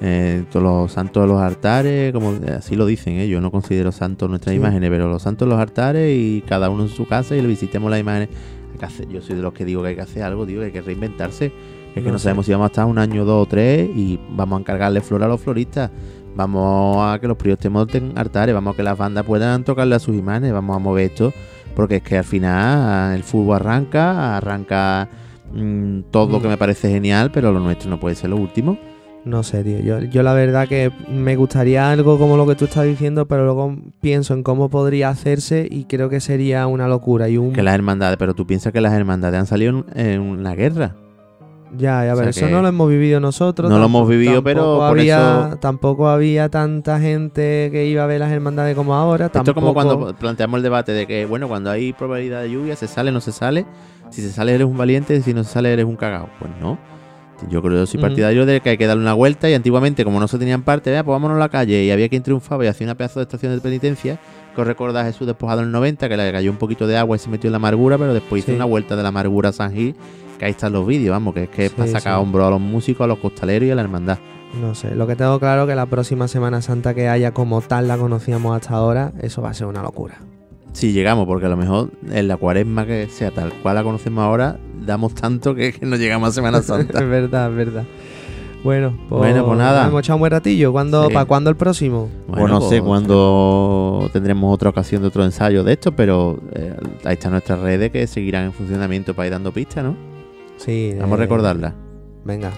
[0.00, 3.28] eh, todos los santos de los altares, como eh, así lo dicen, ¿eh?
[3.28, 4.56] yo no considero santos nuestras Sí.
[4.58, 7.48] imágenes, pero los santos de los altares y cada uno en su casa y le
[7.48, 8.30] visitemos las imágenes.
[9.10, 10.80] Yo soy de los que digo que hay que hacer algo, tío, que hay que
[10.80, 11.52] reinventarse.
[11.90, 12.24] Es que No no, sé.
[12.24, 15.22] sabemos si vamos a estar un año, dos o tres y vamos a encargarle flor
[15.22, 15.90] a los floristas.
[16.36, 19.98] Vamos a que los priostes monten altares, vamos a que las bandas puedan tocarle a
[19.98, 21.32] sus imágenes, vamos a mover esto,
[21.74, 25.08] porque es que al final el fútbol arranca, arranca
[25.52, 26.42] mm, todo Mm.
[26.42, 28.78] que me parece genial, pero lo nuestro no puede ser lo último.
[29.22, 29.80] No sé, tío.
[29.80, 33.44] Yo, yo la verdad que me gustaría algo como lo que tú estás diciendo, pero
[33.44, 37.28] luego pienso en cómo podría hacerse y creo que sería una locura.
[37.28, 37.52] Y un...
[37.52, 40.94] Que las hermandades, pero tú piensas que las hermandades han salido en, en una guerra.
[41.76, 43.70] Ya, ya, O pero sea eso no lo hemos vivido nosotros.
[43.70, 48.02] no lo hemos vivido, pero tampoco por había, eso- Tampoco había tanta gente que iba
[48.02, 49.26] a ver las hermandades como ahora.
[49.26, 52.50] Esto es como tampoco- cuando planteamos el debate de que, bueno, cuando hay probabilidad de
[52.50, 53.66] lluvia, se sale, no se sale.
[54.10, 56.28] Si se sale, eres un valiente, si no se sale, eres un cagao.
[56.40, 56.76] Pues no.
[57.48, 60.20] Yo creo que soy partidario de que hay que darle una vuelta y antiguamente, como
[60.20, 62.68] no se tenían parte, vea, pues vámonos a la calle y había quien triunfaba y
[62.68, 64.18] hacía una pedazo de estación de penitencia.
[64.54, 66.98] Que os recuerda a Jesús despojado en el 90, que le cayó un poquito de
[66.98, 68.56] agua y se metió en la amargura, pero después hizo Sí.
[68.56, 69.94] una vuelta de la amargura a San Gil,
[70.40, 72.20] que ahí están los vídeos, vamos, que es que es Sí, para sacar sí.
[72.22, 74.18] hombro a los músicos, a los costaleros y a la hermandad.
[74.60, 77.86] No sé, lo que tengo claro que la próxima Semana Santa que haya como tal
[77.86, 80.18] la conocíamos hasta ahora, eso va a ser una locura.
[80.72, 84.24] Si llegamos, porque a lo mejor en la cuaresma que sea tal cual la conocemos
[84.24, 86.98] ahora, damos tanto que, que no llegamos a Semana Santa.
[87.02, 87.84] es verdad, es verdad.
[88.64, 89.86] Bueno, pues, Bueno, pues nada.
[89.88, 90.72] Hemos echado un buen ratillo.
[90.72, 91.14] ¿Cuándo, Sí.
[91.14, 92.08] ¿Para cuándo el próximo?
[92.28, 97.14] Bueno, no sé cuándo tendremos otra ocasión de otro ensayo de esto, pero eh, ahí
[97.14, 100.09] están nuestras redes que seguirán en funcionamiento para ir dando pistas, ¿no?
[100.60, 100.94] Sí.
[100.98, 101.74] Vamos a eh, recordarlas.
[102.24, 102.52] Venga.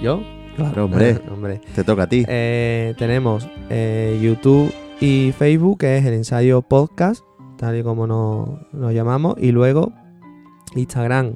[0.00, 0.22] ¿Yo?
[0.54, 1.20] Claro, hombre.
[1.32, 1.60] Hombre.
[1.74, 2.24] Te toca a ti.
[2.28, 7.24] Eh, tenemos eh, YouTube y Facebook, que es el ensayo podcast,
[7.58, 9.34] tal y como nos, nos llamamos.
[9.38, 9.92] Y luego
[10.76, 11.34] Instagram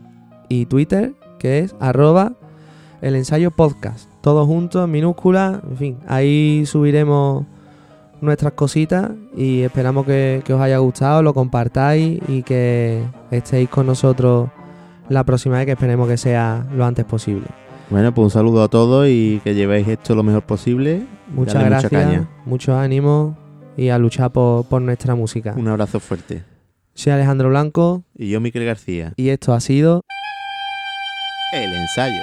[0.49, 2.37] y Twitter, que es arroba
[3.03, 4.09] el ensayo podcast.
[4.21, 5.99] Todos juntos, en minúsculas, en fin.
[6.07, 7.45] Ahí subiremos
[8.21, 13.87] nuestras cositas y esperamos que, que os haya gustado, lo compartáis y que estéis con
[13.87, 14.51] nosotros
[15.11, 17.47] la próxima vez que esperemos que sea lo antes posible.
[17.91, 21.03] Bueno, pues un saludo a todos y que llevéis esto lo mejor posible.
[21.29, 22.29] Muchas Dale gracias, Mucha caña.
[22.47, 23.37] mucho ánimo
[23.77, 25.55] y a luchar por, por nuestra música.
[25.57, 26.45] Un abrazo fuerte.
[26.95, 29.13] Soy Alejandro Blanco Y yo, Miquel García.
[29.17, 30.03] y esto ha sido
[31.53, 32.23] El ensayo.